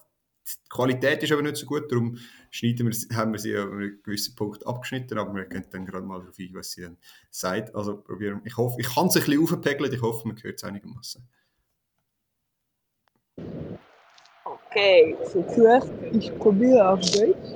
die 0.48 0.70
Qualität 0.70 1.24
ist 1.24 1.32
aber 1.32 1.42
nicht 1.42 1.58
so 1.58 1.66
gut, 1.66 1.92
darum 1.92 2.18
schneiden 2.50 2.88
wir, 2.88 3.16
haben 3.18 3.34
wir 3.34 3.40
sie 3.40 3.56
an 3.56 3.72
einem 3.72 4.00
gewissen 4.04 4.36
Punkt 4.36 4.66
abgeschnitten, 4.66 5.18
aber 5.18 5.34
wir 5.36 5.46
können 5.46 5.68
dann 5.72 5.86
gerade 5.86 6.06
mal 6.06 6.20
darauf 6.20 6.38
ein, 6.40 6.50
was 6.54 6.72
sie 6.72 6.82
dann 6.82 6.98
sagt. 7.30 7.76
Also 7.76 7.98
probieren. 7.98 8.42
Ich 8.46 8.58
hoffe, 8.58 8.78
ich 8.80 8.94
kann 8.94 9.08
es 9.08 9.16
ein 9.16 9.26
bisschen 9.26 9.44
aufpegeln, 9.44 9.94
ich 9.94 10.02
hoffe, 10.02 10.28
man 10.28 10.42
hört 10.42 10.58
es 10.58 10.64
einigermaßen. 10.64 11.28
Okay, 14.46 15.18
so 15.26 15.44
zuerst, 15.54 15.92
ich 16.14 16.38
probiere 16.38 16.90
auf 16.90 17.02
Deutsch. 17.02 17.56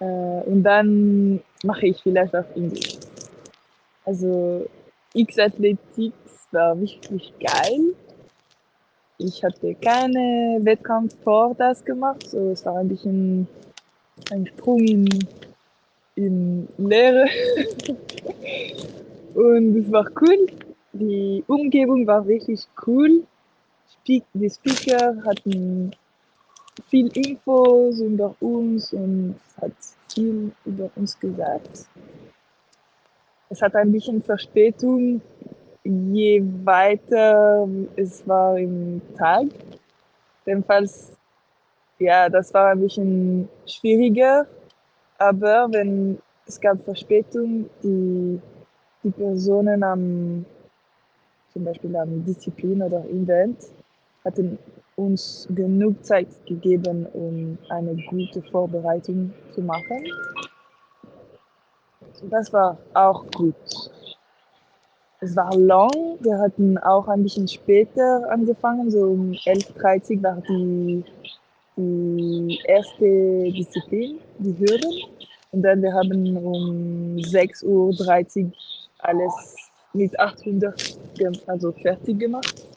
Äh, 0.00 0.04
und 0.04 0.62
dann 0.62 1.42
mache 1.64 1.86
ich 1.86 2.00
vielleicht 2.02 2.34
auf 2.34 2.46
Englisch. 2.54 2.98
Also, 4.04 4.68
X-Athletik 5.14 6.12
war 6.52 6.78
wirklich 6.78 7.32
geil 7.40 7.94
ich 9.18 9.42
hatte 9.44 9.74
keine 9.76 10.58
Wettkampf 10.62 11.14
vor 11.22 11.54
das 11.56 11.84
gemacht, 11.84 12.28
so 12.28 12.50
es 12.50 12.64
war 12.64 12.78
ein 12.78 12.88
bisschen 12.88 13.46
ein 14.30 14.46
Sprung 14.46 14.80
in, 14.80 15.08
in 16.16 16.68
Leere. 16.78 17.26
Und 19.34 19.76
es 19.76 19.90
war 19.92 20.06
cool. 20.20 20.46
Die 20.92 21.42
Umgebung 21.48 22.06
war 22.06 22.26
wirklich 22.26 22.60
cool. 22.86 23.24
Die 24.06 24.22
Speaker 24.48 25.16
hatten 25.24 25.90
viel 26.88 27.08
Infos 27.16 28.00
über 28.00 28.34
uns 28.40 28.92
und 28.92 29.36
hat 29.60 29.72
viel 30.12 30.52
über 30.64 30.90
uns 30.96 31.18
gesagt. 31.18 31.86
Es 33.48 33.62
hat 33.62 33.74
ein 33.76 33.92
bisschen 33.92 34.22
Verspätung 34.22 35.20
je 35.84 36.42
weiter 36.64 37.68
es 37.96 38.26
war 38.26 38.58
im 38.58 39.00
Tag. 39.16 39.46
Jedenfalls, 40.46 41.12
ja, 41.98 42.28
das 42.28 42.52
war 42.54 42.70
ein 42.72 42.80
bisschen 42.80 43.48
schwieriger. 43.66 44.46
Aber 45.18 45.68
wenn 45.70 46.18
es 46.46 46.60
gab 46.60 46.82
Verspätung, 46.84 47.68
die, 47.82 48.40
die 49.02 49.10
Personen 49.10 49.82
am, 49.82 50.44
zum 51.52 51.64
Beispiel 51.64 51.94
am 51.96 52.24
Disziplin 52.24 52.82
oder 52.82 53.04
Event, 53.06 53.58
hatten 54.24 54.58
uns 54.96 55.46
genug 55.54 56.04
Zeit 56.04 56.28
gegeben, 56.46 57.06
um 57.12 57.58
eine 57.68 57.94
gute 58.08 58.42
Vorbereitung 58.42 59.32
zu 59.52 59.60
machen. 59.60 60.04
Das 62.30 62.52
war 62.52 62.78
auch 62.94 63.26
gut. 63.32 63.54
Es 65.24 65.34
war 65.36 65.56
lang. 65.56 66.18
Wir 66.20 66.38
hatten 66.38 66.76
auch 66.76 67.08
ein 67.08 67.22
bisschen 67.22 67.48
später 67.48 68.30
angefangen, 68.30 68.90
so 68.90 69.04
um 69.04 69.30
11.30 69.32 70.18
Uhr 70.18 70.22
war 70.22 70.42
die, 70.46 71.02
die 71.78 72.60
erste 72.66 73.50
Disziplin, 73.50 74.18
die 74.38 74.58
Hürden. 74.58 74.92
Und 75.50 75.62
dann 75.62 75.80
wir 75.80 75.94
haben 75.94 76.36
um 76.36 77.16
6.30 77.16 78.44
Uhr 78.44 78.52
alles 78.98 79.56
mit 79.94 80.20
800 80.20 80.98
also 81.46 81.72
fertig 81.72 82.18
gemacht. 82.18 82.68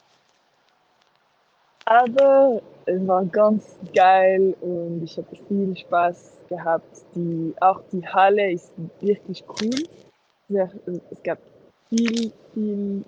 Aber 1.84 2.62
es 2.86 3.06
war 3.06 3.26
ganz 3.26 3.76
geil 3.94 4.56
und 4.62 5.02
ich 5.04 5.18
hatte 5.18 5.36
viel 5.48 5.76
Spaß 5.76 6.32
gehabt. 6.48 7.04
Die, 7.14 7.52
auch 7.60 7.82
die 7.92 8.06
Halle 8.06 8.52
ist 8.52 8.72
wirklich 9.00 9.44
cool. 9.60 10.64
Es 11.10 11.22
gab 11.22 11.38
viel, 11.88 12.32
viel 12.54 13.04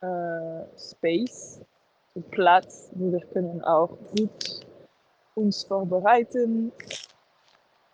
äh, 0.00 0.78
Space, 0.78 1.60
so 2.14 2.20
Platz, 2.30 2.90
wo 2.94 3.12
wir 3.12 3.20
können 3.26 3.62
auch 3.62 3.96
gut 4.16 4.60
uns 5.34 5.64
vorbereiten. 5.64 6.72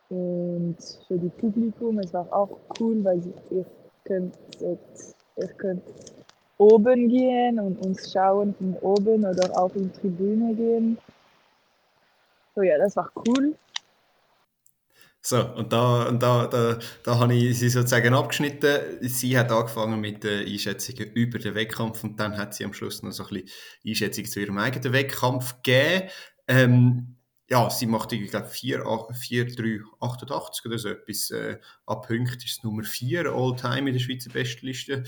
Und 0.08 0.76
für 1.06 1.18
die 1.18 1.28
Publikum, 1.28 1.98
es 2.00 2.12
war 2.12 2.26
auch 2.32 2.58
cool, 2.80 3.02
weil 3.04 3.22
ihr 3.50 3.64
könnt, 4.04 4.34
ihr 4.60 5.48
könnt 5.56 5.82
oben 6.58 7.08
gehen 7.08 7.58
und 7.58 7.84
uns 7.86 8.12
schauen 8.12 8.54
von 8.54 8.74
oben 8.82 9.24
oder 9.24 9.56
auch 9.58 9.74
in 9.74 9.90
die 9.90 10.00
Tribüne 10.00 10.54
gehen. 10.54 10.98
So 12.54 12.62
ja, 12.62 12.76
das 12.76 12.96
war 12.96 13.10
cool. 13.26 13.54
So, 15.22 15.44
und 15.54 15.72
da, 15.72 16.08
und 16.08 16.22
da, 16.22 16.46
da, 16.46 16.78
da 17.04 17.18
habe 17.18 17.34
ich 17.34 17.58
sie 17.58 17.68
sozusagen 17.68 18.14
abgeschnitten. 18.14 18.80
Sie 19.02 19.36
hat 19.38 19.52
angefangen 19.52 20.00
mit 20.00 20.24
den 20.24 20.46
Einschätzungen 20.46 21.12
über 21.12 21.38
den 21.38 21.54
Wettkampf 21.54 22.02
und 22.04 22.18
dann 22.18 22.38
hat 22.38 22.54
sie 22.54 22.64
am 22.64 22.72
Schluss 22.72 23.02
noch 23.02 23.12
so 23.12 23.24
ein 23.24 23.28
bisschen 23.28 23.50
Einschätzungen 23.86 24.30
zu 24.30 24.40
ihrem 24.40 24.58
eigenen 24.58 24.94
Wettkampf 24.94 25.56
gegeben. 25.62 26.08
Ähm, 26.48 27.16
ja, 27.50 27.68
sie 27.68 27.86
macht, 27.86 28.12
ich 28.12 28.30
glaube, 28.30 28.46
4, 28.46 29.06
4, 29.12 29.54
3, 29.54 29.80
88 30.00 30.66
oder 30.66 30.78
so 30.78 30.88
etwas. 30.88 31.30
Äh, 31.30 31.58
ab 31.84 32.06
Punkt 32.06 32.42
ist 32.44 32.64
Nummer 32.64 32.84
4 32.84 33.26
All-Time 33.26 33.90
in 33.90 33.92
der 33.92 34.00
Schweizer 34.00 34.30
Bestliste. 34.30 35.04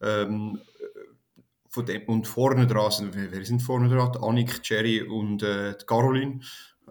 Ähm, 0.00 0.60
von 1.70 1.86
dem, 1.86 2.02
und 2.04 2.26
vorne 2.26 2.66
dran 2.66 2.90
sind, 2.90 3.14
wer 3.14 3.44
sind 3.44 3.60
vorne 3.60 3.88
dran? 3.88 4.16
Annik, 4.22 4.60
Jerry 4.62 5.02
und 5.02 5.42
äh, 5.42 5.74
Caroline. 5.86 6.40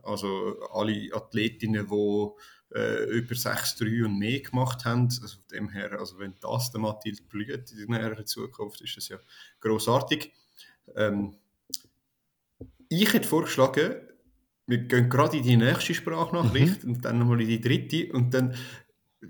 Also 0.03 0.59
alle 0.73 1.09
Athletinnen, 1.13 1.87
die 1.87 2.29
äh, 2.73 3.03
über 3.05 3.35
6-3 3.35 4.05
und 4.05 4.17
mehr 4.17 4.39
gemacht 4.41 4.85
haben. 4.85 5.03
Also 5.03 5.37
von 5.37 5.47
dem 5.51 5.69
her, 5.69 5.91
also 5.99 6.19
wenn 6.19 6.35
das 6.41 6.71
der 6.71 6.81
Mathilde 6.81 7.23
blüht 7.23 7.71
in 7.71 7.77
der 7.77 7.99
näheren 7.99 8.25
Zukunft, 8.25 8.81
ist 8.81 8.97
das 8.97 9.09
ja 9.09 9.17
großartig. 9.59 10.31
Ähm, 10.95 11.37
ich 12.89 13.13
hätte 13.13 13.27
vorgeschlagen, 13.27 13.95
wir 14.67 14.79
gehen 14.79 15.09
gerade 15.09 15.37
in 15.37 15.43
die 15.43 15.57
nächste 15.57 15.93
Sprachnachricht 15.93 16.83
mhm. 16.83 16.91
und 16.91 17.05
dann 17.05 17.19
nochmal 17.19 17.41
in 17.41 17.47
die 17.47 17.61
dritte 17.61 18.11
und 18.13 18.33
dann 18.33 18.55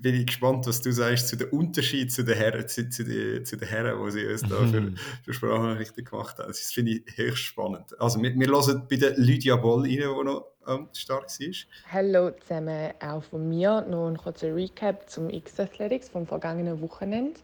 bin 0.01 0.15
ich 0.15 0.27
gespannt, 0.27 0.67
was 0.67 0.81
du 0.81 0.91
sagst 0.91 1.27
zu 1.27 1.35
den 1.35 1.49
Unterschied 1.49 2.11
zu 2.11 2.23
den 2.23 2.35
Herren, 2.35 2.67
zu, 2.67 2.89
zu, 2.89 3.03
die, 3.03 3.43
zu 3.43 3.57
den 3.57 3.67
Herren, 3.67 4.03
die 4.05 4.11
sie 4.11 4.25
uns 4.25 4.41
da 4.41 4.55
für, 4.67 4.81
mhm. 4.81 4.97
für 5.23 5.33
Sprachnachrichten 5.33 6.03
gemacht 6.05 6.39
haben. 6.39 6.47
Das 6.47 6.71
finde 6.71 6.91
ich 6.93 7.17
höchst 7.17 7.43
spannend. 7.43 7.99
Also 7.99 8.21
wir, 8.21 8.33
wir 8.33 8.47
hören 8.47 8.87
bei 8.89 8.95
der 8.97 9.17
Lydia 9.17 9.55
Boll 9.55 9.81
rein, 9.81 9.89
die 9.89 9.97
noch 9.99 10.45
ähm, 10.67 10.87
stark 10.93 11.27
war. 11.27 11.91
Hallo 11.91 12.31
zusammen, 12.31 12.91
auch 12.99 13.23
von 13.23 13.47
mir 13.47 13.81
noch 13.89 14.07
ein 14.07 14.17
kurzer 14.17 14.55
Recap 14.55 15.09
zum 15.09 15.29
X-Athletics 15.29 16.09
vom 16.09 16.25
vergangenen 16.25 16.81
Wochenende. 16.81 17.39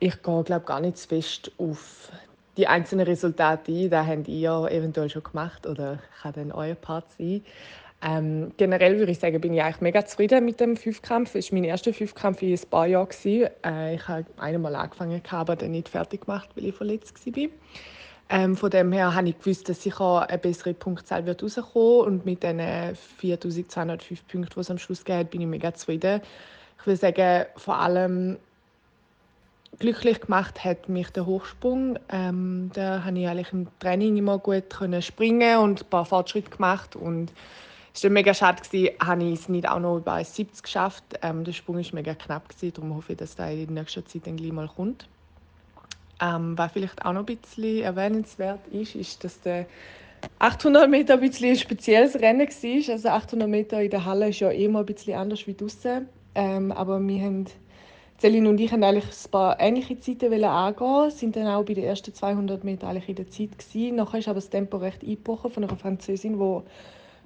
Ich 0.00 0.22
gehe 0.22 0.44
glaube 0.44 0.64
gar 0.64 0.80
nicht 0.80 0.98
zu 0.98 1.08
fest 1.08 1.50
auf 1.58 2.10
die 2.56 2.66
einzelnen 2.66 3.06
Resultate 3.06 3.72
ein. 3.72 3.90
Das 3.90 4.06
habt 4.06 4.28
ihr 4.28 4.68
eventuell 4.70 5.08
schon 5.08 5.22
gemacht 5.22 5.66
oder 5.66 6.00
kann 6.22 6.32
dann 6.34 6.52
euer 6.52 6.74
Part 6.74 7.06
sein. 7.16 7.42
Ähm, 8.00 8.52
generell 8.56 8.98
würde 8.98 9.10
ich 9.10 9.18
sagen, 9.18 9.40
bin 9.40 9.54
ich 9.54 9.62
eigentlich 9.62 9.80
mega 9.80 10.04
zufrieden 10.06 10.44
mit 10.44 10.60
dem 10.60 10.76
Fünfkampf. 10.76 11.34
Es 11.34 11.50
war 11.50 11.58
mein 11.58 11.64
erster 11.64 11.92
Fünfkampf 11.92 12.42
in 12.42 12.54
ein 12.54 12.60
paar 12.70 12.86
Jahren. 12.86 13.08
Äh, 13.24 13.96
ich 13.96 14.06
habe 14.06 14.24
einmal 14.36 14.76
angefangen, 14.76 15.20
aber 15.30 15.56
dann 15.56 15.72
nicht 15.72 15.88
fertig 15.88 16.26
gemacht, 16.26 16.48
weil 16.54 16.66
ich 16.66 16.74
verletzt 16.74 17.26
war. 17.26 17.48
Ähm, 18.30 18.56
von 18.56 18.70
dem 18.70 18.92
her 18.92 19.14
habe 19.14 19.30
ich 19.30 19.38
gewusst, 19.38 19.68
dass 19.68 19.82
sicher 19.82 20.28
eine 20.28 20.38
bessere 20.38 20.74
Punktzahl 20.74 21.24
wird 21.26 21.42
rauskommen 21.42 22.00
und 22.06 22.26
mit 22.26 22.42
den 22.42 22.60
4205 22.94 24.28
Punkten, 24.28 24.54
die 24.54 24.60
es 24.60 24.70
am 24.70 24.78
Schluss 24.78 25.04
gibt, 25.04 25.30
bin 25.30 25.40
ich 25.40 25.46
mega 25.46 25.72
zufrieden. 25.74 26.20
Ich 26.78 26.86
würde 26.86 27.00
sagen, 27.00 27.46
vor 27.56 27.76
allem 27.76 28.36
glücklich 29.78 30.20
gemacht 30.20 30.62
hat 30.64 30.88
mich 30.88 31.10
der 31.10 31.26
Hochsprung. 31.26 31.98
Ähm, 32.10 32.70
da 32.74 33.04
habe 33.04 33.18
ich 33.18 33.26
eigentlich 33.26 33.52
im 33.52 33.66
Training 33.80 34.16
immer 34.18 34.38
gut 34.38 34.64
springen 35.00 35.58
und 35.58 35.82
ein 35.82 35.88
paar 35.88 36.04
Fortschritte 36.04 36.50
gemacht 36.50 36.96
und 36.96 37.32
es 37.98 38.04
war 38.04 38.12
mega 38.12 38.32
schade, 38.32 38.62
gewesen, 38.62 38.94
habe 39.04 39.24
ich 39.24 39.40
es 39.40 39.48
nicht 39.48 39.68
auch 39.68 39.80
noch 39.80 39.96
über 39.96 40.22
70 40.22 40.62
geschafft. 40.62 41.02
Ähm, 41.20 41.42
der 41.42 41.52
Sprung 41.52 41.78
war 41.78 41.84
mega 41.94 42.14
knapp, 42.14 42.48
gewesen, 42.48 42.72
darum 42.72 42.94
hoffe 42.94 43.12
ich, 43.12 43.18
dass 43.18 43.34
das 43.34 43.50
in 43.50 43.74
nächster 43.74 44.06
Zeit 44.06 44.24
dann 44.24 44.36
gleich 44.36 44.52
mal 44.52 44.68
kommt. 44.68 45.08
Ähm, 46.20 46.56
was 46.56 46.70
vielleicht 46.70 47.04
auch 47.04 47.12
noch 47.12 47.26
ein 47.26 47.36
bisschen 47.36 47.82
erwähnenswert 47.82 48.60
ist, 48.68 48.94
ist, 48.94 49.24
dass 49.24 49.40
der 49.40 49.66
800 50.38 50.88
Meter 50.88 51.14
ein 51.14 51.20
bisschen 51.20 51.50
ein 51.50 51.56
spezielles 51.56 52.14
Rennen 52.14 52.46
war. 52.46 52.92
Also 52.92 53.08
800 53.08 53.48
Meter 53.48 53.82
in 53.82 53.90
der 53.90 54.04
Halle 54.04 54.28
ist 54.28 54.38
ja 54.38 54.50
immer 54.50 54.80
ein 54.80 54.86
bisschen 54.86 55.18
anders 55.18 55.44
wie 55.48 55.54
draußen. 55.54 56.08
Ähm, 56.36 56.70
aber 56.70 57.00
wir 57.00 57.20
haben, 57.20 57.46
Celine 58.20 58.48
und 58.48 58.60
ich 58.60 58.70
haben 58.70 58.84
eigentlich 58.84 59.06
ein 59.06 59.30
paar 59.32 59.58
ähnliche 59.58 59.98
Zeiten 59.98 60.44
angehen, 60.44 61.10
sind 61.10 61.34
dann 61.34 61.48
auch 61.48 61.64
bei 61.64 61.74
den 61.74 61.84
ersten 61.84 62.14
200 62.14 62.62
Metern 62.62 62.90
eigentlich 62.90 63.08
in 63.08 63.16
der 63.16 63.28
Zeit 63.28 63.58
gewesen. 63.58 63.96
Nachher 63.96 64.20
ist 64.20 64.28
aber 64.28 64.36
das 64.36 64.50
Tempo 64.50 64.76
recht 64.76 65.02
eingebrochen 65.02 65.50
von 65.50 65.64
einer 65.64 65.76
Französin, 65.76 66.38
die 66.38 66.62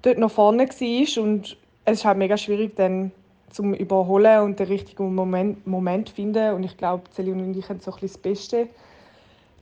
dort 0.03 0.19
noch 0.19 0.31
vorne 0.31 0.69
war 0.69 1.23
und 1.23 1.57
es 1.85 1.99
ist 1.99 2.05
halt 2.05 2.19
mega 2.19 2.37
schwierig 2.37 2.77
dann 2.77 3.13
zum 3.51 3.75
Überholen 3.75 4.43
und 4.43 4.59
den 4.59 4.67
richtigen 4.67 5.15
Moment, 5.15 5.67
Moment 5.67 6.11
finden 6.11 6.55
und 6.55 6.63
ich 6.63 6.77
glaube, 6.77 7.05
Celine 7.15 7.43
und 7.43 7.57
ich 7.57 7.69
haben 7.69 7.81
so 7.81 7.93
ein 7.93 7.99
das 8.01 8.19
Beste 8.19 8.69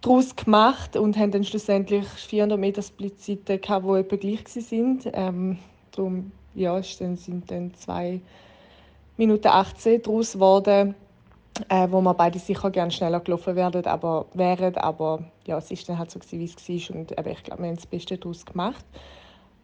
daraus 0.01 0.35
gemacht 0.35 0.97
und 0.97 1.17
haben 1.19 1.31
dann 1.31 1.45
schlussendlich 1.45 2.07
400 2.07 2.59
Meter 2.59 2.83
Splitzeiten 2.83 3.61
gehabt, 3.61 3.87
die 3.87 3.99
etwa 3.99 4.17
gleich 4.17 4.45
waren. 4.57 5.01
Ähm, 5.13 5.59
darum 5.93 6.33
ja, 6.55 6.81
dann, 6.99 7.17
sind 7.17 7.51
dann 7.51 7.75
2 7.75 8.21
Minuten 9.17 9.49
18 9.49 10.03
daraus 10.03 10.33
geworden, 10.33 10.95
äh, 11.69 11.87
wo 11.91 12.01
wir 12.01 12.15
beide 12.15 12.39
sicher 12.39 12.71
gerne 12.71 12.91
schneller 12.91 13.21
gelaufen 13.21 13.57
werden, 13.57 13.85
aber, 13.87 14.27
wären. 14.35 14.77
Aber 14.77 15.25
ja, 15.47 15.59
es 15.59 15.71
ist 15.71 15.89
dann 15.89 15.99
halt 15.99 16.11
so, 16.11 16.21
wie 16.31 16.45
es 16.45 16.57
war 16.57 16.97
und 16.97 17.13
eben, 17.13 17.29
ich 17.29 17.43
glaube, 17.43 17.63
wir 17.63 17.69
haben 17.69 17.77
das 17.77 17.87
Beste 17.87 18.17
daraus 18.17 18.47
gemacht. 18.47 18.85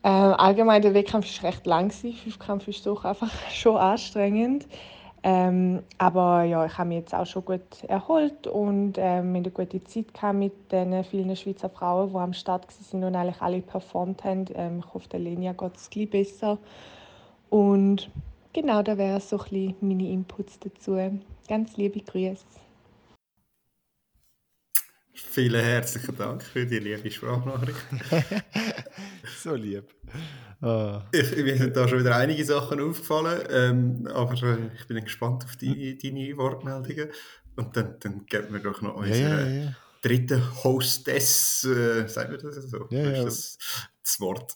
Äh, 0.06 0.08
allgemein, 0.08 0.82
der 0.82 0.94
Wettkampf 0.94 1.42
war 1.42 1.50
recht 1.50 1.66
lang. 1.66 1.90
Fünfkampf 1.90 2.68
ist 2.68 2.86
doch 2.86 3.04
einfach 3.04 3.32
schon 3.52 3.76
anstrengend. 3.76 4.68
Ähm, 5.24 5.82
aber 5.98 6.44
ja, 6.44 6.64
ich 6.64 6.78
habe 6.78 6.90
mich 6.90 6.98
jetzt 6.98 7.12
auch 7.12 7.26
schon 7.26 7.44
gut 7.44 7.82
erholt 7.88 8.46
und 8.46 8.98
ähm, 8.98 9.34
eine 9.34 9.50
gute 9.50 9.82
Zeit 9.82 10.06
mit 10.32 10.70
den 10.70 11.02
vielen 11.02 11.34
Schweizer 11.34 11.68
Frauen, 11.68 12.12
die 12.12 12.18
am 12.18 12.32
Start 12.32 12.68
waren 12.92 13.02
und 13.02 13.16
eigentlich 13.16 13.42
alle 13.42 13.60
performt 13.60 14.22
haben. 14.22 14.44
Ähm, 14.54 14.78
ich 14.78 14.94
hoffe, 14.94 15.08
der 15.08 15.18
Lenia 15.18 15.52
geht 15.54 15.74
es 15.74 15.90
gleich 15.90 16.08
besser. 16.08 16.58
Und 17.50 18.08
genau, 18.52 18.82
da 18.82 18.96
wären 18.96 19.20
so 19.20 19.38
ein 19.38 19.42
bisschen 19.42 19.74
meine 19.80 20.08
Inputs 20.08 20.60
dazu. 20.60 20.96
Ganz 21.48 21.76
liebe 21.76 21.98
Grüße. 21.98 22.44
Vielen 25.16 25.64
herzlichen 25.64 26.14
Dank 26.16 26.42
für 26.42 26.66
die 26.66 26.78
liebe 26.78 27.10
Sprachnachricht. 27.10 27.80
so 29.42 29.54
lieb. 29.54 29.84
Oh. 30.60 31.00
Ich, 31.10 31.34
mir 31.36 31.56
sind 31.56 31.74
da 31.74 31.88
schon 31.88 32.00
wieder 32.00 32.16
einige 32.16 32.44
Sachen 32.44 32.80
aufgefallen, 32.80 33.46
ähm, 33.50 34.06
aber 34.12 34.34
äh, 34.42 34.70
ich 34.74 34.86
bin 34.86 35.02
gespannt 35.02 35.44
auf 35.44 35.56
die, 35.56 35.96
deine 35.96 36.36
Wortmeldungen. 36.36 37.10
Und 37.56 37.74
dann, 37.76 37.98
dann 38.00 38.26
geben 38.26 38.52
wir 38.52 38.60
doch 38.60 38.82
noch 38.82 38.96
unsere 38.96 39.18
ja, 39.18 39.40
ja, 39.40 39.64
ja. 39.64 39.76
dritte 40.02 40.62
Hostess, 40.62 41.64
äh, 41.64 42.06
sagen 42.06 42.32
wir 42.32 42.38
das 42.38 42.56
so? 42.56 42.86
Ja, 42.90 43.10
ja. 43.10 43.24
Das, 43.24 43.56
das 44.02 44.20
Wort. 44.20 44.54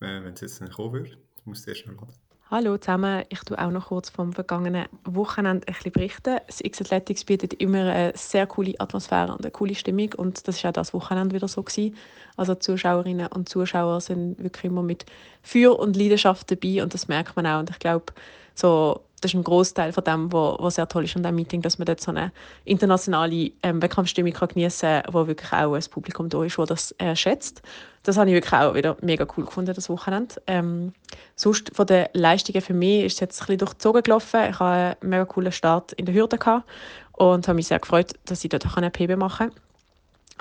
Äh, 0.00 0.22
Wenn 0.22 0.34
es 0.34 0.42
jetzt 0.42 0.60
nicht 0.60 0.74
kommen 0.74 0.92
würde, 0.92 1.16
muss 1.44 1.66
ich 1.66 1.68
erst 1.68 1.86
noch 1.86 2.02
laden. 2.02 2.23
Hallo 2.56 2.78
zusammen, 2.78 3.24
ich 3.30 3.40
tue 3.40 3.58
auch 3.58 3.72
noch 3.72 3.88
kurz 3.88 4.10
vom 4.10 4.32
vergangenen 4.32 4.86
Wochenende 5.04 5.66
ein 5.66 5.90
berichten. 5.90 6.38
Das 6.46 6.60
X-Athletics 6.60 7.24
bietet 7.24 7.54
immer 7.54 7.80
eine 7.80 8.12
sehr 8.14 8.46
coole 8.46 8.74
Atmosphäre 8.78 9.32
und 9.32 9.40
eine 9.40 9.50
coole 9.50 9.74
Stimmung 9.74 10.12
und 10.16 10.46
das 10.46 10.62
war 10.62 10.68
auch 10.68 10.74
das 10.74 10.94
Wochenende 10.94 11.34
wieder 11.34 11.48
so. 11.48 11.64
Gewesen. 11.64 11.96
Also 12.36 12.54
Zuschauerinnen 12.54 13.26
und 13.26 13.48
Zuschauer 13.48 14.00
sind 14.00 14.40
wirklich 14.40 14.66
immer 14.66 14.84
mit 14.84 15.04
Feuer 15.42 15.76
und 15.76 15.96
Leidenschaft 15.96 16.48
dabei 16.48 16.80
und 16.80 16.94
das 16.94 17.08
merkt 17.08 17.34
man 17.34 17.44
auch 17.44 17.58
und 17.58 17.70
ich 17.70 17.80
glaube, 17.80 18.12
so 18.54 19.00
das 19.24 19.32
ist 19.32 19.38
ein 19.38 19.44
Großteil 19.44 19.92
von 19.92 20.04
dem, 20.04 20.30
was 20.30 20.74
sehr 20.74 20.86
toll 20.86 21.04
ist 21.04 21.16
an 21.16 21.22
diesem 21.22 21.36
Meeting, 21.36 21.62
dass 21.62 21.78
man 21.78 21.86
dort 21.86 22.00
so 22.00 22.10
eine 22.10 22.30
internationale 22.66 23.52
ähm, 23.62 23.80
Wettkampfstimmung 23.80 24.34
geniessen 24.34 25.02
kann, 25.02 25.14
wo 25.14 25.26
wirklich 25.26 25.50
auch 25.50 25.72
ein 25.72 25.82
Publikum 25.90 26.28
da 26.28 26.44
ist, 26.44 26.58
das 26.58 26.68
das 26.68 26.94
äh, 26.98 27.16
schätzt. 27.16 27.62
Das 28.02 28.18
habe 28.18 28.28
ich 28.28 28.34
wirklich 28.34 28.52
auch 28.52 28.74
wieder 28.74 28.98
mega 29.00 29.26
cool 29.36 29.46
gefunden, 29.46 29.72
das 29.74 29.88
Wochenende. 29.88 30.34
Ähm, 30.46 30.92
sonst 31.36 31.74
von 31.74 31.86
den 31.86 32.06
Leistungen 32.12 32.60
für 32.60 32.74
mich 32.74 33.04
ist 33.04 33.14
es 33.14 33.20
jetzt 33.20 33.40
ein 33.40 33.46
bisschen 33.46 33.58
durchzogen 33.58 34.02
gelaufen. 34.02 34.40
Ich 34.50 34.58
hatte 34.58 34.98
einen 35.00 35.10
mega 35.10 35.24
coolen 35.24 35.52
Start 35.52 35.92
in 35.92 36.04
der 36.04 36.14
Hürde 36.14 36.36
gehabt 36.36 36.68
und 37.12 37.48
habe 37.48 37.56
mich 37.56 37.68
sehr 37.68 37.78
gefreut, 37.78 38.12
dass 38.26 38.44
ich 38.44 38.50
dort 38.50 38.66
eine 38.76 38.90
PB 38.90 39.16
machen 39.16 39.50
kann 39.50 39.63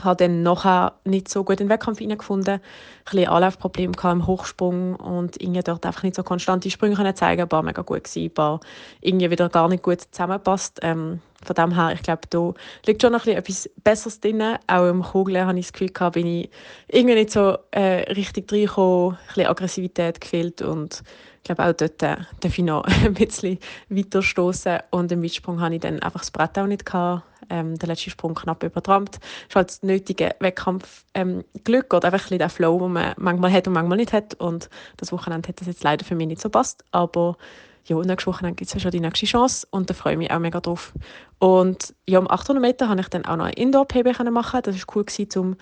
habe 0.02 0.16
dann 0.24 0.44
nachher 0.44 0.94
nicht 1.06 1.30
so 1.30 1.44
gut 1.44 1.60
in 1.60 1.68
den 1.68 1.70
Wettkampf 1.70 2.00
hineingefunden, 2.00 2.56
ein 2.56 2.62
bisschen 3.06 3.28
Anlaufprobleme 3.28 3.94
im 4.04 4.28
Hochsprung 4.28 4.96
und 4.96 5.42
irgendwie 5.42 5.62
dort 5.62 5.86
einfach 5.86 6.04
nicht 6.04 6.16
so 6.16 6.24
konstante 6.24 6.70
Sprünge 6.70 6.96
können 6.96 7.16
zeigen, 7.16 7.42
ein 7.44 7.50
paar 7.50 7.64
mega 7.64 7.82
gut 7.82 8.04
gewesen, 8.04 8.26
ein 8.26 8.34
paar 8.34 8.60
irgendwie 9.02 9.30
wieder 9.30 9.50
gar 9.50 9.70
nicht 9.70 9.84
gut 9.84 10.02
zusammenpasst. 10.02 10.80
Ähm, 10.82 11.22
von 11.44 11.56
dem 11.56 11.76
her, 11.76 11.92
ich 11.94 12.02
glaube, 12.02 12.22
da 12.30 12.54
liegt 12.86 13.02
schon 13.02 13.12
noch 13.12 13.26
etwas 13.28 13.70
Besseres 13.84 14.20
drin. 14.20 14.42
Auch 14.68 14.90
im 14.90 15.04
Kugeln 15.04 15.46
habe 15.46 15.60
ich 15.60 15.66
das 15.66 15.74
Gefühl 15.74 15.90
gehabt, 15.90 16.14
bin 16.14 16.26
ich 16.26 16.50
irgendwie 16.88 17.16
nicht 17.16 17.32
so 17.32 17.58
äh, 17.72 18.12
richtig 18.14 18.52
reingekommen, 18.52 19.12
ein 19.12 19.18
bisschen 19.28 19.48
Aggressivität 19.48 20.22
gefehlt 20.22 20.62
und 20.62 21.04
ich 21.44 21.46
glaube, 21.54 21.66
auch 21.66 21.74
dort 21.74 22.02
äh, 22.02 22.16
darf 22.40 22.58
ich 22.58 22.64
noch 22.64 22.86
ein 23.04 23.14
bisschen 23.16 23.60
weiter 23.90 24.22
stoßen. 24.22 24.80
Und 24.92 25.12
im 25.12 25.22
Weitsprung 25.22 25.60
hatte 25.60 25.76
ich 25.76 25.82
dann 25.82 26.00
einfach 26.00 26.22
das 26.22 26.32
Brett 26.32 26.58
auch 26.58 26.68
nicht. 26.68 26.86
Gehabt. 26.86 27.24
Ähm, 27.50 27.78
der 27.78 27.90
letzte 27.90 28.10
Sprung 28.10 28.34
knapp 28.34 28.64
übertrampt. 28.64 29.16
Das 29.16 29.50
ist 29.50 29.56
halt 29.58 29.70
das 29.70 29.84
nötige 29.84 30.36
Wettkampfglück 30.40 31.14
ähm, 31.14 31.98
oder 31.98 32.06
einfach 32.06 32.32
ein 32.32 32.38
der 32.38 32.50
Flow, 32.50 32.80
den 32.80 32.94
man 32.94 33.14
manchmal 33.18 33.52
hat 33.52 33.68
und 33.68 33.74
manchmal 33.74 33.98
nicht 33.98 34.14
hat. 34.14 34.36
Und 34.36 34.70
das 34.96 35.12
Wochenende 35.12 35.50
hat 35.50 35.60
das 35.60 35.68
jetzt 35.68 35.84
leider 35.84 36.06
für 36.06 36.16
mich 36.16 36.28
nicht 36.28 36.40
so 36.40 36.48
passt. 36.48 36.86
Aber 36.92 37.36
ja, 37.84 37.98
nächstes 37.98 38.28
Wochenende 38.28 38.56
gibt 38.56 38.70
es 38.70 38.74
ja 38.74 38.80
schon 38.80 38.92
die 38.92 39.02
nächste 39.02 39.26
Chance 39.26 39.68
und 39.70 39.90
da 39.90 39.94
freue 39.94 40.14
ich 40.14 40.20
mich 40.20 40.32
auch 40.32 40.40
mega 40.40 40.62
drauf. 40.62 40.94
Und 41.40 41.94
ja, 42.08 42.20
um 42.20 42.32
800 42.32 42.62
Meter 42.62 42.88
konnte 42.88 43.02
ich 43.02 43.10
dann 43.10 43.26
auch 43.26 43.36
noch 43.36 43.46
ein 43.46 43.54
Indoor-PB 43.54 44.18
machen. 44.32 44.62
Das 44.64 44.76
war 44.78 44.96
cool, 44.96 45.06
um 45.36 45.58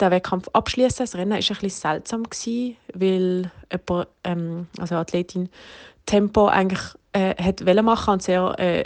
den 0.00 0.10
Wettkampf 0.10 0.48
abschließen. 0.52 1.04
Das 1.04 1.14
Rennen 1.14 1.32
war 1.32 1.38
bisschen 1.60 1.70
seltsam, 1.70 2.24
gewesen, 2.24 2.76
weil 2.94 3.50
jemand, 3.72 4.08
ähm, 4.24 4.66
also 4.78 4.94
eine 4.94 5.02
Athletin 5.02 5.48
Tempo 6.06 6.46
eigentlich 6.46 6.80
äh, 7.12 7.34
hat 7.42 7.64
machen 7.82 8.14
und 8.14 8.22
sehr 8.22 8.54
äh, 8.58 8.84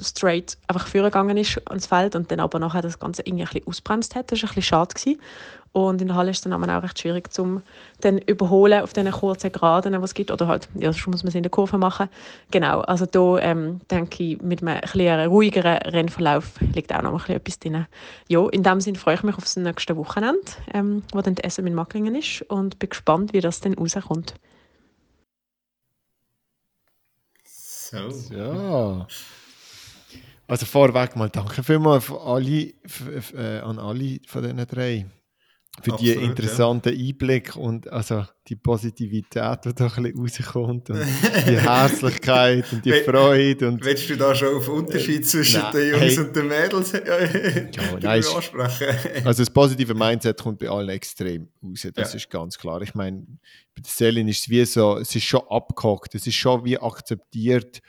straight 0.00 0.56
einfach 0.66 0.86
vorgegangen 0.86 1.36
ist 1.36 1.60
ans 1.68 1.86
Feld 1.86 2.16
und 2.16 2.30
dann 2.30 2.40
aber 2.40 2.58
nachher 2.58 2.82
das 2.82 2.98
Ganze 2.98 3.22
irgendwie 3.22 3.44
ein 3.44 3.48
bisschen 3.48 3.68
ausbremst 3.68 4.14
hat. 4.14 4.32
Das 4.32 4.42
war 4.42 4.48
ein 4.48 4.54
bisschen 4.54 4.62
schade. 4.62 4.94
Gewesen. 4.94 5.20
Und 5.74 6.00
in 6.00 6.06
der 6.06 6.16
Halle 6.16 6.30
ist 6.30 6.36
es 6.36 6.42
dann 6.42 6.52
auch 6.52 6.82
recht 6.84 7.00
schwierig, 7.00 7.32
zum 7.32 7.62
dann 8.00 8.18
überholen 8.18 8.80
auf 8.82 8.92
diesen 8.92 9.10
kurzen 9.10 9.50
Geraden, 9.50 9.92
die 9.92 9.98
es 9.98 10.14
gibt. 10.14 10.30
Oder 10.30 10.46
halt, 10.46 10.68
ja, 10.76 10.92
sonst 10.92 11.08
muss 11.08 11.22
man 11.24 11.30
es 11.30 11.34
in 11.34 11.42
der 11.42 11.50
Kurve 11.50 11.78
machen. 11.78 12.08
Genau, 12.52 12.82
also 12.82 13.06
da 13.06 13.38
ähm, 13.38 13.80
denke 13.90 14.22
ich, 14.22 14.40
mit 14.40 14.62
einem 14.62 14.76
etwas 14.76 15.28
ruhigeren 15.28 15.78
Rennverlauf 15.78 16.52
liegt 16.60 16.94
auch 16.94 17.02
noch 17.02 17.28
ein 17.28 17.34
etwas 17.34 17.58
drin. 17.58 17.86
Ja, 18.28 18.48
in 18.50 18.62
dem 18.62 18.80
Sinne 18.80 18.98
freue 18.98 19.16
ich 19.16 19.24
mich 19.24 19.36
auf 19.36 19.42
das 19.42 19.56
nächste 19.56 19.96
Wochenende, 19.96 20.42
ähm, 20.72 21.02
wo 21.12 21.20
dann 21.22 21.34
die 21.34 21.42
SM 21.42 21.66
in 21.66 21.74
Macklingen 21.74 22.14
ist 22.14 22.42
und 22.42 22.78
bin 22.78 22.90
gespannt, 22.90 23.32
wie 23.32 23.40
das 23.40 23.60
dann 23.60 23.74
rauskommt. 23.74 24.34
So. 27.44 27.96
Ja. 28.32 29.08
Also 30.46 30.66
vorweg 30.66 31.16
mal 31.16 31.30
danke 31.30 31.62
vielmals 31.62 32.10
alle, 32.10 32.74
äh, 33.34 33.60
an 33.60 33.78
alle 33.78 34.18
von 34.26 34.42
diesen 34.42 34.66
drei 34.66 35.06
für 35.82 35.92
Absolut, 35.92 36.00
die 36.00 36.24
interessanten 36.24 36.96
ja. 36.96 37.08
Einblick 37.08 37.56
und 37.56 37.88
also 37.90 38.24
die 38.46 38.54
Positivität, 38.54 39.64
die 39.64 39.74
da 39.74 39.90
ein 39.96 40.12
bisschen 40.14 40.44
rauskommt 40.44 40.90
und 40.90 41.00
die 41.00 41.58
Herzlichkeit 41.58 42.72
und 42.72 42.84
die 42.84 42.92
Freude. 42.92 43.68
Und, 43.68 43.84
Willst 43.84 44.08
du 44.08 44.16
da 44.16 44.34
schon 44.34 44.56
auf 44.56 44.68
Unterschied 44.68 45.22
äh, 45.22 45.22
zwischen 45.22 45.62
nein, 45.62 45.72
den 45.72 45.90
Jungs 45.90 46.02
hey, 46.02 46.18
und 46.18 46.36
den 46.36 46.46
Mädels 46.46 46.92
ja, 46.92 47.98
nein, 48.00 48.24
ansprechen? 48.24 49.26
Also 49.26 49.42
das 49.42 49.50
positive 49.50 49.94
Mindset 49.94 50.40
kommt 50.40 50.60
bei 50.60 50.68
allen 50.68 50.90
extrem 50.90 51.48
raus, 51.62 51.88
das 51.94 52.12
ja. 52.12 52.16
ist 52.18 52.30
ganz 52.30 52.56
klar. 52.56 52.80
Ich 52.82 52.94
meine, 52.94 53.26
bei 53.74 53.82
der 53.82 53.90
Selin 53.90 54.28
ist 54.28 54.42
es 54.42 54.48
wie 54.48 54.64
so, 54.64 54.98
es 54.98 55.14
ist 55.16 55.24
schon 55.24 55.42
abgehakt, 55.48 56.14
es 56.14 56.26
ist 56.26 56.36
schon 56.36 56.64
wie 56.64 56.78
akzeptiert, 56.78 57.80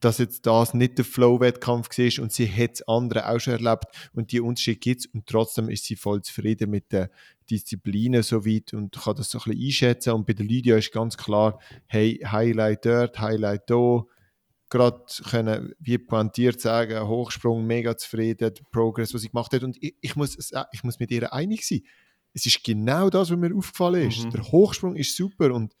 dass 0.00 0.18
jetzt 0.18 0.46
das 0.46 0.72
nicht 0.72 0.96
der 0.96 1.04
Flow-Wettkampf 1.04 1.88
war 1.90 2.22
und 2.22 2.32
sie 2.32 2.50
hat 2.50 2.72
es 2.74 2.88
andere 2.88 3.28
auch 3.28 3.38
schon 3.38 3.52
erlebt 3.52 3.84
und 4.12 4.32
die 4.32 4.40
Unterschiede 4.40 4.78
gibt 4.78 5.00
es 5.00 5.06
und 5.06 5.26
trotzdem 5.26 5.68
ist 5.68 5.84
sie 5.84 5.96
voll 5.96 6.22
zufrieden 6.22 6.70
mit 6.70 6.90
den 6.90 7.08
Disziplinen 7.50 8.22
soweit 8.22 8.72
und 8.72 8.96
kann 8.96 9.16
das 9.16 9.30
so 9.30 9.38
ein 9.38 9.44
bisschen 9.44 9.66
einschätzen. 9.66 10.12
Und 10.12 10.26
bei 10.26 10.32
der 10.32 10.46
Lydia 10.46 10.76
ist 10.76 10.92
ganz 10.92 11.16
klar, 11.16 11.60
hey, 11.86 12.20
Highlight 12.24 12.86
dort, 12.86 13.20
Highlight 13.20 13.68
da, 13.68 14.02
gerade 14.70 15.04
können, 15.28 15.74
wie 15.78 15.98
pointiert 15.98 16.60
sagen, 16.60 17.06
Hochsprung, 17.06 17.66
mega 17.66 17.96
zufrieden, 17.96 18.54
der 18.54 18.62
Progress, 18.70 19.12
was 19.12 19.20
sie 19.20 19.28
gemacht 19.28 19.52
hat. 19.52 19.64
Und 19.64 19.76
ich, 19.82 19.96
ich, 20.00 20.16
muss, 20.16 20.52
ich 20.72 20.84
muss 20.84 20.98
mit 20.98 21.10
ihr 21.10 21.32
einig 21.32 21.66
sein, 21.66 21.82
es 22.32 22.46
ist 22.46 22.62
genau 22.62 23.10
das, 23.10 23.30
was 23.30 23.36
mir 23.36 23.54
aufgefallen 23.54 24.08
ist, 24.08 24.24
mhm. 24.24 24.30
der 24.30 24.42
Hochsprung 24.44 24.94
ist 24.94 25.16
super 25.16 25.52
und 25.52 25.74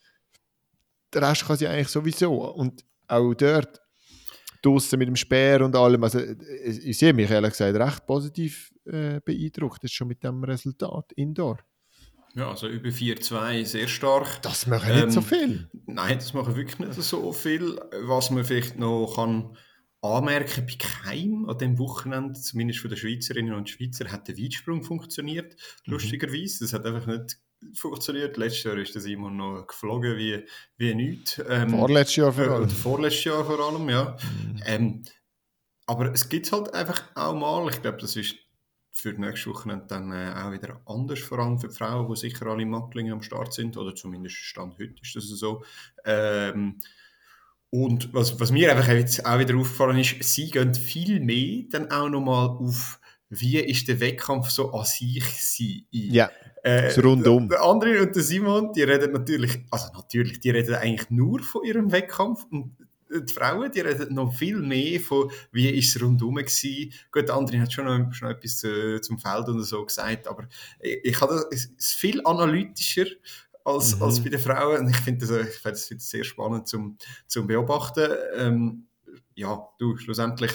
der 1.14 1.22
Rest 1.22 1.46
kann 1.46 1.56
sie 1.56 1.68
eigentlich 1.68 1.88
sowieso. 1.88 2.34
Und 2.52 2.84
auch 3.06 3.34
dort 3.34 3.80
draußen 4.62 4.98
mit 4.98 5.08
dem 5.08 5.16
Speer 5.16 5.64
und 5.64 5.74
allem. 5.76 6.02
Also, 6.04 6.20
ich, 6.64 6.98
sehe 6.98 7.12
mich 7.12 7.30
ehrlich 7.30 7.52
gesagt 7.52 7.76
recht 7.76 8.06
positiv 8.06 8.72
äh, 8.84 9.20
beeindruckt, 9.24 9.82
das 9.84 9.92
schon 9.92 10.08
mit 10.08 10.22
dem 10.22 10.42
Resultat 10.44 11.12
Indoor. 11.12 11.58
Ja, 12.34 12.48
also 12.48 12.68
über 12.68 12.90
4-2 12.90 13.64
sehr 13.64 13.88
stark. 13.88 14.40
Das 14.42 14.66
machen 14.66 14.90
ähm, 14.92 15.04
nicht 15.06 15.12
so 15.12 15.20
ähm, 15.20 15.26
viel. 15.26 15.70
Nein, 15.86 16.18
das 16.18 16.32
machen 16.32 16.54
wirklich 16.54 16.78
nicht 16.78 16.94
so 16.94 17.32
viel. 17.32 17.80
Was 18.04 18.30
man 18.30 18.44
vielleicht 18.44 18.78
noch 18.78 19.14
kann 19.16 19.56
anmerken 20.02 20.66
bei 20.66 20.76
keinem 20.78 21.48
an 21.48 21.58
dem 21.58 21.78
Wochenende, 21.78 22.40
zumindest 22.40 22.80
von 22.80 22.90
den 22.90 22.98
Schweizerinnen 22.98 23.54
und 23.54 23.68
Schweizer, 23.68 24.10
hat 24.10 24.28
der 24.28 24.38
Weitsprung 24.38 24.82
funktioniert, 24.82 25.56
mhm. 25.86 25.92
lustigerweise. 25.92 26.64
Das 26.64 26.72
hat 26.72 26.86
einfach 26.86 27.06
nicht 27.06 27.38
funktioniert. 27.74 28.36
Letztes 28.36 28.64
Jahr 28.64 28.76
ist 28.76 28.94
der 28.94 29.02
Simon 29.02 29.36
noch 29.36 29.66
geflogen 29.66 30.16
wie, 30.16 30.44
wie 30.76 30.94
nichts. 30.94 31.40
Ähm, 31.48 31.70
vorletztes 31.70 32.16
Jahr 32.16 32.32
vor 32.32 32.48
allem. 32.48 32.64
Äh, 32.64 32.68
vorletztes 32.68 33.24
Jahr 33.24 33.44
vor 33.44 33.60
allem, 33.60 33.88
ja. 33.88 34.16
Mhm. 34.22 34.62
Ähm, 34.66 35.02
aber 35.86 36.12
es 36.12 36.28
gibt 36.28 36.50
halt 36.52 36.72
einfach 36.72 37.02
auch 37.14 37.34
mal, 37.34 37.68
ich 37.70 37.82
glaube, 37.82 37.98
das 37.98 38.16
ist 38.16 38.36
für 38.92 39.14
die 39.14 39.20
nächste 39.20 39.50
Woche 39.50 39.84
dann 39.88 40.12
äh, 40.12 40.32
auch 40.36 40.52
wieder 40.52 40.80
anders, 40.86 41.20
vor 41.20 41.38
allem 41.38 41.58
für 41.58 41.68
die 41.68 41.74
Frauen, 41.74 42.08
die 42.08 42.18
sicher 42.18 42.46
alle 42.46 42.62
in 42.62 42.70
Macklingen 42.70 43.12
am 43.12 43.22
Start 43.22 43.52
sind, 43.52 43.76
oder 43.76 43.94
zumindest 43.94 44.36
Stand 44.36 44.74
heute 44.78 44.94
ist 45.02 45.16
das 45.16 45.24
so. 45.24 45.64
Ähm, 46.04 46.78
und 47.70 48.12
was, 48.12 48.38
was 48.40 48.50
mir 48.50 48.70
einfach 48.70 48.88
jetzt 48.88 49.24
auch 49.24 49.38
wieder 49.38 49.56
aufgefallen 49.56 49.98
ist, 49.98 50.22
sie 50.22 50.50
gehen 50.50 50.74
viel 50.74 51.20
mehr 51.20 51.64
dann 51.70 51.90
auch 51.90 52.08
nochmal 52.08 52.48
auf 52.48 53.00
wie 53.30 53.58
ist 53.58 53.86
der 53.86 54.00
Wettkampf 54.00 54.50
so 54.50 54.72
an 54.72 54.84
sich 54.84 55.24
sein? 55.40 55.86
Ja, 55.90 56.30
äh, 56.62 57.00
rundum. 57.00 57.48
Der 57.48 57.62
André 57.62 58.00
und 58.00 58.14
der 58.14 58.22
Simon, 58.22 58.72
die 58.72 58.82
reden 58.82 59.12
natürlich, 59.12 59.64
also 59.70 59.92
natürlich, 59.94 60.40
die 60.40 60.50
reden 60.50 60.74
eigentlich 60.74 61.10
nur 61.10 61.40
von 61.42 61.64
ihrem 61.64 61.90
Wettkampf 61.92 62.44
und 62.50 62.76
die 63.10 63.32
Frauen, 63.32 63.72
die 63.72 63.80
reden 63.80 64.14
noch 64.14 64.32
viel 64.32 64.58
mehr 64.58 65.00
von, 65.00 65.30
wie 65.50 65.68
ist 65.68 65.96
es 65.96 66.02
rundum 66.02 66.36
gewesen. 66.36 66.92
Gut, 67.10 67.28
der 67.28 67.34
André 67.34 67.60
hat 67.60 67.72
schon 67.72 67.86
noch, 67.86 68.12
schon 68.12 68.30
etwas 68.30 68.58
zu, 68.58 69.00
zum 69.00 69.18
Feld 69.18 69.48
und 69.48 69.62
so 69.62 69.84
gesagt, 69.84 70.28
aber 70.28 70.46
ich, 70.80 71.04
ich 71.04 71.20
habe 71.20 71.46
es 71.50 71.66
ist 71.66 71.94
viel 71.94 72.24
analytischer 72.24 73.06
als, 73.64 73.96
mhm. 73.96 74.02
als 74.02 74.22
bei 74.22 74.30
den 74.30 74.40
Frauen 74.40 74.80
und 74.80 74.90
ich 74.90 74.96
finde 74.96 75.26
das, 75.26 75.48
ich 75.48 75.56
find 75.56 75.74
das 75.74 76.10
sehr 76.10 76.24
spannend 76.24 76.68
zum, 76.68 76.96
zum 77.26 77.46
Beobachten. 77.46 78.10
Ähm, 78.36 78.86
ja, 79.34 79.68
du, 79.78 79.96
schlussendlich 79.96 80.52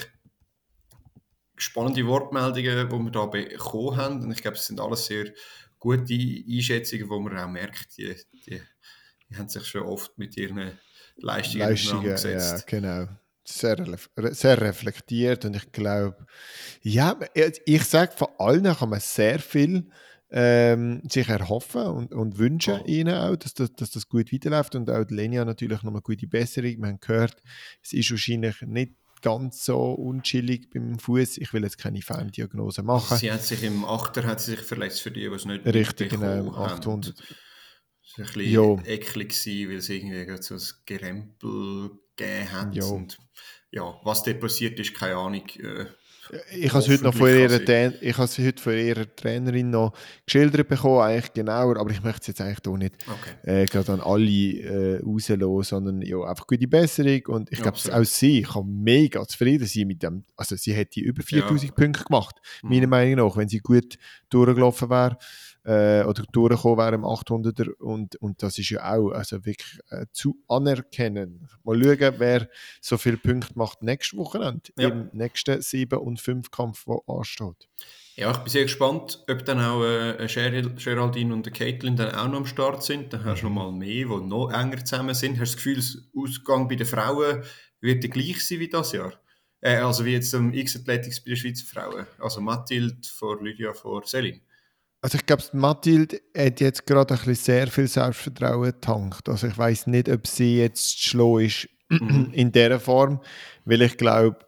spannende 1.58 2.06
Wortmeldungen, 2.06 2.89
die 2.89 2.99
wir 2.99 3.12
da 3.12 3.26
bekommen 3.26 3.97
haben. 3.97 4.24
Und 4.24 4.32
ich 4.32 4.41
glaube, 4.41 4.58
es 4.58 4.68
sind 4.68 4.80
alles 4.80 5.06
sehr 5.06 5.32
gute 5.86 6.14
Einschätzungen, 6.14 7.10
wo 7.10 7.20
man 7.20 7.38
auch 7.38 7.48
merkt, 7.48 7.98
die, 7.98 8.16
die, 8.34 8.62
die 9.30 9.38
haben 9.38 9.50
sich 9.50 9.66
schon 9.66 9.84
oft 9.84 10.18
mit 10.18 10.36
ihren 10.36 10.72
Leistungen, 11.18 11.70
Leistungen 11.70 12.18
Ja, 12.18 12.58
genau. 12.66 13.08
Sehr, 13.48 13.78
sehr 14.32 14.60
reflektiert 14.60 15.46
und 15.46 15.56
ich 15.56 15.72
glaube, 15.72 16.26
ja, 16.82 17.16
ich 17.36 17.84
sage, 17.84 18.12
von 18.14 18.30
allen 18.40 18.76
kann 18.76 18.90
man 18.90 19.00
sehr 19.00 19.38
viel 19.38 19.88
ähm, 20.32 21.04
sich 21.08 21.30
erhoffen 21.30 21.84
und, 21.84 22.12
und 22.12 22.40
wünschen 22.40 22.80
oh. 22.82 22.88
ihnen 22.88 23.14
auch, 23.14 23.36
dass 23.36 23.54
das, 23.54 23.72
dass 23.74 23.92
das 23.92 24.10
gut 24.10 24.34
weiterläuft 24.34 24.74
und 24.74 24.90
auch 24.90 25.06
Lenia 25.10 25.46
natürlich 25.46 25.84
noch 25.84 25.92
eine 25.92 26.02
gute 26.02 26.26
Besserung. 26.26 26.78
Wir 26.80 26.88
haben 26.88 27.00
gehört, 27.00 27.36
es 27.84 27.94
ist 27.94 28.10
wahrscheinlich 28.10 28.60
nicht 28.64 28.94
ganz 29.22 29.66
so 29.66 29.93
unchillig 29.93 30.70
beim 30.70 30.99
Fuß. 30.99 31.38
Ich 31.38 31.53
will 31.53 31.63
jetzt 31.63 31.78
keine 31.78 32.01
Ferndiagnose 32.01 32.84
machen. 32.84 33.18
Sie 33.18 33.32
hat 33.32 33.43
sich 33.43 33.63
im 33.63 33.86
Achter 33.86 34.24
hat 34.26 34.41
sie 34.41 34.51
sich 34.51 34.61
verletzt 34.61 35.01
für 35.01 35.11
die, 35.11 35.26
es 35.26 35.45
nicht 35.45 35.66
Richtig, 35.66 36.11
genau, 36.11 36.39
im 36.39 36.49
800. 36.53 37.13
Das 37.18 38.20
war 38.20 38.26
ein 38.26 38.34
bisschen 38.34 38.51
jo. 38.51 38.82
eklig, 38.86 39.30
gewesen, 39.30 39.70
weil 39.70 39.78
es 39.78 39.89
irgendwie 39.89 40.43
so 40.43 40.55
ein 40.55 40.61
Gerempel 40.86 41.91
gegeben 42.16 42.51
hat. 42.51 42.76
Jo. 42.76 42.89
Und 42.89 43.18
ja, 43.72 43.99
was 44.03 44.24
dort 44.24 44.39
passiert 44.39 44.80
ist, 44.80 44.93
keine 44.93 45.16
Ahnung. 45.16 45.47
Äh, 45.59 45.86
ich 46.51 46.69
habe 46.69 46.80
es 46.80 46.89
heute 46.89 47.03
noch 47.03 47.13
von 47.13 47.30
ihrer, 47.30 47.61
ich 48.01 48.17
habe 48.17 48.30
heute 48.30 48.61
von 48.61 48.73
ihrer 48.73 49.15
Trainerin 49.15 49.69
noch 49.69 49.93
geschildert 50.26 50.67
bekommen, 50.67 51.01
eigentlich 51.01 51.34
genauer, 51.34 51.78
aber 51.78 51.91
ich 51.91 52.03
möchte 52.03 52.21
es 52.21 52.28
jetzt 52.28 52.41
eigentlich 52.41 52.59
hier 52.63 52.78
nicht 52.78 52.95
okay. 53.07 53.61
äh, 53.63 53.65
gerade 53.65 53.93
an 53.93 54.01
alle 54.01 54.30
äh, 54.30 55.01
rauslassen, 55.03 55.63
sondern 55.63 56.01
ja, 56.01 56.21
einfach 56.21 56.47
gute 56.47 56.67
Besserung 56.67 57.21
und 57.28 57.51
ich 57.51 57.61
glaube, 57.61 57.78
auch 57.78 58.03
sie 58.03 58.41
kann 58.41 58.67
mega 58.84 59.26
zufrieden 59.28 59.67
sein 59.67 59.88
mit 59.88 60.03
dem, 60.03 60.23
also 60.36 60.55
sie 60.55 60.73
hätte 60.73 60.99
über 60.99 61.23
4000 61.23 61.63
ja. 61.63 61.76
Punkte 61.76 62.03
gemacht, 62.03 62.36
meiner 62.63 62.88
mhm. 62.88 62.89
Meinung 62.89 63.28
nach, 63.28 63.38
wenn 63.38 63.49
sie 63.49 63.59
gut 63.59 63.97
durchgelaufen 64.30 64.89
wäre 64.89 65.17
äh, 65.66 66.03
oder 66.03 66.24
durchgekommen 66.32 66.78
wäre 66.78 66.95
im 66.95 67.03
800er 67.03 67.74
und, 67.80 68.16
und 68.18 68.41
das 68.43 68.59
ist 68.59 68.70
ja 68.70 68.93
auch 68.93 69.11
also 69.11 69.45
wirklich 69.45 69.80
äh, 69.89 70.05
zu 70.11 70.38
anerkennen. 70.47 71.49
Mal 71.63 71.82
schauen, 71.82 72.16
wer 72.20 72.49
so 72.82 72.97
viele 72.97 73.18
Punkte 73.18 73.53
macht 73.55 73.82
nächstes 73.82 74.18
Wochenende 74.18 74.72
ja. 74.78 74.89
im 74.89 75.09
nächsten 75.11 75.61
7 75.61 75.97
und 75.99 76.22
5 76.22 76.51
Kampf, 76.51 76.86
der 76.86 76.99
ansteht. 77.07 77.68
Ja, 78.16 78.32
ich 78.32 78.38
bin 78.38 78.47
sehr 78.49 78.63
gespannt, 78.63 79.26
ob 79.30 79.43
dann 79.43 79.59
auch 79.59 79.84
äh, 79.84 80.28
Geraldine 80.28 81.34
und 81.34 81.53
Caitlin 81.53 81.97
dann 81.97 82.16
auch 82.16 82.28
noch 82.30 82.38
am 82.38 82.45
Start 82.45 82.82
sind. 82.84 83.11
Dann 83.11 83.26
hast 83.26 83.41
du 83.41 83.47
noch 83.47 83.53
mal 83.53 83.72
mehr, 83.74 84.05
die 84.05 84.26
noch 84.26 84.51
enger 84.51 84.86
zusammen 84.86 85.13
sind. 85.16 85.39
Hast 85.39 85.53
du 85.53 85.55
das 85.55 85.63
Gefühl, 85.63 85.82
der 85.82 86.22
Ausgang 86.22 86.68
bei 86.70 86.76
den 86.76 86.88
Frauen 86.88 87.43
wird 87.82 88.03
der 88.03 88.09
gleich 88.09 88.45
sein 88.45 88.59
wie 88.59 88.70
das 88.70 88.93
Jahr? 88.93 89.13
Äh, 89.59 89.78
also 89.78 90.05
wie 90.05 90.13
jetzt 90.13 90.34
am 90.34 90.53
X-Athletics 90.53 91.20
bei 91.22 91.32
den 91.32 91.38
Schweizer 91.38 91.66
Frauen. 91.66 92.07
Also 92.20 92.39
Mathilde 92.39 92.95
vor 93.03 93.43
Lydia 93.43 93.74
vor 93.74 94.03
Selin. 94.05 94.41
Also 95.06 95.20
ich 95.20 95.28
glaube, 95.28 95.43
Mathilde 95.53 96.20
hat 96.36 96.60
jetzt 96.60 96.88
gerade 96.88 97.14
ein 97.14 97.20
bisschen 97.20 97.36
sehr 97.36 97.68
viel 97.68 97.88
Selbstvertrauen 97.88 98.64
getankt. 98.64 99.30
Also 99.30 99.45
ich 99.45 99.56
weiß 99.56 99.86
nicht, 99.86 100.10
ob 100.10 100.26
sie 100.26 100.58
jetzt 100.58 100.99
schlau 100.99 101.38
ist 101.38 101.70
mhm. 101.89 102.32
in 102.34 102.51
dieser 102.51 102.80
Form, 102.80 103.22
weil 103.66 103.84
ich 103.84 103.97
glaube... 103.97 104.39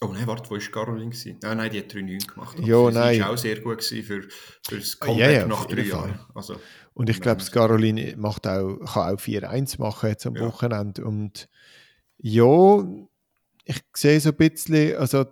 Oh 0.00 0.12
nein, 0.12 0.28
warte, 0.28 0.48
wo 0.48 0.54
war 0.54 0.60
Caroline? 0.60 1.12
Nein, 1.42 1.56
nein, 1.56 1.72
die 1.72 1.78
hat 1.80 1.92
3-9 1.92 2.26
gemacht. 2.28 2.58
Ja, 2.60 2.88
nein. 2.92 3.14
Die 3.14 3.20
war 3.20 3.30
auch 3.30 3.36
sehr 3.36 3.58
gut 3.58 3.82
für, 3.82 4.02
für 4.04 4.78
das 4.78 4.96
Comeback 5.00 5.24
ja, 5.24 5.30
ja, 5.32 5.46
nach 5.48 5.66
drei 5.66 5.82
Jahren. 5.82 6.20
Also, 6.36 6.54
und 6.94 7.10
ich 7.10 7.20
glaube, 7.20 7.42
Caroline 7.42 8.14
macht 8.16 8.46
auch, 8.46 8.76
kann 8.76 9.16
auch 9.16 9.20
4-1 9.20 9.80
machen 9.80 10.08
jetzt 10.08 10.24
am 10.24 10.36
ja. 10.36 10.42
Wochenende. 10.42 11.04
Und 11.04 11.48
ja, 12.18 12.84
ich 13.64 13.82
sehe 13.92 14.20
so 14.20 14.28
ein 14.28 14.36
bisschen, 14.36 14.96
also 14.98 15.26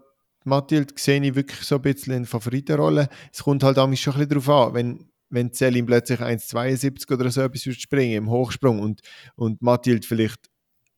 Mathilde 0.46 0.94
sehe 0.96 1.22
ich 1.22 1.34
wirklich 1.34 1.60
so 1.60 1.76
ein 1.76 1.82
bisschen 1.82 2.14
in 2.14 2.26
Favoritenrolle. 2.26 3.08
Es 3.32 3.42
kommt 3.42 3.62
halt 3.62 3.78
auch 3.78 3.92
schon 3.96 4.14
ein 4.14 4.28
bisschen 4.28 4.44
darauf 4.44 4.48
an, 4.48 4.74
wenn, 4.74 5.10
wenn 5.28 5.52
Celine 5.52 5.86
plötzlich 5.86 6.20
1,72 6.20 7.12
oder 7.12 7.30
so 7.30 7.42
etwas 7.42 7.62
springen 7.74 8.16
im 8.16 8.30
Hochsprung 8.30 8.80
und, 8.80 9.00
und 9.34 9.60
Mathilde 9.60 10.06
vielleicht 10.06 10.48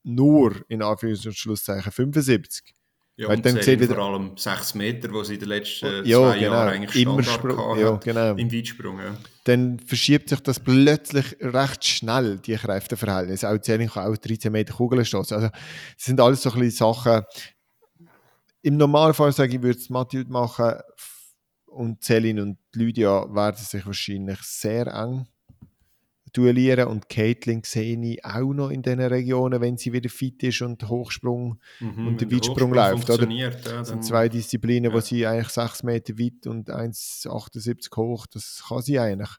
nur 0.04 0.64
in 0.68 0.82
Anführungs- 0.82 1.26
und 1.26 1.36
Schlusszeichen 1.36 1.92
75. 1.92 2.74
Ja, 3.16 3.28
und 3.30 3.44
dann 3.44 3.60
sieht 3.60 3.80
wieder 3.80 3.96
vor 3.96 4.12
allem 4.12 4.36
6 4.36 4.74
Meter, 4.74 5.12
wo 5.12 5.24
sie 5.24 5.34
in 5.34 5.40
den 5.40 5.48
letzten 5.48 6.06
ja, 6.06 6.18
zwei 6.18 6.38
genau. 6.38 6.52
Jahren 6.52 6.68
eigentlich 6.68 7.02
Immer 7.02 7.22
Sprung, 7.24 7.76
ja, 7.76 7.96
genau. 7.96 8.36
im 8.36 8.52
Weitsprung. 8.52 9.00
Ja. 9.00 9.16
Dann 9.42 9.80
verschiebt 9.80 10.28
sich 10.28 10.38
das 10.38 10.60
plötzlich 10.60 11.36
recht 11.40 11.84
schnell, 11.84 12.38
die 12.38 12.54
Kräfteverhältnisse. 12.54 13.48
Auch 13.48 13.58
Celine 13.60 13.90
kann 13.90 14.12
auch 14.12 14.16
13 14.16 14.52
Meter 14.52 14.72
Kugeln 14.72 15.04
stoßen. 15.04 15.36
Also, 15.36 15.48
das 15.48 16.04
sind 16.04 16.20
alles 16.20 16.42
so 16.42 16.52
ein 16.52 16.60
bisschen 16.60 16.94
Sachen. 16.94 17.24
Im 18.62 18.76
Normalfall 18.76 19.32
sage 19.32 19.56
ich, 19.56 19.62
würde 19.62 19.78
es 19.78 19.90
Mathilde 19.90 20.30
machen 20.30 20.74
und 21.66 22.02
Celine 22.02 22.42
und 22.42 22.58
Lydia 22.74 23.32
werden 23.34 23.56
sich 23.56 23.86
wahrscheinlich 23.86 24.40
sehr 24.42 24.86
eng 24.88 25.26
duellieren 26.32 26.88
und 26.88 27.08
Caitlin 27.08 27.62
sehe 27.64 27.98
ich 28.04 28.24
auch 28.24 28.52
noch 28.52 28.70
in 28.70 28.82
diesen 28.82 29.00
Regionen, 29.00 29.60
wenn 29.60 29.76
sie 29.76 29.92
wieder 29.92 30.08
fit 30.10 30.42
ist 30.42 30.62
und 30.62 30.88
Hochsprung 30.88 31.58
Mhm, 31.80 32.06
und 32.06 32.20
der 32.20 32.30
Weitsprung 32.30 32.72
läuft. 32.72 33.10
Oder? 33.10 33.28
Ja, 33.30 33.50
Das 33.50 33.88
sind 33.88 34.04
zwei 34.04 34.28
Disziplinen, 34.28 34.92
wo 34.92 34.96
ja. 34.96 35.02
sie 35.02 35.26
eigentlich 35.26 35.48
6 35.48 35.82
Meter 35.84 36.18
weit 36.18 36.46
und 36.46 36.70
1,78 36.70 37.96
hoch, 37.96 38.26
das 38.26 38.64
kann 38.68 38.82
sie 38.82 38.98
eigentlich. 38.98 39.30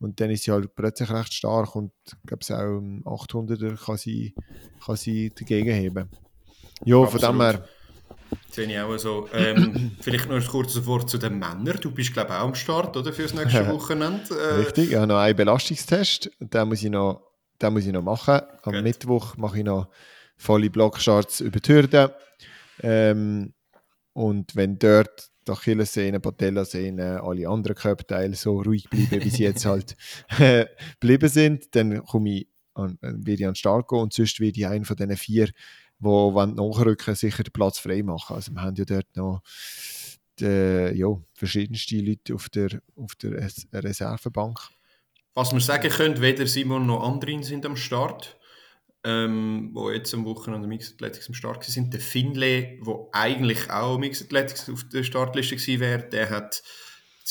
Und 0.00 0.20
dann 0.20 0.30
ist 0.30 0.44
sie 0.44 0.52
halt 0.52 0.74
plötzlich 0.76 1.10
recht 1.10 1.34
stark 1.34 1.74
und 1.74 1.92
ich 2.06 2.14
glaube, 2.24 2.44
auch 2.56 2.78
im 2.78 3.02
800er 3.04 3.84
kann 3.84 3.96
sie, 3.96 4.34
kann 4.84 4.96
sie 4.96 5.30
dagegen 5.30 5.72
heben. 5.74 6.08
Ja, 6.84 7.04
von 7.04 7.20
dem 7.20 7.40
her, 7.40 7.68
Sehe 8.50 8.66
ich 8.66 8.78
auch 8.80 8.96
so. 8.98 9.28
Ähm, 9.32 9.92
vielleicht 10.00 10.28
noch 10.28 10.36
ein 10.36 10.46
kurzes 10.46 10.84
Wort 10.86 11.08
zu 11.08 11.18
den 11.18 11.38
Männern. 11.38 11.78
Du 11.80 11.90
bist, 11.90 12.12
glaube 12.12 12.30
ich, 12.30 12.36
auch 12.36 12.48
am 12.48 12.54
Start, 12.54 12.96
oder? 12.96 13.12
Für 13.12 13.22
das 13.22 13.34
nächste 13.34 13.68
Wochenende. 13.72 14.34
Äh, 14.34 14.54
richtig, 14.56 14.90
ich 14.90 14.96
habe 14.96 15.06
noch 15.06 15.18
einen 15.18 15.36
Belastungstest 15.36 16.30
den 16.40 16.68
muss 16.68 16.82
ich 16.82 16.90
noch, 16.90 17.22
den 17.60 17.72
muss 17.72 17.86
ich 17.86 17.92
noch 17.92 18.02
machen. 18.02 18.40
Am 18.62 18.72
Gut. 18.72 18.82
Mittwoch 18.82 19.36
mache 19.36 19.58
ich 19.58 19.64
noch 19.64 19.88
volle 20.36 20.70
Blockstarts 20.70 21.40
über 21.40 21.60
die 21.60 21.72
Hürde. 21.72 22.14
Ähm, 22.82 23.54
und 24.12 24.56
wenn 24.56 24.78
dort 24.78 25.30
die 25.46 25.52
Achillessehne, 25.52 26.20
Patellasehne, 26.20 27.22
alle 27.22 27.48
anderen 27.48 27.76
Körperteile 27.76 28.34
so 28.34 28.60
ruhig 28.60 28.88
bleiben, 28.90 29.24
wie 29.24 29.30
sie 29.30 29.44
jetzt 29.44 29.66
halt 29.66 29.96
äh, 30.38 30.66
geblieben 31.00 31.28
sind, 31.28 31.74
dann 31.74 32.04
komme 32.04 32.30
ich 32.30 32.48
an, 32.74 32.98
äh, 33.02 33.12
werde 33.12 33.32
ich 33.32 33.46
an 33.46 33.52
den 33.52 33.56
Start 33.56 33.88
gehen 33.88 33.98
und 33.98 34.12
sonst 34.12 34.40
werde 34.40 34.58
ich 34.58 34.66
einen 34.66 34.84
von 34.84 34.96
diesen 34.96 35.16
vier, 35.16 35.50
die 36.00 36.04
wollen 36.04 36.54
nachrücken, 36.54 37.14
sicher 37.14 37.42
den 37.42 37.52
Platz 37.52 37.78
frei 37.78 38.02
machen. 38.02 38.36
Also 38.36 38.52
wir 38.52 38.62
haben 38.62 38.76
ja 38.76 38.84
dort 38.84 39.16
noch 39.16 39.42
die, 40.38 40.92
ja, 40.94 41.08
verschiedenste 41.34 41.96
Leute 41.96 42.34
auf 42.34 42.48
der, 42.48 42.80
auf 42.96 43.14
der 43.16 43.32
Res- 43.32 43.66
Reservebank. 43.72 44.60
Was 45.34 45.52
wir 45.52 45.60
sagen 45.60 45.90
können, 45.90 46.20
weder 46.20 46.46
Simon 46.46 46.86
noch 46.86 47.02
Andrin 47.02 47.42
sind 47.42 47.66
am 47.66 47.76
Start. 47.76 48.36
Ähm, 49.04 49.70
wo 49.74 49.92
jetzt 49.92 50.12
am 50.12 50.24
Wochenende 50.24 50.64
im 50.64 50.70
Mixed 50.70 50.94
Athletics 50.94 51.28
am 51.28 51.34
Start 51.34 51.62
sind. 51.62 51.94
Der 51.94 52.00
Finlay, 52.00 52.80
wo 52.82 53.08
eigentlich 53.12 53.70
auch 53.70 53.96
Mixed 53.96 54.26
Athletics 54.26 54.68
auf 54.68 54.82
der 54.88 55.04
Startliste 55.04 55.54
gewesen 55.54 55.80
wäre, 55.80 56.02
der 56.08 56.30
hat 56.30 56.64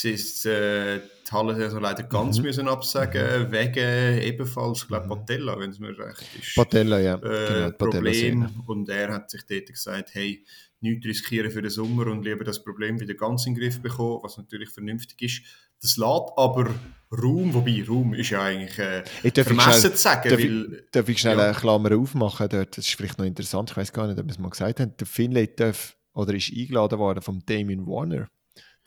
jetzt, 0.02 0.46
äh, 0.46 1.02
die 1.28 1.32
Halle 1.36 1.68
leider 1.80 2.04
ganz 2.04 2.38
Mhm. 2.38 2.44
müssen 2.46 2.68
absagen, 2.68 3.52
wegen 3.52 4.22
ebenfalls, 4.22 4.88
glaube 4.88 5.08
Patella, 5.08 5.60
wenn 5.60 5.72
es 5.72 5.80
mir 5.80 5.98
recht 5.98 6.24
ist. 6.40 6.56
Patella, 6.56 7.00
ja. 7.00 7.16
äh, 7.16 7.20
genau, 7.20 7.72
Problem 7.72 8.50
und 8.66 8.90
er 8.90 9.14
hat 9.14 9.30
sich 9.30 9.42
dort 9.48 9.68
gesagt, 9.68 10.10
hey, 10.14 10.44
nichts 10.80 11.06
riskieren 11.06 11.50
für 11.52 11.62
den 11.62 11.72
Sommer 11.72 12.08
und 12.08 12.24
lieber 12.24 12.44
das 12.44 12.64
Problem 12.64 13.00
wieder 13.00 13.16
ganz 13.16 13.46
in 13.46 13.56
den 13.56 13.62
Griff 13.62 13.82
bekommen, 13.82 14.20
was 14.24 14.38
natürlich 14.38 14.70
vernünftig 14.70 15.22
ist. 15.22 15.42
Das 15.82 15.98
lässt 15.98 16.32
aber 16.38 16.70
Raum, 17.12 17.54
wobei 17.54 17.84
Raum 17.88 18.14
ist 18.16 18.32
ja 18.32 18.42
eigentlich 18.44 18.78
äh, 18.80 19.04
Ich 19.24 19.34
darf 19.34 19.50
ich 19.50 19.56
vermessen 19.56 19.80
schnell- 19.82 19.92
zu 19.94 19.98
sagen, 19.98 20.30
Darf 20.30 20.40
ich, 20.40 20.50
weil 20.50 20.84
darf 20.92 21.10
ich 21.10 21.18
schnell 21.20 21.38
ja. 21.38 21.44
eine 21.46 21.54
Klammer 21.54 21.96
aufmachen 21.98 22.50
dort? 22.50 22.78
Das 22.78 22.86
ist 22.88 22.96
vielleicht 22.96 23.18
noch 23.18 23.26
interessant, 23.26 23.72
ich 23.72 23.78
weiß 23.78 23.94
gar 23.94 24.08
nicht, 24.08 24.20
ob 24.20 24.26
wir 24.26 24.32
es 24.32 24.40
mal 24.40 24.50
gesagt 24.50 24.80
haben. 24.80 24.94
Der 24.98 25.08
Finlay 25.08 25.48
darf 25.56 25.96
oder 26.14 26.34
ist 26.34 26.52
eingeladen 26.56 26.98
worden 27.00 27.22
vom 27.22 27.46
Damien 27.46 27.86
Warner 27.86 28.28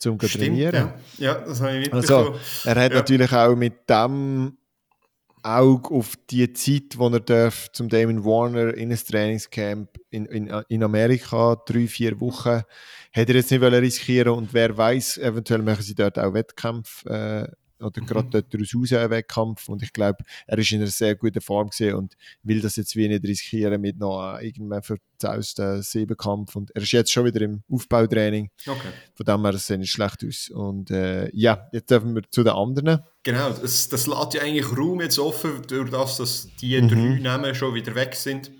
zum 0.01 0.19
zu 0.19 0.27
stimmt, 0.27 0.45
trainieren. 0.45 0.91
ja. 1.17 1.33
ja, 1.33 1.33
das 1.41 1.61
habe 1.61 1.77
ich 1.77 1.91
mitbekommen. 1.91 2.33
Also, 2.33 2.69
er 2.69 2.75
hat 2.83 2.91
Ja. 2.91 2.97
natürlich 2.99 3.31
auch 3.31 3.55
mit 3.55 3.89
dem 3.89 4.57
Auge 5.43 5.89
auf 5.95 6.13
die 6.29 6.51
Zeit, 6.53 6.97
wo 6.97 7.07
er 7.09 7.19
darf, 7.19 7.71
zum 7.71 7.89
Damon 7.89 8.23
Warner 8.23 8.73
in 8.75 8.91
ein 8.91 8.97
Trainingscamp 8.97 9.89
in, 10.11 10.25
in, 10.25 10.47
in 10.67 10.83
Amerika, 10.83 11.55
drei, 11.65 11.87
vier 11.87 12.19
Wochen, 12.19 12.61
hat 13.13 13.29
er 13.29 13.35
jetzt 13.35 13.49
nicht 13.49 13.61
wollen 13.61 13.79
riskieren 13.83 14.33
und 14.33 14.53
wer 14.53 14.77
weiß, 14.77 15.17
eventuell 15.17 15.61
machen 15.63 15.81
sie 15.81 15.95
dort 15.95 16.19
auch 16.19 16.33
Wettkämpfe 16.33 17.09
äh, 17.49 17.55
oder 17.81 18.01
Mhm. 18.01 18.05
gerade 18.05 18.29
dort 18.29 18.53
daraus 18.53 18.75
raus 18.75 18.93
einen 18.93 19.09
Wettkampf 19.09 19.69
und 19.69 19.83
ich 19.83 19.91
glaube, 19.93 20.23
er 20.47 20.57
ist 20.57 20.71
in 20.71 20.79
einer 20.81 20.87
sehr 20.91 21.15
guten 21.15 21.41
Form 21.41 21.69
gesehen 21.69 21.95
und 21.95 22.15
will 22.43 22.61
das 22.61 22.75
jetzt 22.75 22.95
wie 22.95 23.07
nicht 23.07 23.23
riskieren 23.23 23.81
mit 23.81 23.97
noch 23.97 24.39
irgendeinem 24.39 24.83
verzausten 24.83 25.81
Siebenkampf 25.81 26.55
und 26.55 26.71
er 26.75 26.81
ist 26.81 26.91
jetzt 26.91 27.11
schon 27.11 27.25
wieder 27.25 27.41
im 27.41 27.63
Aufbautraining, 27.69 28.49
Okay. 28.67 28.89
von 29.15 29.25
dem 29.25 29.41
her, 29.43 29.57
sieht 29.57 29.79
nicht 29.79 29.91
schlecht 29.91 30.23
aus 30.25 30.49
und 30.49 30.91
äh, 30.91 31.29
ja, 31.35 31.67
jetzt 31.71 31.89
dürfen 31.91 32.15
wir 32.15 32.23
zu 32.29 32.43
den 32.43 32.53
anderen. 32.53 32.99
Genau, 33.23 33.49
das, 33.51 33.87
das 33.89 34.07
lässt 34.07 34.33
ja 34.33 34.41
eigentlich 34.41 34.65
Raum 34.75 34.99
jetzt 35.01 35.19
offen, 35.19 35.61
durch 35.67 35.89
das, 35.91 36.17
dass 36.17 36.47
die 36.59 36.81
Mhm. 36.81 36.87
drei 36.89 37.19
Namen 37.19 37.53
schon 37.55 37.75
wieder 37.75 37.93
weg 37.95 38.15
sind, 38.15 38.51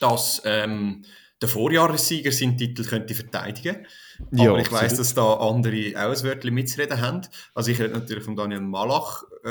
dass 0.00 0.42
ähm, 0.44 1.04
der 1.40 1.48
Vorjahressieger 1.48 2.32
seinen 2.32 2.56
Titel 2.58 2.84
könnte 2.84 3.14
verteidigen 3.14 3.86
Ja, 4.32 4.50
Aber 4.50 4.58
ich 4.60 4.70
weiß, 4.70 4.82
absolut. 4.82 5.00
dass 5.00 5.14
da 5.14 5.34
andere 5.34 5.92
auch 5.96 6.10
ein 6.16 6.22
Wörtchen 6.22 6.54
mitzureden 6.54 7.00
haben. 7.00 7.22
Also 7.54 7.70
ich 7.70 7.80
rede 7.80 7.94
natürlich 7.94 8.24
von 8.24 8.36
Daniel 8.36 8.60
Malach, 8.60 9.22
äh, 9.44 9.48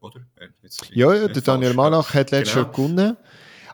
oder? 0.00 0.20
Äh, 0.36 0.48
Ja, 0.92 1.14
ja, 1.14 1.28
der 1.28 1.42
Daniel. 1.42 1.72
Malach 1.74 2.12
hat 2.14 2.30
letztes 2.30 2.54
Genau. 2.54 2.66
Jahr 2.66 2.72
gewonnen. 2.74 3.16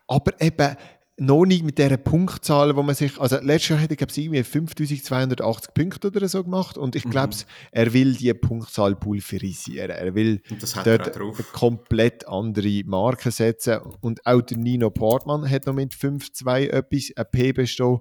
Aber 0.06 0.40
eben 0.40 0.76
noch 1.20 1.44
nicht 1.44 1.62
mit 1.64 1.76
dieser 1.76 1.98
Punktzahl, 1.98 2.74
wo 2.76 2.82
man 2.82 2.94
sich. 2.94 3.20
Also, 3.20 3.36
letztes 3.42 3.68
Jahr 3.68 3.80
hat 3.80 3.90
er, 3.90 3.96
glaube 3.96 4.10
ich, 4.10 4.18
irgendwie 4.18 4.42
5280 4.42 5.74
Punkte 5.74 6.08
oder 6.08 6.26
so 6.28 6.42
gemacht. 6.42 6.78
Und 6.78 6.96
ich 6.96 7.04
Mhm. 7.04 7.10
glaube, 7.10 7.36
er 7.72 7.92
will 7.92 8.14
diese 8.14 8.34
Punktzahl 8.34 8.96
pulverisieren. 8.96 9.90
Er 9.90 10.14
will 10.14 10.40
hat 10.74 10.86
er 10.86 10.98
dort 10.98 11.16
eine 11.16 11.32
komplett 11.52 12.26
andere 12.26 12.82
Marke 12.86 13.30
setzen. 13.30 13.80
Und 14.00 14.24
auch 14.26 14.40
der 14.40 14.56
Nino 14.56 14.88
Portman 14.88 15.48
hat 15.48 15.66
noch 15.66 15.74
mit 15.74 15.92
5-2 15.94 16.68
etwas, 16.70 17.10
ein 17.14 17.26
PB 17.30 17.66
stehen, 17.68 17.98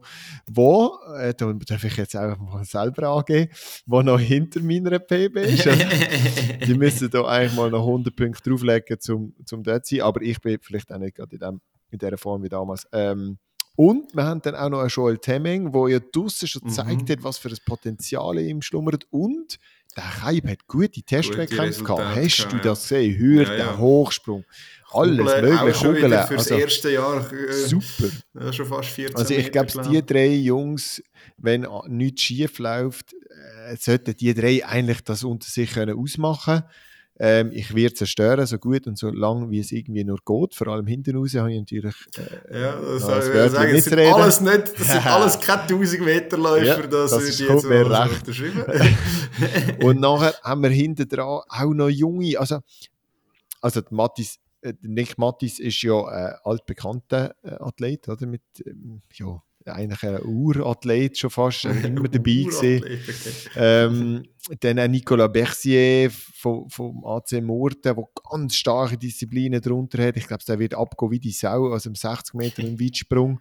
wo, 0.50 0.98
äh, 1.18 1.34
da 1.34 1.52
darf 1.54 1.84
ich 1.84 1.98
jetzt 1.98 2.16
auch 2.16 2.38
mal 2.38 2.64
selber 2.64 3.10
angeben, 3.10 3.52
wo 3.86 4.02
noch 4.02 4.20
hinter 4.20 4.62
meiner 4.62 4.98
PB 4.98 5.36
ist. 5.40 5.68
Die 6.68 6.74
müssen 6.74 7.10
da 7.10 7.26
eigentlich 7.26 7.56
mal 7.56 7.70
noch 7.70 7.86
100 7.86 8.16
Punkte 8.16 8.50
drauflegen, 8.50 8.98
um 9.10 9.34
zum 9.46 9.64
dort 9.64 9.86
zu 9.86 9.96
sein. 9.96 10.04
Aber 10.06 10.22
ich 10.22 10.40
bin 10.40 10.58
vielleicht 10.62 10.90
auch 10.94 11.00
nicht 11.00 11.16
gerade 11.18 11.36
in, 11.36 11.40
dem, 11.40 11.62
in 11.92 12.00
dieser 12.00 12.18
Form 12.18 12.44
wie 12.44 12.50
damals. 12.50 12.88
Ähm, 12.94 13.38
und 13.76 14.14
wir 14.14 14.24
haben 14.24 14.42
dann 14.42 14.56
auch 14.56 14.70
noch 14.70 14.80
einen 14.82 14.90
Joel 14.90 15.18
Temming, 15.18 15.72
der 15.72 15.88
ja 15.88 16.00
draussen 16.00 16.48
schon 16.48 16.62
Mhm. 16.64 16.68
gezeigt 16.70 17.10
hat, 17.10 17.24
was 17.24 17.38
für 17.38 17.48
ein 17.50 17.58
Potenzial 17.66 18.38
in 18.38 18.48
ihm 18.50 18.62
schlummert. 18.62 19.06
Und 19.10 19.58
der 19.96 20.04
Kaib 20.22 20.48
hat 20.48 20.68
gute 20.68 21.02
Testwettkämpfe 21.02 21.84
gehabt. 21.84 22.16
Hast 22.16 22.48
du 22.52 22.58
das 22.58 22.82
gesehen? 22.84 23.18
Hürde, 23.18 23.52
Ja, 23.58 23.66
ja. 23.72 23.78
Hochsprung, 23.78 24.44
alles 24.92 25.18
Kugeln, 25.34 25.42
mögliche. 25.56 25.88
Kugeln. 25.88 26.12
fürs 26.28 26.32
Also, 26.52 26.56
erste 26.56 26.92
Jahr. 26.92 27.34
Äh, 27.34 27.54
super. 27.54 28.10
ja, 28.40 28.54
schon 28.54 28.66
fast 28.66 28.90
14 28.90 29.16
Also 29.16 29.34
ich 29.34 29.52
glaube, 29.52 29.72
glaub 29.72 29.90
die 29.90 30.06
drei 30.06 30.28
Jungs, 30.28 31.02
wenn 31.38 31.66
nichts 31.88 32.22
schief 32.22 32.60
läuft, 32.60 33.14
äh, 33.14 33.76
sollten 33.78 34.16
die 34.16 34.34
drei 34.34 34.64
eigentlich 34.66 35.02
das 35.02 35.24
unter 35.24 35.48
sich 35.50 35.72
können 35.72 35.98
ausmachen 35.98 36.64
ähm, 37.20 37.52
Ich 37.52 37.76
werde 37.76 37.94
zerstören, 37.94 38.46
so 38.46 38.58
gut 38.58 38.88
und 38.88 38.98
so 38.98 39.10
lang, 39.10 39.52
wie 39.52 39.60
es 39.60 39.72
irgendwie 39.72 40.06
nur 40.06 40.20
geht. 40.26 40.56
Vor 40.56 40.68
allem 40.68 40.88
hinten 40.88 41.18
raus 41.18 41.36
habe 41.36 41.52
ich 41.52 41.60
natürlich 41.60 41.96
äh, 42.50 42.62
Ja, 42.62 42.80
das 42.80 43.02
soll 43.02 43.20
ich 43.20 43.52
sagen, 43.52 43.74
das 43.74 43.84
sind 43.84 44.00
alles 44.00 44.42
nicht, 44.42 44.80
das 44.80 44.88
sind 44.88 45.06
alles 45.06 45.40
keine 45.40 45.62
1000 45.64 46.06
Meterläufer, 46.06 46.66
Ja, 46.66 46.88
das, 46.88 47.12
das 47.12 47.24
ist 47.24 47.40
jetzt 47.40 47.62
so 47.64 47.68
recht. 47.68 48.24
Und 49.84 50.00
nachher 50.00 50.34
haben 50.44 50.64
wir 50.64 50.70
hinten 50.70 51.08
dran 51.08 51.42
auch 51.48 51.74
noch 51.74 51.90
junge, 51.90 52.40
also, 52.40 52.60
also 53.62 53.82
Mattis, 53.90 54.40
äh, 54.62 54.74
Nick 54.82 55.18
Mattis 55.18 55.60
ist 55.60 55.82
ja 55.82 56.06
ein 56.06 56.36
altbekannter 56.44 57.36
äh, 57.44 57.56
Athlet, 57.60 58.08
oder? 58.08 58.28
Mit, 58.28 58.42
ähm, 58.66 59.02
ja, 59.14 59.42
eigentlich 59.70 60.04
ein 60.04 60.22
Urathlet 60.24 61.18
schon 61.18 61.30
fast, 61.30 61.66
immer 61.66 62.08
dabei 62.10 62.46
okay. 62.48 63.00
Ähm, 63.56 64.24
dann 64.62 64.80
ein 64.80 64.92
Nicolas 64.92 65.32
Bercier 65.32 66.10
vom, 66.12 66.70
vom 66.70 67.06
AC 67.06 67.42
Murten, 67.42 67.96
der 67.96 68.04
ganz 68.30 68.56
starke 68.56 68.98
Disziplinen 68.98 69.62
darunter 69.62 70.06
hat. 70.06 70.18
Ich 70.18 70.28
glaube, 70.28 70.44
der 70.48 70.60
wird 70.60 70.74
abgehen 70.74 71.12
wie 71.12 71.20
die 71.20 71.32
Sau, 71.32 71.72
also 71.72 71.90
im 71.90 71.96
60 71.96 72.34
Meter 72.34 72.64
im 72.64 72.80
Weitsprung. 72.80 73.40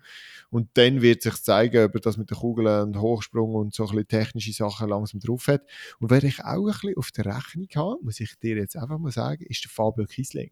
Und 0.51 0.71
dann 0.75 1.03
wird 1.03 1.23
sich 1.23 1.35
zeigen, 1.43 1.85
ob 1.85 1.95
er 1.95 2.01
das 2.01 2.17
mit 2.17 2.31
den 2.31 2.39
Kugeln 2.39 2.83
und 2.83 3.01
Hochsprung 3.01 3.55
und 3.55 3.75
so 3.75 3.85
ein 3.85 3.91
bisschen 3.91 4.09
technische 4.09 4.53
Sachen 4.53 4.89
langsam 4.89 5.21
drauf 5.21 5.47
hat. 5.47 5.63
Und 6.01 6.11
wer 6.11 6.25
ich 6.25 6.41
auch 6.41 6.67
ein 6.67 6.73
bisschen 6.73 6.97
auf 6.97 7.11
der 7.11 7.27
Rechnung 7.27 7.69
habe, 7.75 7.97
muss 8.03 8.21
ich 8.21 8.35
dir 8.39 8.57
jetzt 8.57 8.77
einfach 8.77 8.99
mal 8.99 9.13
sagen, 9.13 9.45
ist 9.47 9.65
der 9.65 9.71
Fabio 9.71 10.07
Kiesling. 10.07 10.51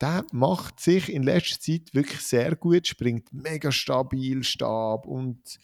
Der 0.00 0.24
macht 0.32 0.80
sich 0.80 1.12
in 1.12 1.22
letzter 1.22 1.60
Zeit 1.60 1.92
wirklich 1.92 2.20
sehr 2.20 2.54
gut, 2.56 2.86
springt 2.86 3.32
mega 3.32 3.72
stabil, 3.72 4.44
Stab 4.44 5.06
und 5.06 5.58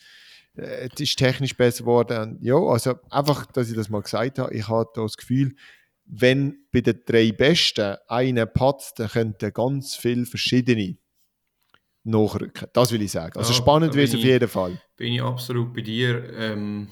äh, 0.56 0.88
es 0.92 1.00
ist 1.00 1.18
technisch 1.18 1.56
besser 1.56 1.84
geworden. 1.84 2.38
ja, 2.40 2.56
also 2.56 2.94
einfach, 3.10 3.46
dass 3.46 3.68
ich 3.70 3.76
das 3.76 3.88
mal 3.88 4.02
gesagt 4.02 4.38
habe, 4.38 4.54
ich 4.54 4.68
habe 4.68 4.90
das 4.94 5.16
Gefühl, 5.16 5.54
wenn 6.06 6.66
bei 6.72 6.80
den 6.80 7.00
drei 7.06 7.32
Besten 7.32 7.96
einer 8.08 8.46
patzt, 8.46 8.98
dann 8.98 9.08
könnten 9.08 9.52
ganz 9.52 9.96
viele 9.96 10.26
verschiedene 10.26 10.98
nachrücken. 12.04 12.68
Das 12.72 12.92
will 12.92 13.02
ich 13.02 13.12
sagen. 13.12 13.38
Also 13.38 13.52
ja, 13.52 13.58
spannend 13.58 13.94
wird 13.94 14.08
es 14.08 14.14
auf 14.14 14.20
jeden 14.20 14.48
Fall. 14.48 14.80
Bin 14.96 15.14
ich 15.14 15.22
absolut 15.22 15.72
bei 15.72 15.80
dir. 15.80 16.32
Ähm, 16.34 16.90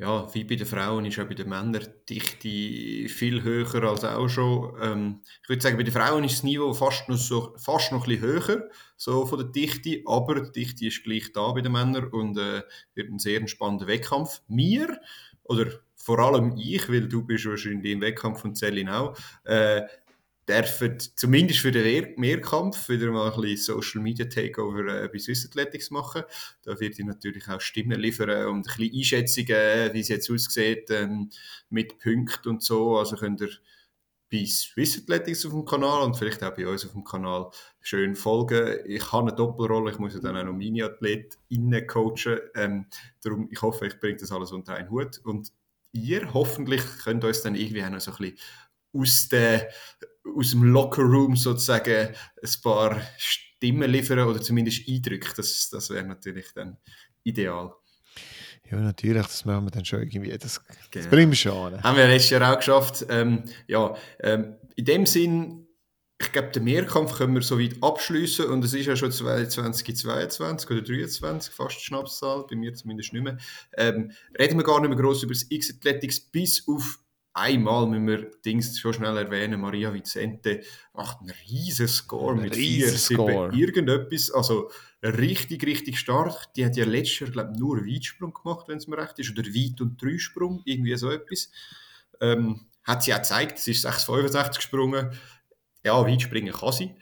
ja, 0.00 0.26
wie 0.34 0.44
bei 0.44 0.54
den 0.54 0.66
Frauen 0.66 1.04
ist 1.04 1.18
auch 1.18 1.26
bei 1.26 1.34
den 1.34 1.50
Männern 1.50 1.86
die 2.08 2.14
Dichte 2.14 3.12
viel 3.14 3.42
höher 3.42 3.84
als 3.84 4.02
auch 4.02 4.28
schon. 4.28 4.74
Ähm, 4.80 5.20
ich 5.42 5.48
würde 5.50 5.60
sagen, 5.60 5.76
bei 5.76 5.82
den 5.82 5.92
Frauen 5.92 6.24
ist 6.24 6.36
das 6.36 6.42
Niveau 6.42 6.72
fast 6.72 7.06
noch, 7.10 7.18
so, 7.18 7.54
fast 7.58 7.92
noch 7.92 8.06
ein 8.06 8.08
bisschen 8.08 8.22
höher, 8.22 8.70
so 8.96 9.26
von 9.26 9.40
der 9.40 9.48
Dichte, 9.48 10.00
aber 10.06 10.40
die 10.40 10.52
Dichte 10.52 10.86
ist 10.86 11.04
gleich 11.04 11.32
da 11.34 11.52
bei 11.52 11.60
den 11.60 11.72
Männern 11.72 12.06
und 12.06 12.38
äh, 12.38 12.62
wird 12.94 13.10
ein 13.10 13.18
sehr 13.18 13.46
spannender 13.46 13.86
Wettkampf. 13.88 14.40
Mir, 14.48 14.98
oder 15.44 15.66
vor 15.96 16.18
allem 16.18 16.56
ich, 16.56 16.88
weil 16.88 17.06
du 17.06 17.22
bist 17.22 17.44
wahrscheinlich 17.44 17.92
im 17.92 18.00
Wettkampf 18.00 18.40
von 18.40 18.54
Zellin 18.54 18.88
auch, 18.88 19.14
äh, 19.44 19.82
dürfen 20.50 20.98
zumindest 21.16 21.60
für 21.60 21.72
den 21.72 22.14
Mehrkampf 22.16 22.88
wieder 22.88 23.10
mal 23.10 23.32
ein 23.32 23.40
bisschen 23.40 23.76
Social 23.76 24.02
Media 24.02 24.26
Takeover 24.26 25.04
äh, 25.04 25.08
bei 25.08 25.18
Swiss 25.18 25.46
Athletics 25.46 25.90
machen. 25.90 26.22
Da 26.62 26.78
wird 26.78 26.98
ich 26.98 27.04
natürlich 27.04 27.48
auch 27.48 27.60
Stimmen 27.60 27.98
liefern 27.98 28.46
und 28.46 28.68
ein 28.68 28.76
bisschen 28.76 28.98
Einschätzungen, 28.98 29.92
wie 29.94 30.00
es 30.00 30.08
jetzt 30.08 30.30
aussieht, 30.30 30.90
ähm, 30.90 31.30
mit 31.68 31.98
Punkten 31.98 32.48
und 32.48 32.62
so. 32.62 32.98
Also 32.98 33.16
könnt 33.16 33.40
ihr 33.40 33.50
bei 34.30 34.44
Swiss 34.46 34.98
Athletics 34.98 35.44
auf 35.44 35.52
dem 35.52 35.64
Kanal 35.64 36.02
und 36.02 36.16
vielleicht 36.16 36.42
auch 36.44 36.54
bei 36.54 36.66
uns 36.66 36.84
auf 36.84 36.92
dem 36.92 37.04
Kanal 37.04 37.50
schön 37.80 38.14
folgen. 38.14 38.78
Ich 38.86 39.10
habe 39.12 39.28
eine 39.28 39.36
Doppelrolle, 39.36 39.90
ich 39.90 39.98
muss 39.98 40.14
ja 40.14 40.20
dann 40.20 40.36
auch 40.36 40.44
noch 40.44 40.52
meine 40.52 40.84
AthletInnen 40.84 41.86
coachen. 41.86 42.38
Ähm, 42.54 42.86
darum, 43.22 43.48
ich 43.50 43.60
hoffe, 43.60 43.86
ich 43.86 43.98
bringe 43.98 44.18
das 44.18 44.30
alles 44.30 44.52
unter 44.52 44.74
einen 44.74 44.90
Hut. 44.90 45.20
Und 45.24 45.52
ihr 45.92 46.32
hoffentlich 46.32 46.82
könnt 47.02 47.24
uns 47.24 47.42
dann 47.42 47.56
irgendwie 47.56 47.82
auch 47.82 47.90
noch 47.90 48.00
so 48.00 48.12
ein 48.12 48.16
bisschen 48.18 48.38
aus, 48.92 49.28
der, 49.28 49.70
aus 50.36 50.50
dem 50.50 50.64
Lockerroom 50.64 51.36
sozusagen 51.36 52.08
ein 52.08 52.50
paar 52.62 53.00
Stimmen 53.16 53.90
liefern 53.90 54.20
oder 54.20 54.40
zumindest 54.40 54.88
Eindrücke. 54.88 55.32
Das, 55.36 55.68
das 55.70 55.90
wäre 55.90 56.06
natürlich 56.06 56.46
dann 56.54 56.76
ideal. 57.24 57.72
Ja, 58.70 58.78
natürlich, 58.78 59.22
das 59.22 59.44
machen 59.44 59.64
wir 59.64 59.70
dann 59.70 59.84
schon 59.84 60.00
irgendwie. 60.00 60.36
Das, 60.38 60.64
genau. 60.64 60.78
das 60.92 61.06
bringen 61.08 61.30
wir 61.30 61.36
schon 61.36 61.74
an. 61.74 61.82
Haben 61.82 61.96
wir 61.96 62.06
letztes 62.06 62.30
Jahr 62.30 62.52
auch 62.52 62.58
geschafft. 62.58 63.04
Ähm, 63.08 63.44
ja, 63.66 63.96
ähm, 64.20 64.56
in 64.76 64.84
dem 64.84 65.06
Sinn, 65.06 65.66
ich 66.20 66.32
glaube, 66.32 66.50
den 66.50 66.64
Mehrkampf 66.64 67.16
können 67.16 67.34
wir 67.34 67.42
soweit 67.42 67.82
abschließen 67.82 68.46
und 68.46 68.64
es 68.64 68.74
ist 68.74 68.86
ja 68.86 68.94
schon 68.94 69.10
2022 69.10 70.70
oder 70.70 70.84
2023, 70.84 71.52
fast 71.52 71.80
Schnapszahl, 71.80 72.44
bei 72.48 72.56
mir 72.56 72.72
zumindest 72.74 73.12
nicht 73.12 73.22
mehr. 73.22 73.38
Ähm, 73.76 74.12
reden 74.38 74.58
wir 74.58 74.64
gar 74.64 74.80
nicht 74.80 74.90
mehr 74.90 74.98
groß 74.98 75.24
über 75.24 75.32
das 75.32 75.46
X-Athletics 75.48 76.20
bis 76.20 76.68
auf 76.68 77.00
einmal 77.40 77.86
müssen 77.86 78.06
wir 78.06 78.30
Dings 78.44 78.78
schon 78.78 78.94
schnell 78.94 79.16
erwähnen, 79.16 79.60
Maria 79.60 79.92
Vicente 79.92 80.62
macht 80.92 81.20
einen 81.20 81.32
riesen 81.48 81.88
Score 81.88 82.36
mit 82.36 82.54
4, 82.54 82.88
7, 82.88 83.52
irgendetwas, 83.52 84.30
also 84.30 84.70
richtig, 85.02 85.64
richtig 85.64 85.98
stark. 85.98 86.52
Die 86.54 86.64
hat 86.64 86.76
ja 86.76 86.84
letztes 86.84 87.20
Jahr, 87.20 87.30
glaube 87.30 87.52
ich, 87.54 87.58
nur 87.58 87.78
Weitsprung 87.78 88.32
gemacht, 88.32 88.68
wenn 88.68 88.78
es 88.78 88.86
mir 88.86 88.98
recht 88.98 89.18
ist, 89.18 89.30
oder 89.30 89.42
Weit- 89.48 89.80
und 89.80 90.00
Dreisprung, 90.00 90.62
irgendwie 90.64 90.96
so 90.96 91.10
etwas. 91.10 91.50
Ähm, 92.20 92.66
hat 92.84 93.02
sie 93.02 93.14
auch 93.14 93.18
gezeigt, 93.18 93.58
sie 93.58 93.72
ist 93.72 93.86
6,65 93.86 94.56
gesprungen. 94.56 95.10
Ja, 95.84 96.06
Weitspringen 96.06 96.52
kann 96.52 96.72
sie. 96.72 96.94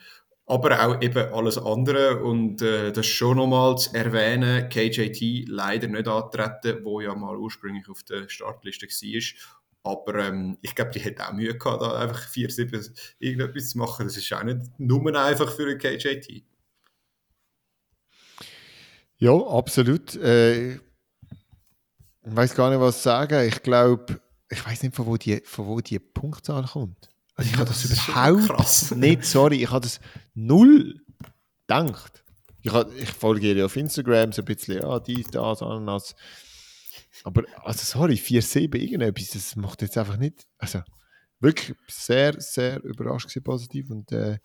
Aber 0.46 0.82
auch 0.82 1.02
eben 1.02 1.32
alles 1.34 1.58
andere 1.58 2.22
und 2.22 2.62
äh, 2.62 2.90
das 2.90 3.06
schon 3.06 3.36
nochmal 3.36 3.76
zu 3.76 3.94
erwähnen, 3.94 4.68
KJT 4.70 5.46
leider 5.46 5.88
nicht 5.88 6.08
antreten, 6.08 6.84
wo 6.84 7.02
ja 7.02 7.14
mal 7.14 7.36
ursprünglich 7.36 7.86
auf 7.90 8.02
der 8.04 8.30
Startliste 8.30 8.86
war 8.86 9.57
aber 9.88 10.26
ähm, 10.26 10.58
ich 10.62 10.74
glaube, 10.74 10.90
die 10.90 11.00
hätte 11.00 11.26
auch 11.26 11.32
Mühe 11.32 11.56
gehabt, 11.56 11.82
da 11.82 11.98
einfach 11.98 12.28
4-7 12.28 12.90
irgendetwas 13.18 13.70
zu 13.70 13.78
machen. 13.78 14.06
Das 14.06 14.16
ist 14.16 14.32
auch 14.32 14.42
nicht 14.42 14.60
nur 14.78 15.14
einfach 15.16 15.50
für 15.52 15.68
ein 15.68 15.78
KJT. 15.78 16.44
Ja, 19.18 19.32
absolut. 19.32 20.14
Äh, 20.16 20.74
ich 20.74 20.80
weiß 22.22 22.54
gar 22.54 22.70
nicht, 22.70 22.80
was 22.80 23.02
sagen. 23.02 23.46
Ich 23.48 23.62
glaube, 23.62 24.20
ich 24.48 24.64
weiß 24.64 24.82
nicht, 24.82 24.94
von 24.94 25.06
wo 25.06 25.16
die, 25.16 25.42
von 25.44 25.66
wo 25.66 25.80
die 25.80 25.98
Punktzahl 25.98 26.64
kommt. 26.66 27.08
Also 27.34 27.48
ich 27.48 27.52
ja, 27.52 27.60
habe 27.60 27.68
das, 27.68 27.82
das 27.82 28.08
überhaupt 28.08 28.90
nicht, 28.96 29.24
sorry, 29.24 29.62
ich 29.62 29.70
habe 29.70 29.80
das 29.80 30.00
null 30.34 31.00
gedacht. 31.66 32.24
Ich, 32.62 32.72
ich 32.74 33.10
folge 33.10 33.52
ihr 33.52 33.66
auf 33.66 33.76
Instagram 33.76 34.32
so 34.32 34.42
ein 34.42 34.44
bisschen, 34.44 34.82
ja, 34.82 34.98
dies, 34.98 35.28
das, 35.28 35.62
Ananas. 35.62 36.14
Aber, 37.24 37.44
also 37.62 37.80
sorry, 37.84 38.14
4-7 38.14 38.76
irgendetwas, 38.76 39.30
das 39.30 39.56
macht 39.56 39.82
jetzt 39.82 39.98
einfach 39.98 40.16
nicht. 40.16 40.46
Also, 40.58 40.82
wirklich 41.40 41.76
sehr, 41.88 42.40
sehr 42.40 42.82
überrascht 42.82 43.28
positiv 43.44 43.90
und 43.90 44.10
äh, 44.12 44.38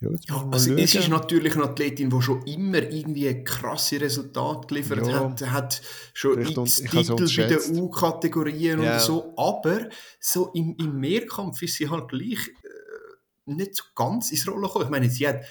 ja, 0.00 0.08
ja 0.28 0.48
also 0.50 0.74
es 0.74 0.94
ist 0.94 1.08
natürlich 1.08 1.54
eine 1.54 1.64
Athletin, 1.64 2.08
die 2.08 2.22
schon 2.22 2.42
immer 2.46 2.78
irgendwie 2.78 3.44
krasse 3.44 4.00
Resultate 4.00 4.66
geliefert 4.66 5.06
ja, 5.06 5.20
hat, 5.20 5.50
hat 5.50 5.82
schon 6.14 6.40
x 6.40 6.76
Titel 6.76 7.26
bei 7.36 7.46
den 7.46 7.80
U-Kategorien 7.80 8.82
ja. 8.82 8.94
und 8.94 9.00
so, 9.00 9.34
aber 9.36 9.88
so 10.18 10.50
im, 10.54 10.74
im 10.78 10.98
Mehrkampf 10.98 11.60
ist 11.62 11.74
sie 11.74 11.90
halt 11.90 12.08
gleich 12.08 12.50
nicht 13.56 13.76
so 13.76 13.84
ganz 13.94 14.30
ins 14.30 14.46
Rollen 14.46 14.62
gekommen. 14.62 14.84
Ich 14.84 14.90
meine, 14.90 15.10
sie 15.10 15.28
hat, 15.28 15.44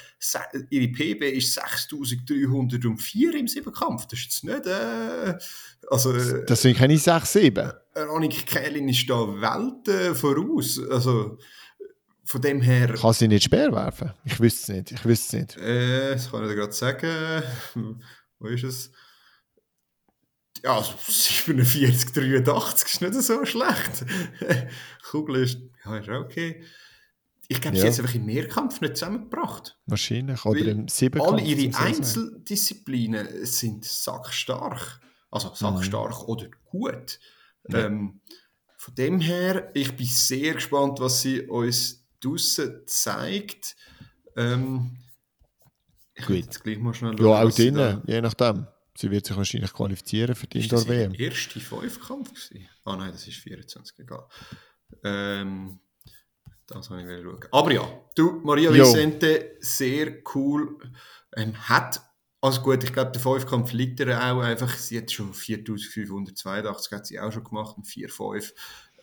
ihre 0.70 0.88
PB 0.88 1.38
ist 1.38 1.54
6304 1.54 3.36
im 3.36 3.48
Siebenkampf. 3.48 4.08
Das 4.08 4.20
ist 4.20 4.26
jetzt 4.26 4.44
nicht, 4.44 4.66
äh, 4.66 5.38
also... 5.90 6.14
Äh, 6.14 6.46
das 6.46 6.62
sind 6.62 6.78
keine 6.78 6.96
6-7. 6.96 7.74
Äh, 7.96 8.00
Annik 8.00 8.46
Kählin 8.46 8.90
ist 8.90 9.10
da 9.10 9.16
Welten 9.16 10.16
voraus. 10.16 10.80
Also, 10.90 11.38
von 12.26 12.42
dem 12.42 12.62
her... 12.62 12.94
Kann 12.94 13.14
sie 13.14 13.28
nicht 13.28 13.44
Speer 13.44 13.72
werfen? 13.72 14.14
Ich 14.24 14.40
wüsste 14.40 14.62
es 14.62 14.78
nicht. 14.78 14.92
Ich 14.92 15.06
wüsste 15.06 15.38
es 15.38 15.42
nicht. 15.42 15.58
Äh, 15.58 16.14
das 16.14 16.32
kann 16.32 16.44
ich 16.44 16.50
dir 16.50 16.56
gerade 16.56 16.74
sagen. 16.74 17.44
Wo 18.40 18.48
ist 18.48 18.64
es? 18.64 18.92
Ja, 20.64 20.78
also 20.78 20.94
47, 21.08 22.12
83 22.12 22.94
ist 22.94 23.02
nicht 23.02 23.14
so 23.14 23.46
schlecht. 23.46 24.06
Kugel 25.10 25.44
ist, 25.44 25.60
ja, 25.86 25.98
ist 25.98 26.10
okay. 26.10 26.64
Ich 27.52 27.62
glaube, 27.62 27.78
ja. 27.78 27.82
sie 27.82 27.88
hat 27.88 27.94
es 27.94 28.00
einfach 28.00 28.16
im 28.16 28.26
Mehrkampf 28.26 28.80
nicht 28.80 28.96
zusammengebracht. 28.96 29.78
Wahrscheinlich. 29.88 30.46
Oder 30.46 30.68
im 30.68 30.88
Siebenkampf. 30.88 31.34
Alle 31.34 31.42
ihre 31.42 31.76
Einzeldisziplinen 31.78 33.46
sind 33.46 33.84
sackstark. 33.84 35.02
Also 35.32 35.54
sackstark 35.56 36.22
mhm. 36.22 36.26
oder 36.30 36.48
gut. 36.66 37.20
Ja. 37.70 37.86
Ähm, 37.86 38.22
von 38.78 38.96
dem 38.96 39.20
her, 39.20 39.72
ich 39.74 39.96
bin 39.96 40.06
sehr 40.06 40.54
gespannt, 40.54 41.00
was 41.00 41.22
sie 41.22 41.42
uns 41.42 42.06
draussen 42.22 42.84
zeigt. 42.86 43.76
Ähm, 44.36 44.98
ich 46.14 46.26
Gut. 46.26 46.36
jetzt 46.38 46.64
gleich 46.64 46.78
mal 46.78 46.94
schnell 46.94 47.18
schauen, 47.18 47.26
Ja, 47.26 47.44
auch 47.44 47.52
drinnen, 47.52 48.04
je 48.06 48.22
nachdem. 48.22 48.68
Sie 48.96 49.10
wird 49.10 49.26
sich 49.26 49.38
wahrscheinlich 49.38 49.72
qualifizieren 49.74 50.36
für 50.36 50.46
die 50.46 50.60
Indoor-WM. 50.60 51.14
Ist 51.14 51.20
das 51.20 51.20
der 51.20 51.28
erste 51.28 51.60
Fünfkampf? 51.62 52.32
Ah 52.84 52.96
nein, 52.98 53.12
das 53.12 53.26
ist 53.28 53.38
24, 53.38 54.00
egal. 54.00 54.28
Ähm, 55.04 55.80
das 56.70 56.90
habe 56.90 57.02
ich 57.02 57.08
wieder 57.08 57.24
schauen. 57.24 57.40
Aber 57.52 57.72
ja, 57.72 57.88
du, 58.16 58.42
Maria 58.44 58.74
Vicente, 58.74 59.58
sehr 59.60 60.22
cool. 60.36 60.78
Ähm, 61.36 61.54
hat, 61.68 62.02
also 62.42 62.62
gut, 62.62 62.84
ich 62.84 62.94
glaube, 62.94 63.12
der 63.12 63.22
Fünfkampf 63.22 63.72
liegt 63.74 64.00
ihr 64.00 64.18
auch 64.18 64.42
einfach. 64.42 64.74
Sie 64.76 64.98
hat 64.98 65.12
schon 65.12 65.34
4582, 65.34 66.92
hat 66.92 67.06
sie 67.08 67.20
auch 67.20 67.32
schon 67.32 67.44
gemacht, 67.44 67.76
4-5, 67.78 68.54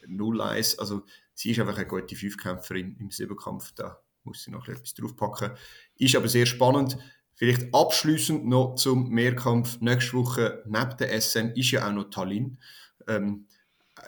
0-1. 0.06 0.78
Also 0.78 1.02
sie 1.34 1.50
ist 1.50 1.60
einfach 1.60 1.76
eine 1.76 1.86
gute 1.86 2.16
Fünfkämpferin 2.16 2.96
im 2.98 3.10
Siebenkampf. 3.10 3.72
Da 3.72 4.00
muss 4.24 4.42
sie 4.42 4.50
noch 4.50 4.68
etwas 4.68 4.94
draufpacken. 4.94 5.52
Ist 5.96 6.16
aber 6.16 6.28
sehr 6.28 6.46
spannend. 6.46 6.96
Vielleicht 7.34 7.74
abschließend 7.74 8.46
noch 8.46 8.76
zum 8.76 9.10
Mehrkampf 9.10 9.80
nächste 9.80 10.14
Woche 10.14 10.62
neben 10.66 10.96
der 10.96 11.20
SM 11.20 11.48
ist 11.54 11.70
ja 11.70 11.86
auch 11.86 11.92
noch 11.92 12.10
Tallinn. 12.10 12.58
Ähm, 13.06 13.46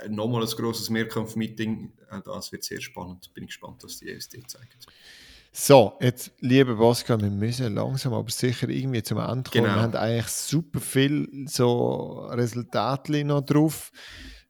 nochmal 0.08 0.42
ein 0.42 0.48
grosses 0.48 0.88
Mehrkampf-Meeting. 0.90 1.92
Auch 2.10 2.22
das 2.22 2.52
wird 2.52 2.64
sehr 2.64 2.80
spannend. 2.80 3.32
Bin 3.34 3.44
ich 3.44 3.48
gespannt, 3.50 3.82
was 3.82 3.98
die 3.98 4.08
ESD 4.08 4.42
zeigt. 4.46 4.86
So, 5.52 5.94
jetzt, 6.00 6.30
liebe 6.40 6.76
Pascal, 6.76 7.20
wir 7.20 7.30
müssen 7.30 7.74
langsam 7.74 8.12
aber 8.12 8.30
sicher 8.30 8.68
irgendwie 8.68 9.02
zum 9.02 9.18
Ende 9.18 9.50
kommen. 9.50 9.64
Genau. 9.64 9.64
Wir 9.64 9.82
haben 9.82 9.96
eigentlich 9.96 10.28
super 10.28 10.78
viel 10.78 11.28
so 11.46 12.28
Resultate 12.30 13.24
noch 13.24 13.40
drauf. 13.40 13.90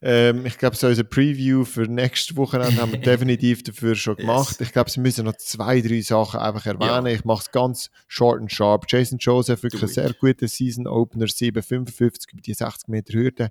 Ähm, 0.00 0.46
ich 0.46 0.58
glaube, 0.58 0.76
so 0.76 0.86
unser 0.86 1.02
Preview 1.02 1.64
für 1.64 1.82
nächste 1.82 2.36
Wochenende 2.36 2.80
haben 2.80 2.92
wir 2.92 3.00
definitiv 3.00 3.64
dafür 3.64 3.96
schon 3.96 4.16
gemacht. 4.16 4.60
Yes. 4.60 4.68
Ich 4.68 4.72
glaube, 4.72 4.90
sie 4.90 5.00
müssen 5.00 5.24
noch 5.24 5.36
zwei, 5.36 5.80
drei 5.80 6.00
Sachen 6.02 6.38
einfach 6.38 6.66
erwähnen. 6.66 7.06
Ja. 7.06 7.12
Ich 7.12 7.24
mache 7.24 7.42
es 7.42 7.50
ganz 7.50 7.90
short 8.06 8.40
and 8.40 8.52
sharp. 8.52 8.86
Jason 8.88 9.18
Joseph, 9.18 9.62
wirklich 9.62 9.82
ein 9.82 9.88
sehr 9.88 10.12
guter 10.12 10.46
Season 10.46 10.86
Opener, 10.86 11.26
7,55 11.26 12.32
über 12.32 12.42
die 12.42 12.54
60 12.54 12.88
Meter 12.88 13.12
Hürde. 13.14 13.50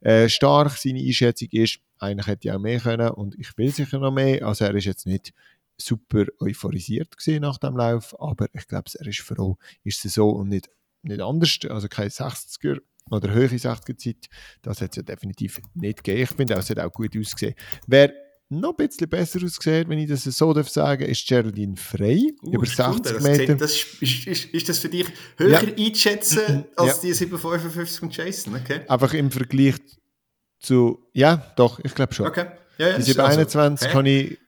Äh, 0.00 0.28
stark, 0.28 0.72
seine 0.72 1.00
Einschätzung 1.00 1.48
ist, 1.52 1.78
eigentlich 1.98 2.26
hätte 2.26 2.48
ich 2.48 2.54
auch 2.54 2.60
mehr 2.60 2.80
können 2.80 3.10
und 3.10 3.38
ich 3.38 3.56
will 3.56 3.70
sicher 3.70 3.98
noch 3.98 4.12
mehr. 4.12 4.46
Also 4.46 4.66
er 4.66 4.74
ist 4.74 4.84
jetzt 4.84 5.06
nicht 5.06 5.32
super 5.78 6.26
euphorisiert 6.40 7.16
gesehen 7.16 7.42
nach 7.42 7.58
dem 7.58 7.76
Lauf, 7.76 8.14
aber 8.20 8.46
ich 8.52 8.66
glaube, 8.66 8.90
er 8.98 9.06
ist 9.06 9.20
froh, 9.20 9.56
ist 9.84 10.04
es 10.04 10.14
so 10.14 10.30
und 10.30 10.48
nicht, 10.48 10.68
nicht 11.02 11.20
anders. 11.20 11.58
Also 11.68 11.88
kein 11.88 12.08
60er 12.08 12.80
oder 13.10 13.32
höhere 13.32 13.54
60er 13.54 13.96
Zeit. 13.96 14.28
Das 14.62 14.80
hat 14.80 14.90
es 14.90 14.96
ja 14.96 15.02
definitiv 15.02 15.60
nicht 15.74 16.04
gegeben. 16.04 16.22
Ich 16.22 16.30
finde 16.30 16.54
es 16.54 16.70
hat 16.70 16.78
auch 16.80 16.92
gut 16.92 17.16
ausgesehen. 17.16 17.54
Wer 17.86 18.12
noch 18.50 18.70
ein 18.78 18.88
bisschen 18.88 19.08
besser 19.08 19.44
aussieht, 19.44 19.88
wenn 19.88 19.98
ich 19.98 20.08
das 20.08 20.24
so 20.24 20.52
darf 20.52 20.68
sagen, 20.68 21.04
ist 21.04 21.26
Geraldine 21.26 21.76
Frey. 21.76 22.34
Uh, 22.42 22.52
über 22.52 22.66
60 22.66 23.20
Meter. 23.20 23.54
Das, 23.56 23.72
ist, 24.00 24.26
ist, 24.26 24.44
ist, 24.46 24.68
das 24.68 24.78
für 24.78 24.88
dich 24.88 25.06
höher 25.36 25.62
ja. 25.62 25.86
einschätzen 25.86 26.64
als 26.76 26.96
ja. 26.96 27.08
die 27.08 27.12
755 27.12 27.98
von 27.98 28.10
Jason? 28.10 28.54
Okay. 28.54 28.80
Einfach 28.88 29.12
im 29.12 29.30
Vergleich 29.30 29.76
zu. 30.60 30.98
Ja, 31.12 31.52
doch, 31.56 31.78
ich 31.84 31.94
glaube 31.94 32.14
schon. 32.14 32.26
Okay. 32.26 32.46
Ja, 32.78 32.90
ja, 32.90 32.96
die 32.96 33.02
721 33.02 33.86
also, 33.86 33.96
kann 33.96 34.06
ich 34.06 34.38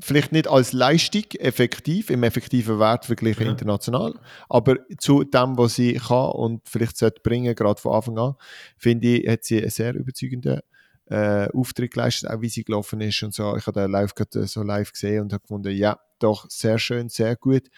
vielleicht 0.00 0.32
nicht 0.32 0.48
als 0.48 0.72
Leistung 0.72 1.24
effektiv, 1.38 2.10
im 2.10 2.22
effektiven 2.22 2.78
Wert 2.78 3.06
verglichen 3.06 3.46
ja. 3.46 3.52
international, 3.52 4.14
aber 4.48 4.76
zu 4.98 5.24
dem, 5.24 5.56
was 5.56 5.74
sie 5.74 5.94
kann 5.94 6.30
und 6.30 6.68
vielleicht 6.68 6.96
sollte 6.96 7.20
bringen, 7.22 7.54
gerade 7.54 7.80
von 7.80 7.94
Anfang 7.94 8.18
an, 8.18 8.34
finde 8.76 9.08
ich, 9.08 9.28
hat 9.28 9.44
sie 9.44 9.60
einen 9.60 9.70
sehr 9.70 9.94
überzeugenden 9.94 10.60
äh, 11.06 11.48
Auftritt 11.52 11.92
geleistet, 11.92 12.30
auch 12.30 12.40
wie 12.40 12.48
sie 12.48 12.64
gelaufen 12.64 13.00
ist 13.00 13.22
und 13.22 13.34
so. 13.34 13.56
Ich 13.56 13.66
habe 13.66 13.80
den 13.80 13.90
live 13.90 14.14
gerade 14.14 14.46
so 14.46 14.62
live 14.62 14.92
gesehen 14.92 15.22
und 15.22 15.32
habe 15.32 15.42
gefunden, 15.42 15.74
ja, 15.74 15.98
doch, 16.18 16.48
sehr 16.48 16.78
schön, 16.78 17.08
sehr 17.08 17.36
gut. 17.36 17.68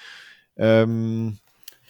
Ähm, 0.56 1.38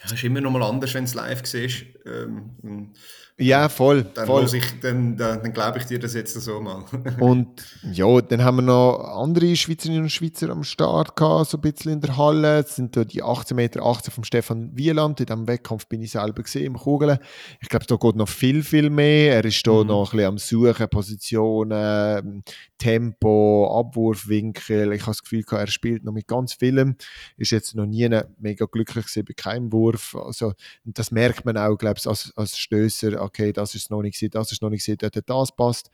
ja, 0.03 0.13
ist 0.13 0.23
immer 0.23 0.41
noch 0.41 0.51
mal 0.51 0.63
anders, 0.63 0.93
wenn 0.93 1.03
es 1.03 1.13
live 1.13 1.45
siehst. 1.45 1.85
Ähm, 2.05 2.91
ja, 3.37 3.67
voll. 3.67 4.03
Dann, 4.13 4.27
voll. 4.27 4.45
Ich, 4.53 4.79
dann, 4.81 5.17
dann, 5.17 5.41
dann 5.41 5.53
glaube 5.53 5.79
ich 5.79 5.85
dir 5.85 5.99
das 5.99 6.13
jetzt 6.13 6.33
so 6.33 6.59
mal. 6.59 6.85
und 7.19 7.65
ja, 7.91 8.21
dann 8.21 8.43
haben 8.43 8.57
wir 8.57 8.61
noch 8.61 8.99
andere 8.99 9.55
Schweizerinnen 9.55 10.03
und 10.03 10.09
Schweizer 10.09 10.49
am 10.49 10.63
Start 10.63 11.15
gehabt, 11.15 11.49
so 11.49 11.57
ein 11.57 11.61
bisschen 11.61 11.93
in 11.93 12.01
der 12.01 12.15
Halle. 12.17 12.61
Das 12.61 12.75
sind 12.75 12.95
da 12.95 13.03
die 13.03 13.23
18 13.23 13.55
Meter 13.55 13.83
18 13.83 14.13
von 14.13 14.23
Stefan 14.23 14.71
Wieland. 14.75 15.19
In 15.19 15.25
diesem 15.25 15.47
Wettkampf 15.47 15.87
bin 15.87 16.01
ich 16.01 16.11
selber 16.11 16.43
gesehen 16.43 16.65
im 16.65 16.77
Kugeln. 16.77 17.17
Ich 17.59 17.69
glaube, 17.69 17.85
da 17.87 17.95
geht 17.95 18.15
noch 18.15 18.29
viel, 18.29 18.63
viel 18.63 18.89
mehr. 18.89 19.35
Er 19.35 19.45
ist 19.45 19.65
da 19.65 19.81
mhm. 19.81 19.87
noch 19.87 20.13
ein 20.13 20.17
bisschen 20.17 20.27
am 20.27 20.37
Suchen, 20.37 20.89
Positionen, 20.89 22.43
Tempo, 22.77 23.79
Abwurfwinkel. 23.79 24.93
Ich 24.93 25.01
habe 25.01 25.11
das 25.11 25.23
Gefühl, 25.23 25.43
er 25.49 25.67
spielt 25.67 26.03
noch 26.03 26.13
mit 26.13 26.27
ganz 26.27 26.53
vielem. 26.53 26.97
Ist 27.37 27.51
jetzt 27.51 27.75
noch 27.75 27.85
nie 27.85 28.09
mega 28.37 28.65
glücklich 28.65 29.05
gewesen 29.05 29.25
bei 29.25 29.33
keinem 29.33 29.71
Wurf. 29.71 30.15
Also, 30.15 30.53
das 30.83 31.09
merkt 31.09 31.45
man 31.45 31.57
auch, 31.57 31.77
glaube 31.77 31.92
ich, 31.99 32.07
als, 32.07 32.31
als 32.35 32.57
Stößer 32.57 33.21
okay, 33.21 33.53
das 33.53 33.75
ist 33.75 33.89
noch 33.89 34.01
nicht 34.01 34.13
gesehen, 34.13 34.31
das 34.31 34.51
ist 34.51 34.61
noch 34.61 34.69
nicht 34.69 34.85
gesehen, 34.85 34.97
dort 34.99 35.29
das 35.29 35.55
passt. 35.55 35.89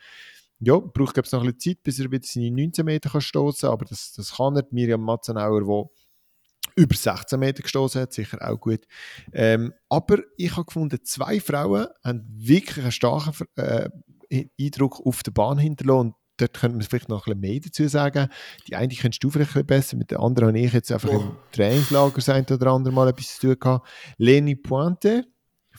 Ja, 0.62 0.78
braucht 0.78 1.18
ich 1.18 1.32
noch 1.32 1.42
ein 1.42 1.54
bisschen 1.54 1.76
Zeit, 1.76 1.84
bis 1.84 2.00
er 2.00 2.12
wieder 2.12 2.28
seine 2.28 2.52
19 2.52 2.86
Meter 2.86 3.10
kann 3.10 3.22
stoßen, 3.22 3.70
aber 3.70 3.86
das, 3.86 4.12
das 4.14 4.36
kann 4.36 4.58
er. 4.58 4.66
Miriam 4.72 5.02
Matzenauer, 5.02 5.66
wo 5.66 5.92
über 6.76 6.96
16 6.96 7.40
Meter 7.40 7.64
gestoßen 7.64 8.02
hat, 8.02 8.14
sicher 8.14 8.38
auch 8.42 8.60
gut. 8.60 8.82
Ähm, 9.34 9.74
aber 9.88 10.20
ich 10.38 10.56
habe 10.56 10.66
gefunden, 10.66 11.00
zwei 11.04 11.40
Frauen 11.40 11.88
haben 12.04 12.26
wirklich 12.30 12.80
einen 12.80 12.92
starken 12.92 13.34
äh, 13.56 13.90
Eindruck 14.60 15.06
auf 15.06 15.24
der 15.24 15.32
Bahn 15.32 15.58
hinterlassen. 15.58 16.00
Und 16.00 16.16
dort 16.38 16.60
könnte 16.60 16.78
man 16.78 16.86
vielleicht 16.86 17.10
noch 17.10 17.28
ein 17.28 17.40
bisschen 17.40 17.40
mehr 17.40 17.60
dazu 17.60 17.88
sagen. 17.88 18.30
Die 18.68 18.76
eine 18.76 18.94
kennst 18.94 19.24
du 19.24 19.30
vielleicht 19.30 19.52
ein 19.52 19.66
bisschen 19.66 19.68
besser, 19.68 19.98
mit 19.98 20.12
der 20.12 20.20
anderen 20.20 20.50
habe 20.50 20.60
ich 20.60 20.74
jetzt 20.74 20.92
einfach 20.92 21.10
oh. 21.10 21.22
im 21.22 21.38
Trainingslager 21.52 22.22
sein 22.22 22.46
oder 22.50 22.72
andere 22.72 22.94
Mal 22.94 23.10
etwas 23.10 23.38
zu 23.38 23.48
tun 23.48 23.60
gehabt. 23.60 23.88
Leni 24.18 24.56
Pointe, 24.56 25.26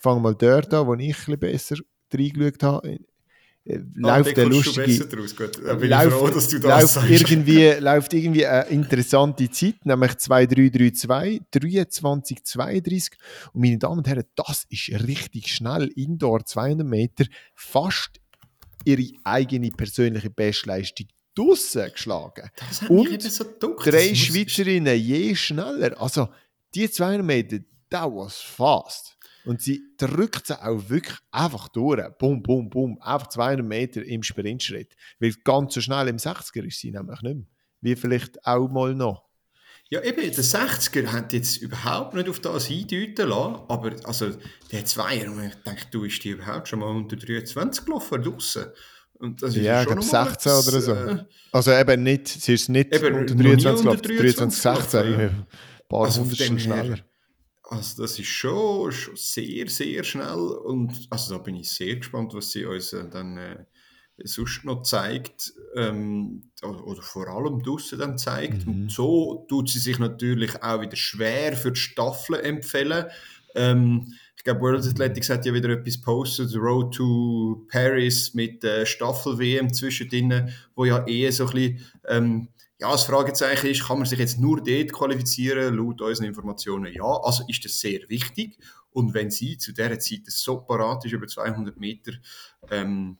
fange 0.01 0.21
mal 0.21 0.35
dort 0.35 0.73
an, 0.75 0.87
wo 0.87 0.95
ich 0.95 1.01
ein 1.29 1.39
bisschen 1.39 1.39
besser 1.39 1.77
reingeschaut 2.13 2.63
habe. 2.63 2.99
Äh, 3.65 3.79
ah, 4.03 4.17
läuft 4.17 4.37
der 4.37 4.47
lustige, 4.47 5.07
draus, 5.07 5.35
läuft, 5.39 6.13
froh, 6.17 6.29
dass 6.29 6.49
du 6.49 6.59
das 6.59 6.97
läuft 6.97 7.11
irgendwie, 7.11 7.69
läuft 7.79 8.15
irgendwie 8.15 8.47
eine 8.47 8.69
interessante 8.71 9.51
Zeit, 9.51 9.85
nämlich 9.85 10.17
2332, 10.17 11.43
23, 11.51 12.45
32. 12.45 13.19
Und 13.53 13.61
meine 13.61 13.79
Damen 13.79 13.99
und 13.99 14.09
Herren, 14.09 14.25
das 14.35 14.65
ist 14.71 14.89
richtig 15.07 15.53
schnell, 15.53 15.89
Indoor 15.89 16.45
200 16.45 16.87
Meter, 16.87 17.27
fast 17.55 18.19
ihre 18.85 19.07
eigene 19.25 19.71
persönliche 19.71 20.31
Bestleistung 20.31 21.09
draussen 21.35 21.93
geschlagen. 21.93 22.51
Und 22.89 23.23
so 23.23 23.45
drei 23.59 24.15
Schweizerinnen 24.15 24.99
je 24.99 25.35
schneller. 25.35 26.01
Also, 26.01 26.29
die 26.75 26.91
200 26.91 27.25
Meter, 27.25 27.59
that 27.91 28.11
was 28.11 28.41
fast. 28.41 29.19
Und 29.45 29.63
sie 29.63 29.83
drückt 29.97 30.47
sie 30.47 30.63
auch 30.63 30.89
wirklich 30.89 31.19
einfach 31.31 31.69
durch. 31.69 32.03
Bum, 32.19 32.43
bum, 32.43 32.69
bum. 32.69 33.01
Einfach 33.01 33.29
200 33.29 33.67
Meter 33.67 34.03
im 34.05 34.23
Sprintschritt. 34.23 34.95
Weil 35.19 35.35
ganz 35.45 35.75
so 35.75 35.81
schnell 35.81 36.09
im 36.09 36.17
60er 36.17 36.65
ist 36.65 36.81
sie 36.81 36.91
nämlich 36.91 37.23
nicht 37.23 37.37
mehr. 37.37 37.47
Wie 37.81 37.97
vielleicht 37.97 38.45
auch 38.47 38.69
mal 38.69 38.95
noch. 38.95 39.31
Ja, 39.89 40.03
eben, 40.03 40.21
der 40.21 40.33
60er 40.33 41.07
hat 41.07 41.33
jetzt 41.33 41.57
überhaupt 41.57 42.15
nicht 42.15 42.29
auf 42.29 42.39
das 42.39 42.67
hindeuten 42.67 43.29
lassen, 43.29 43.57
aber 43.69 43.91
also, 44.05 44.31
der 44.71 44.85
Zweier, 44.85 45.27
ich 45.45 45.55
denke, 45.67 45.87
du 45.91 46.03
bist 46.03 46.23
die 46.23 46.31
überhaupt 46.31 46.69
schon 46.69 46.79
mal 46.79 46.95
unter 46.95 47.17
23 47.17 47.87
gelaufen 47.87 48.23
draussen. 48.23 48.67
Und 49.15 49.43
das 49.43 49.57
ist 49.57 49.63
ja, 49.63 49.81
ich 49.81 49.87
glaube 49.89 50.03
16 50.03 50.35
das, 50.45 50.69
oder 50.69 50.81
so. 50.81 50.95
Äh, 50.95 51.25
also 51.51 51.73
eben 51.73 52.05
nicht, 52.05 52.29
sie 52.29 52.55
ist 52.55 52.69
nicht 52.69 52.95
eben 52.95 53.15
unter 53.17 53.35
23 53.35 53.85
gelaufen, 53.85 54.03
23, 54.03 54.63
16, 54.63 55.01
ein 55.01 55.47
paar 55.89 56.05
also 56.05 56.21
hundert 56.21 56.61
schneller. 56.61 56.99
Also 57.71 58.03
das 58.03 58.19
ist 58.19 58.27
schon, 58.27 58.91
schon 58.91 59.15
sehr, 59.15 59.69
sehr 59.69 60.03
schnell 60.03 60.59
und 60.65 61.07
also 61.09 61.37
da 61.37 61.41
bin 61.41 61.55
ich 61.55 61.71
sehr 61.71 61.97
gespannt, 61.97 62.35
was 62.35 62.51
sie 62.51 62.65
uns 62.65 62.93
äh, 62.93 63.09
dann 63.09 63.37
äh, 63.39 63.65
sonst 64.25 64.65
noch 64.65 64.83
zeigt 64.83 65.53
ähm, 65.77 66.51
oder 66.63 67.01
vor 67.01 67.29
allem 67.29 67.63
draussen 67.63 68.01
dann 68.01 68.19
zeigt. 68.19 68.67
Mhm. 68.67 68.73
Und 68.73 68.93
so 68.93 69.47
tut 69.49 69.71
sie 69.71 69.79
sich 69.79 70.01
natürlich 70.01 70.61
auch 70.65 70.81
wieder 70.81 70.97
schwer 70.97 71.57
für 71.57 71.71
die 71.71 71.79
Staffel 71.79 72.41
empfehlen. 72.41 73.07
Ähm, 73.55 74.15
ich 74.37 74.43
glaube, 74.43 74.63
World 74.63 74.87
Athletics 74.87 75.31
hat 75.31 75.47
ja 75.47 75.55
wieder 75.55 75.69
etwas 75.69 76.01
postet, 76.01 76.53
Road 76.57 76.95
to 76.95 77.67
Paris 77.71 78.35
mit 78.35 78.65
äh, 78.65 78.85
Staffel-WM 78.85 79.73
zwischendrin, 79.73 80.53
wo 80.75 80.87
ja 80.87 81.07
eher 81.07 81.31
so 81.31 81.47
ein 81.47 81.53
bisschen 81.53 81.87
ähm, 82.09 82.49
ja, 82.81 82.91
das 82.93 83.05
Fragezeichen 83.05 83.67
ist, 83.67 83.87
kann 83.87 83.99
man 83.99 84.07
sich 84.07 84.19
jetzt 84.19 84.39
nur 84.39 84.63
dort 84.63 84.93
qualifizieren? 84.93 85.77
Laut 85.77 86.01
unseren 86.01 86.27
Informationen 86.27 86.93
ja. 86.93 87.05
Also 87.05 87.45
ist 87.47 87.65
das 87.65 87.79
sehr 87.79 88.09
wichtig. 88.09 88.59
Und 88.91 89.13
wenn 89.13 89.31
sie 89.31 89.59
zu 89.59 89.73
dieser 89.73 89.99
Zeit 89.99 90.23
so 90.27 90.63
parat 90.63 91.05
ist, 91.05 91.13
über 91.13 91.27
200 91.27 91.77
Meter, 91.79 92.13
ähm, 92.71 93.19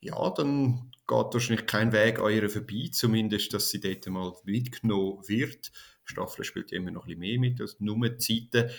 ja, 0.00 0.30
dann 0.30 0.92
geht 1.06 1.32
wahrscheinlich 1.32 1.66
kein 1.66 1.92
Weg 1.92 2.20
an 2.20 2.32
ihr 2.32 2.48
vorbei, 2.50 2.90
zumindest, 2.92 3.52
dass 3.54 3.70
sie 3.70 3.80
dort 3.80 4.06
mal 4.08 4.32
mitgenommen 4.44 5.26
wird. 5.26 5.72
Staffel 6.04 6.44
spielt 6.44 6.72
immer 6.72 6.90
noch 6.90 7.04
ein 7.04 7.18
bisschen 7.18 7.20
mehr 7.20 7.38
mit 7.38 7.60
als 7.60 7.80
nur 7.80 8.18
Zeiten. 8.18 8.70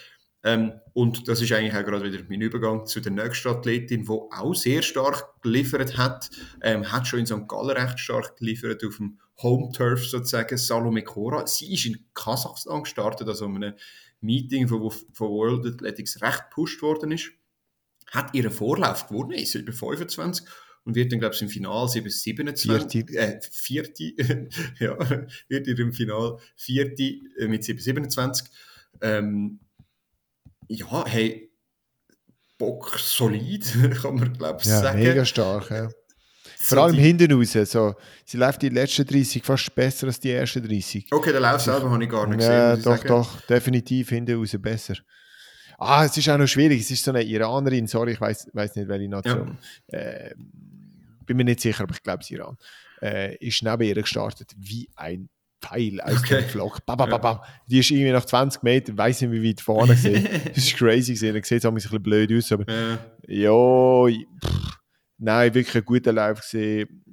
Ähm, 0.43 0.73
und 0.93 1.27
das 1.27 1.41
ist 1.41 1.51
eigentlich 1.51 1.75
auch 1.75 1.85
gerade 1.85 2.11
wieder 2.11 2.23
mein 2.29 2.41
Übergang 2.41 2.85
zu 2.85 3.01
der 3.01 3.11
nächsten 3.11 3.49
Athletin, 3.49 4.03
die 4.05 4.09
auch 4.09 4.53
sehr 4.53 4.83
stark 4.83 5.41
geliefert 5.41 5.97
hat. 5.97 6.29
Ähm, 6.61 6.89
hat 6.91 7.07
schon 7.07 7.19
in 7.19 7.25
St. 7.25 7.47
Gallen 7.47 7.75
recht 7.75 7.99
stark 7.99 8.37
geliefert 8.37 8.85
auf 8.85 8.97
dem 8.97 9.19
Home 9.41 9.71
Turf 9.71 10.05
sozusagen, 10.05 10.57
Salome 10.57 11.03
Kora. 11.03 11.47
Sie 11.47 11.73
ist 11.73 11.85
in 11.85 12.05
Kasachstan 12.13 12.83
gestartet, 12.83 13.27
also 13.27 13.45
in 13.45 13.63
einem 13.63 13.73
Meeting, 14.21 14.69
wo 14.69 14.89
von 14.89 15.29
World 15.29 15.65
Athletics 15.65 16.21
recht 16.21 16.49
gepusht 16.49 16.81
worden 16.81 17.11
ist. 17.11 17.31
Hat 18.07 18.33
ihren 18.33 18.51
Vorlauf 18.51 19.07
gewonnen, 19.07 19.31
ist 19.31 19.55
über 19.55 19.71
25 19.71 20.45
und 20.83 20.95
wird 20.95 21.11
dann, 21.11 21.19
glaube 21.19 21.35
ich, 21.35 21.41
im 21.41 21.49
Finale 21.49 21.87
27, 21.87 22.91
vierte, 22.91 23.17
äh, 23.17 23.39
vierte 23.41 24.03
ja, 24.79 24.97
wird 25.47 25.67
ihr 25.67 25.79
im 25.79 25.93
Finale 25.93 26.37
vierte 26.55 27.03
äh, 27.37 27.47
mit 27.47 27.63
27. 27.63 28.47
Ähm, 29.01 29.59
ja, 30.67 31.05
hey, 31.05 31.51
Bock 32.57 32.97
solid, 32.99 33.65
kann 34.01 34.15
man 34.15 34.33
glaube 34.33 34.59
ich 34.61 34.67
ja, 34.67 34.81
sagen. 34.81 34.99
Mega 34.99 35.23
stark, 35.23 35.69
ja. 35.69 35.89
Vor 36.61 36.77
allem 36.79 36.95
die... 36.95 37.01
hinten 37.01 37.31
raus. 37.31 37.53
So, 37.53 37.95
sie 38.25 38.37
läuft 38.37 38.61
die 38.61 38.69
letzten 38.69 39.05
30 39.05 39.43
fast 39.43 39.73
besser 39.73 40.07
als 40.07 40.19
die 40.19 40.31
ersten 40.31 40.67
30. 40.67 41.07
Okay, 41.11 41.31
den 41.31 41.41
Lauf 41.41 41.61
selber 41.61 41.89
habe 41.89 42.03
ich 42.03 42.09
gar 42.09 42.27
nicht 42.27 42.39
gesehen. 42.39 42.51
Ja, 42.51 42.75
doch, 42.75 42.97
sagen. 42.97 43.07
doch, 43.07 43.41
definitiv 43.41 44.09
hinten 44.09 44.37
raus 44.37 44.55
besser. 44.59 44.95
Ah, 45.77 46.03
es 46.03 46.17
ist 46.17 46.27
auch 46.27 46.37
noch 46.37 46.47
schwierig. 46.47 46.81
Es 46.81 46.91
ist 46.91 47.03
so 47.05 47.11
eine 47.11 47.23
Iranerin, 47.23 47.87
sorry, 47.87 48.11
ich 48.11 48.21
weiß, 48.21 48.49
weiß 48.51 48.75
nicht, 48.75 48.89
welche 48.89 49.07
Nation. 49.07 49.57
Ja. 49.89 49.97
Äh, 49.97 50.35
bin 51.25 51.37
mir 51.37 51.45
nicht 51.45 51.61
sicher, 51.61 51.83
aber 51.83 51.93
ich 51.93 52.03
glaube, 52.03 52.21
es 52.21 52.29
Iran. 52.29 52.57
Äh, 53.01 53.37
ist 53.37 53.63
neben 53.63 53.83
ihr 53.83 53.95
gestartet 53.95 54.51
wie 54.57 54.89
ein 54.97 55.29
Pfeil 55.61 56.01
aus 56.01 56.19
okay. 56.19 56.41
dem 56.41 56.49
Flock. 56.49 56.85
Ba, 56.85 56.95
ba, 56.95 57.05
ba, 57.05 57.17
ba. 57.17 57.43
Die 57.67 57.79
ist 57.79 57.91
irgendwie 57.91 58.11
nach 58.11 58.25
20 58.25 58.63
Metern, 58.63 58.97
weiß 58.97 59.21
nicht, 59.21 59.31
wie 59.31 59.49
weit 59.49 59.61
vorne 59.61 59.93
gesehen. 59.95 60.27
das 60.47 60.57
ist 60.57 60.75
crazy 60.75 61.13
gesehen. 61.13 61.33
Dann 61.33 61.43
sieht 61.43 61.59
es 61.59 61.65
ein 61.65 61.73
bisschen 61.73 62.03
blöd 62.03 62.33
aus, 62.33 62.51
aber 62.51 62.65
ja, 62.69 62.99
ja 63.27 64.07
nein, 65.19 65.53
wirklich 65.53 65.75
ein 65.75 65.85
guter 65.85 66.13
Lauf 66.13 66.41
gesehen. 66.41 67.03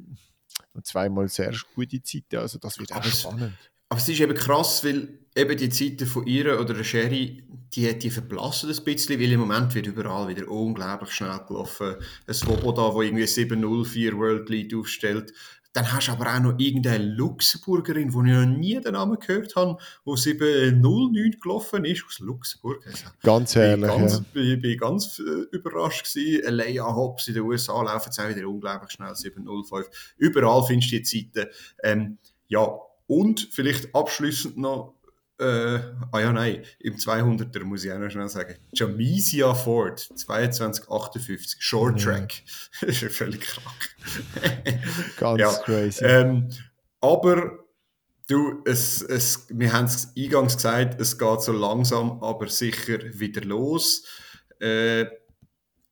Und 0.73 0.87
zweimal 0.87 1.29
sehr 1.29 1.55
gute 1.75 2.03
Zeiten. 2.03 2.37
Also 2.37 2.59
das 2.59 2.79
wird 2.79 2.93
auch 2.93 2.97
aber 2.97 3.09
spannend. 3.09 3.55
Aber 3.89 4.01
es 4.01 4.09
ist 4.09 4.21
eben 4.21 4.35
krass, 4.35 4.85
weil 4.85 5.21
eben 5.35 5.57
die 5.57 5.69
Zeiten 5.69 6.07
von 6.07 6.27
ihr 6.27 6.59
oder 6.61 6.75
der 6.75 6.85
Sherry, 6.85 7.45
die, 7.75 7.99
die 7.99 8.11
verblassen 8.11 8.71
ein 8.71 8.85
bisschen, 8.85 9.21
weil 9.21 9.33
im 9.33 9.41
Moment 9.41 9.75
wird 9.75 9.87
überall 9.87 10.29
wieder 10.29 10.49
unglaublich 10.49 11.13
schnell 11.13 11.41
gelaufen. 11.47 11.97
Ein 12.27 12.35
Swoboda, 12.35 12.91
der 12.91 13.03
irgendwie 13.03 13.25
7-0-4 13.25 14.17
World 14.17 14.49
Lead 14.49 14.75
aufstellt, 14.75 15.33
dann 15.77 15.93
hast 15.93 16.09
du 16.09 16.13
aber 16.13 16.35
auch 16.35 16.41
noch 16.41 16.59
irgendeine 16.59 17.05
Luxemburgerin, 17.05 18.15
wo 18.15 18.23
ich 18.23 18.33
noch 18.33 18.47
nie 18.47 18.81
den 18.81 18.95
Namen 18.95 19.19
gehört 19.19 19.55
habe, 19.57 19.77
die 20.07 20.11
7.09 20.11 21.39
gelaufen 21.39 21.85
ist 21.85 22.05
aus 22.07 22.19
Luxemburg. 22.21 22.83
Also, 22.87 23.07
ganz 23.23 23.55
herrlich. 23.55 23.91
Ich 23.91 23.97
ganz, 23.97 24.23
ja. 24.33 24.57
bin 24.57 24.79
ganz 24.79 25.19
äh, 25.19 25.55
überrascht 25.55 26.11
gewesen. 26.11 26.55
Leia 26.55 26.87
Hobbs 26.87 27.29
in 27.29 27.35
den 27.35 27.43
USA 27.43 27.83
laufen 27.83 28.07
jetzt 28.07 28.19
auch 28.19 28.29
wieder 28.29 28.49
unglaublich 28.49 28.91
schnell 28.91 29.11
7.05. 29.11 29.85
Überall 30.17 30.65
findest 30.67 30.93
du 30.93 30.97
die 30.97 31.03
Zeiten. 31.03 31.51
Ähm, 31.83 32.19
ja, 32.49 32.67
und 33.07 33.49
vielleicht 33.53 33.95
abschließend 33.95 34.57
noch 34.57 34.96
äh, 35.39 35.79
ah 36.13 36.21
ja, 36.21 36.33
nein, 36.33 36.63
im 36.81 36.97
200er 36.97 37.65
muss 37.65 37.85
ich 37.85 37.93
auch 37.93 37.99
noch 37.99 38.11
schnell 38.11 38.29
sagen. 38.29 38.57
Jamisia 38.73 39.55
Ford, 39.55 40.01
2258, 40.01 41.57
Short 41.63 42.01
Track. 42.01 42.43
das 42.81 42.91
ist 42.91 43.01
ja 43.03 43.09
völlig 43.09 43.41
krank. 43.43 43.91
Ganz 45.19 45.41
ja, 45.41 45.53
crazy. 45.53 46.05
Ähm, 46.05 46.49
aber 47.01 47.59
du, 48.29 48.63
es, 48.65 49.03
es, 49.03 49.47
wir 49.51 49.73
haben 49.73 49.87
es 49.87 50.13
eingangs 50.17 50.57
gesagt, 50.57 51.01
es 51.01 51.19
geht 51.19 51.43
so 51.43 51.53
langsam, 51.53 52.23
aber 52.23 52.49
sicher 52.49 52.99
wieder 53.13 53.43
los. 53.43 54.05
Äh, 54.61 55.07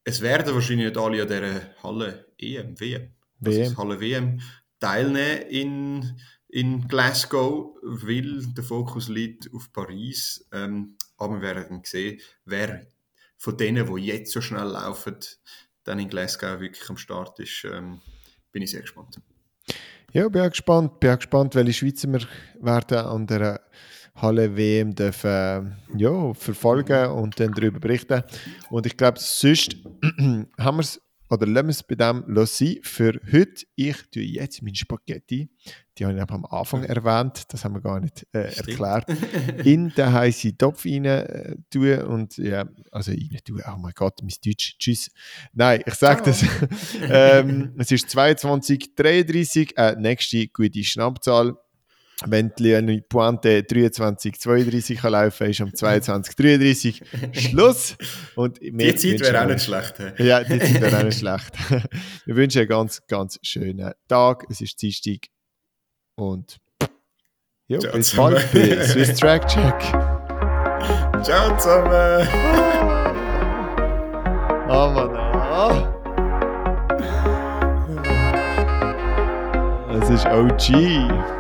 es 0.05 0.21
werden 0.21 0.55
wahrscheinlich 0.55 0.89
nicht 0.89 0.99
alle 0.99 1.23
an 1.23 1.29
dieser 1.29 1.83
Halle 1.83 2.27
EM, 2.39 2.79
WM, 2.81 3.13
WM. 3.41 3.77
Halle 3.77 4.01
WM 4.01 4.41
teilnehmen 4.81 5.43
in 5.49 6.21
in 6.55 6.87
Glasgow, 6.87 7.77
weil 7.83 8.47
der 8.47 8.63
Fokus 8.63 9.09
liegt 9.09 9.53
auf 9.53 9.73
Paris. 9.73 10.47
Ähm, 10.53 10.97
aber 11.17 11.41
wir 11.41 11.55
werden 11.57 11.83
sehen, 11.85 12.21
wer 12.45 12.87
von 13.37 13.57
denen, 13.57 13.93
die 13.93 14.03
jetzt 14.03 14.31
so 14.31 14.41
schnell 14.41 14.69
laufen, 14.69 15.17
dann 15.83 15.99
in 15.99 16.09
Glasgow 16.09 16.61
wirklich 16.61 16.89
am 16.89 16.97
Start 16.97 17.41
ist. 17.41 17.65
Ähm, 17.65 18.01
bin 18.53 18.63
ich 18.63 18.71
sehr 18.71 18.83
gespannt. 18.83 19.21
Ja, 20.13 20.29
bin 20.29 20.43
auch 20.43 20.51
gespannt. 20.51 21.01
Bin 21.01 21.11
auch 21.11 21.17
gespannt, 21.17 21.57
welche 21.57 21.73
Schweizer 21.73 22.13
wir 22.13 22.23
werden 22.61 22.99
an 22.99 23.27
der 23.27 23.61
Halle 24.15 24.57
WM 24.57 24.95
dürfen, 24.95 25.29
äh, 25.31 25.63
ja, 25.97 26.35
verfolgen 26.35 27.11
und 27.11 27.41
dann 27.41 27.53
darüber 27.53 27.81
berichten. 27.81 28.23
Und 28.71 28.87
ich 28.87 28.97
glaube, 28.97 29.19
sonst 29.19 29.75
haben 30.57 30.77
wir 30.77 30.83
es 30.83 31.01
oder 31.31 31.47
lassen 31.47 31.67
wir 31.67 31.71
es 31.71 31.83
bei 31.83 31.95
dem 31.95 32.25
sein 32.47 32.79
für 32.83 33.21
heute. 33.33 33.65
Ich 33.75 33.97
tue 34.11 34.23
jetzt 34.23 34.63
meine 34.63 34.77
Spaghetti, 34.77 35.49
die 35.97 36.05
habe 36.05 36.17
ich 36.17 36.23
am 36.23 36.45
Anfang 36.45 36.85
erwähnt, 36.85 37.45
das 37.49 37.65
haben 37.65 37.75
wir 37.75 37.81
gar 37.81 38.01
nicht 38.01 38.27
äh, 38.33 38.55
erklärt, 38.57 39.07
in 39.65 39.91
den 39.91 40.13
heißen 40.13 40.59
Topf 40.59 40.85
rein 40.85 41.05
äh, 41.05 41.57
tun 41.71 42.03
und 42.03 42.37
ja, 42.37 42.67
also 42.91 43.13
rein 43.13 43.39
tun, 43.45 43.63
oh 43.67 43.79
mein 43.79 43.93
Gott, 43.95 44.21
mein 44.23 44.35
Deutsch, 44.45 44.77
tschüss. 44.79 45.11
Nein, 45.53 45.83
ich 45.87 45.95
sage 45.95 46.23
oh. 46.23 46.25
das, 46.27 46.45
ähm, 47.09 47.75
es 47.79 47.91
ist 47.91 48.09
22.33, 48.09 49.77
äh, 49.77 49.97
nächste 49.99 50.49
gute 50.49 50.85
Schnappzahl, 50.85 51.57
wenn 52.27 52.53
die 52.57 53.01
Pointe 53.09 53.63
23, 53.65 54.39
32 54.41 54.99
kann 54.99 55.13
laufen, 55.13 55.51
ist 55.51 55.61
um 55.61 55.75
22, 55.75 56.37
33 56.37 57.03
Schluss. 57.33 57.97
Und 58.37 58.61
die 58.63 58.95
Zeit 58.95 59.21
wäre 59.21 59.43
auch 59.43 59.49
nicht 59.49 59.65
schlecht. 59.65 59.95
He? 60.17 60.25
Ja, 60.25 60.43
die 60.45 60.59
Zeit 60.59 60.81
wäre 60.81 60.99
auch 60.99 61.03
nicht 61.03 61.19
schlecht. 61.21 61.53
Wir 62.27 62.37
wünschen 62.37 62.61
einen 62.61 62.69
ganz, 62.69 63.03
ganz 63.09 63.39
schönen 63.43 63.93
Tag. 64.09 64.47
Es 64.49 64.61
ist 64.61 64.81
Dienstag. 64.81 65.27
Und 66.17 66.61
ja, 67.67 67.81
Ciao 67.81 67.93
bis 67.97 68.09
zusammen. 68.09 68.35
bald 68.35 68.53
bei 68.53 68.85
Swiss 68.87 69.15
Track 69.19 69.49
Check. 69.49 69.81
Ciao 71.25 71.57
zusammen. 71.59 72.29
oh 74.69 74.91
Mann. 74.93 75.11
Oh. 75.57 75.91
Es 80.01 80.11
ist 80.11 80.27
OG. 80.27 81.34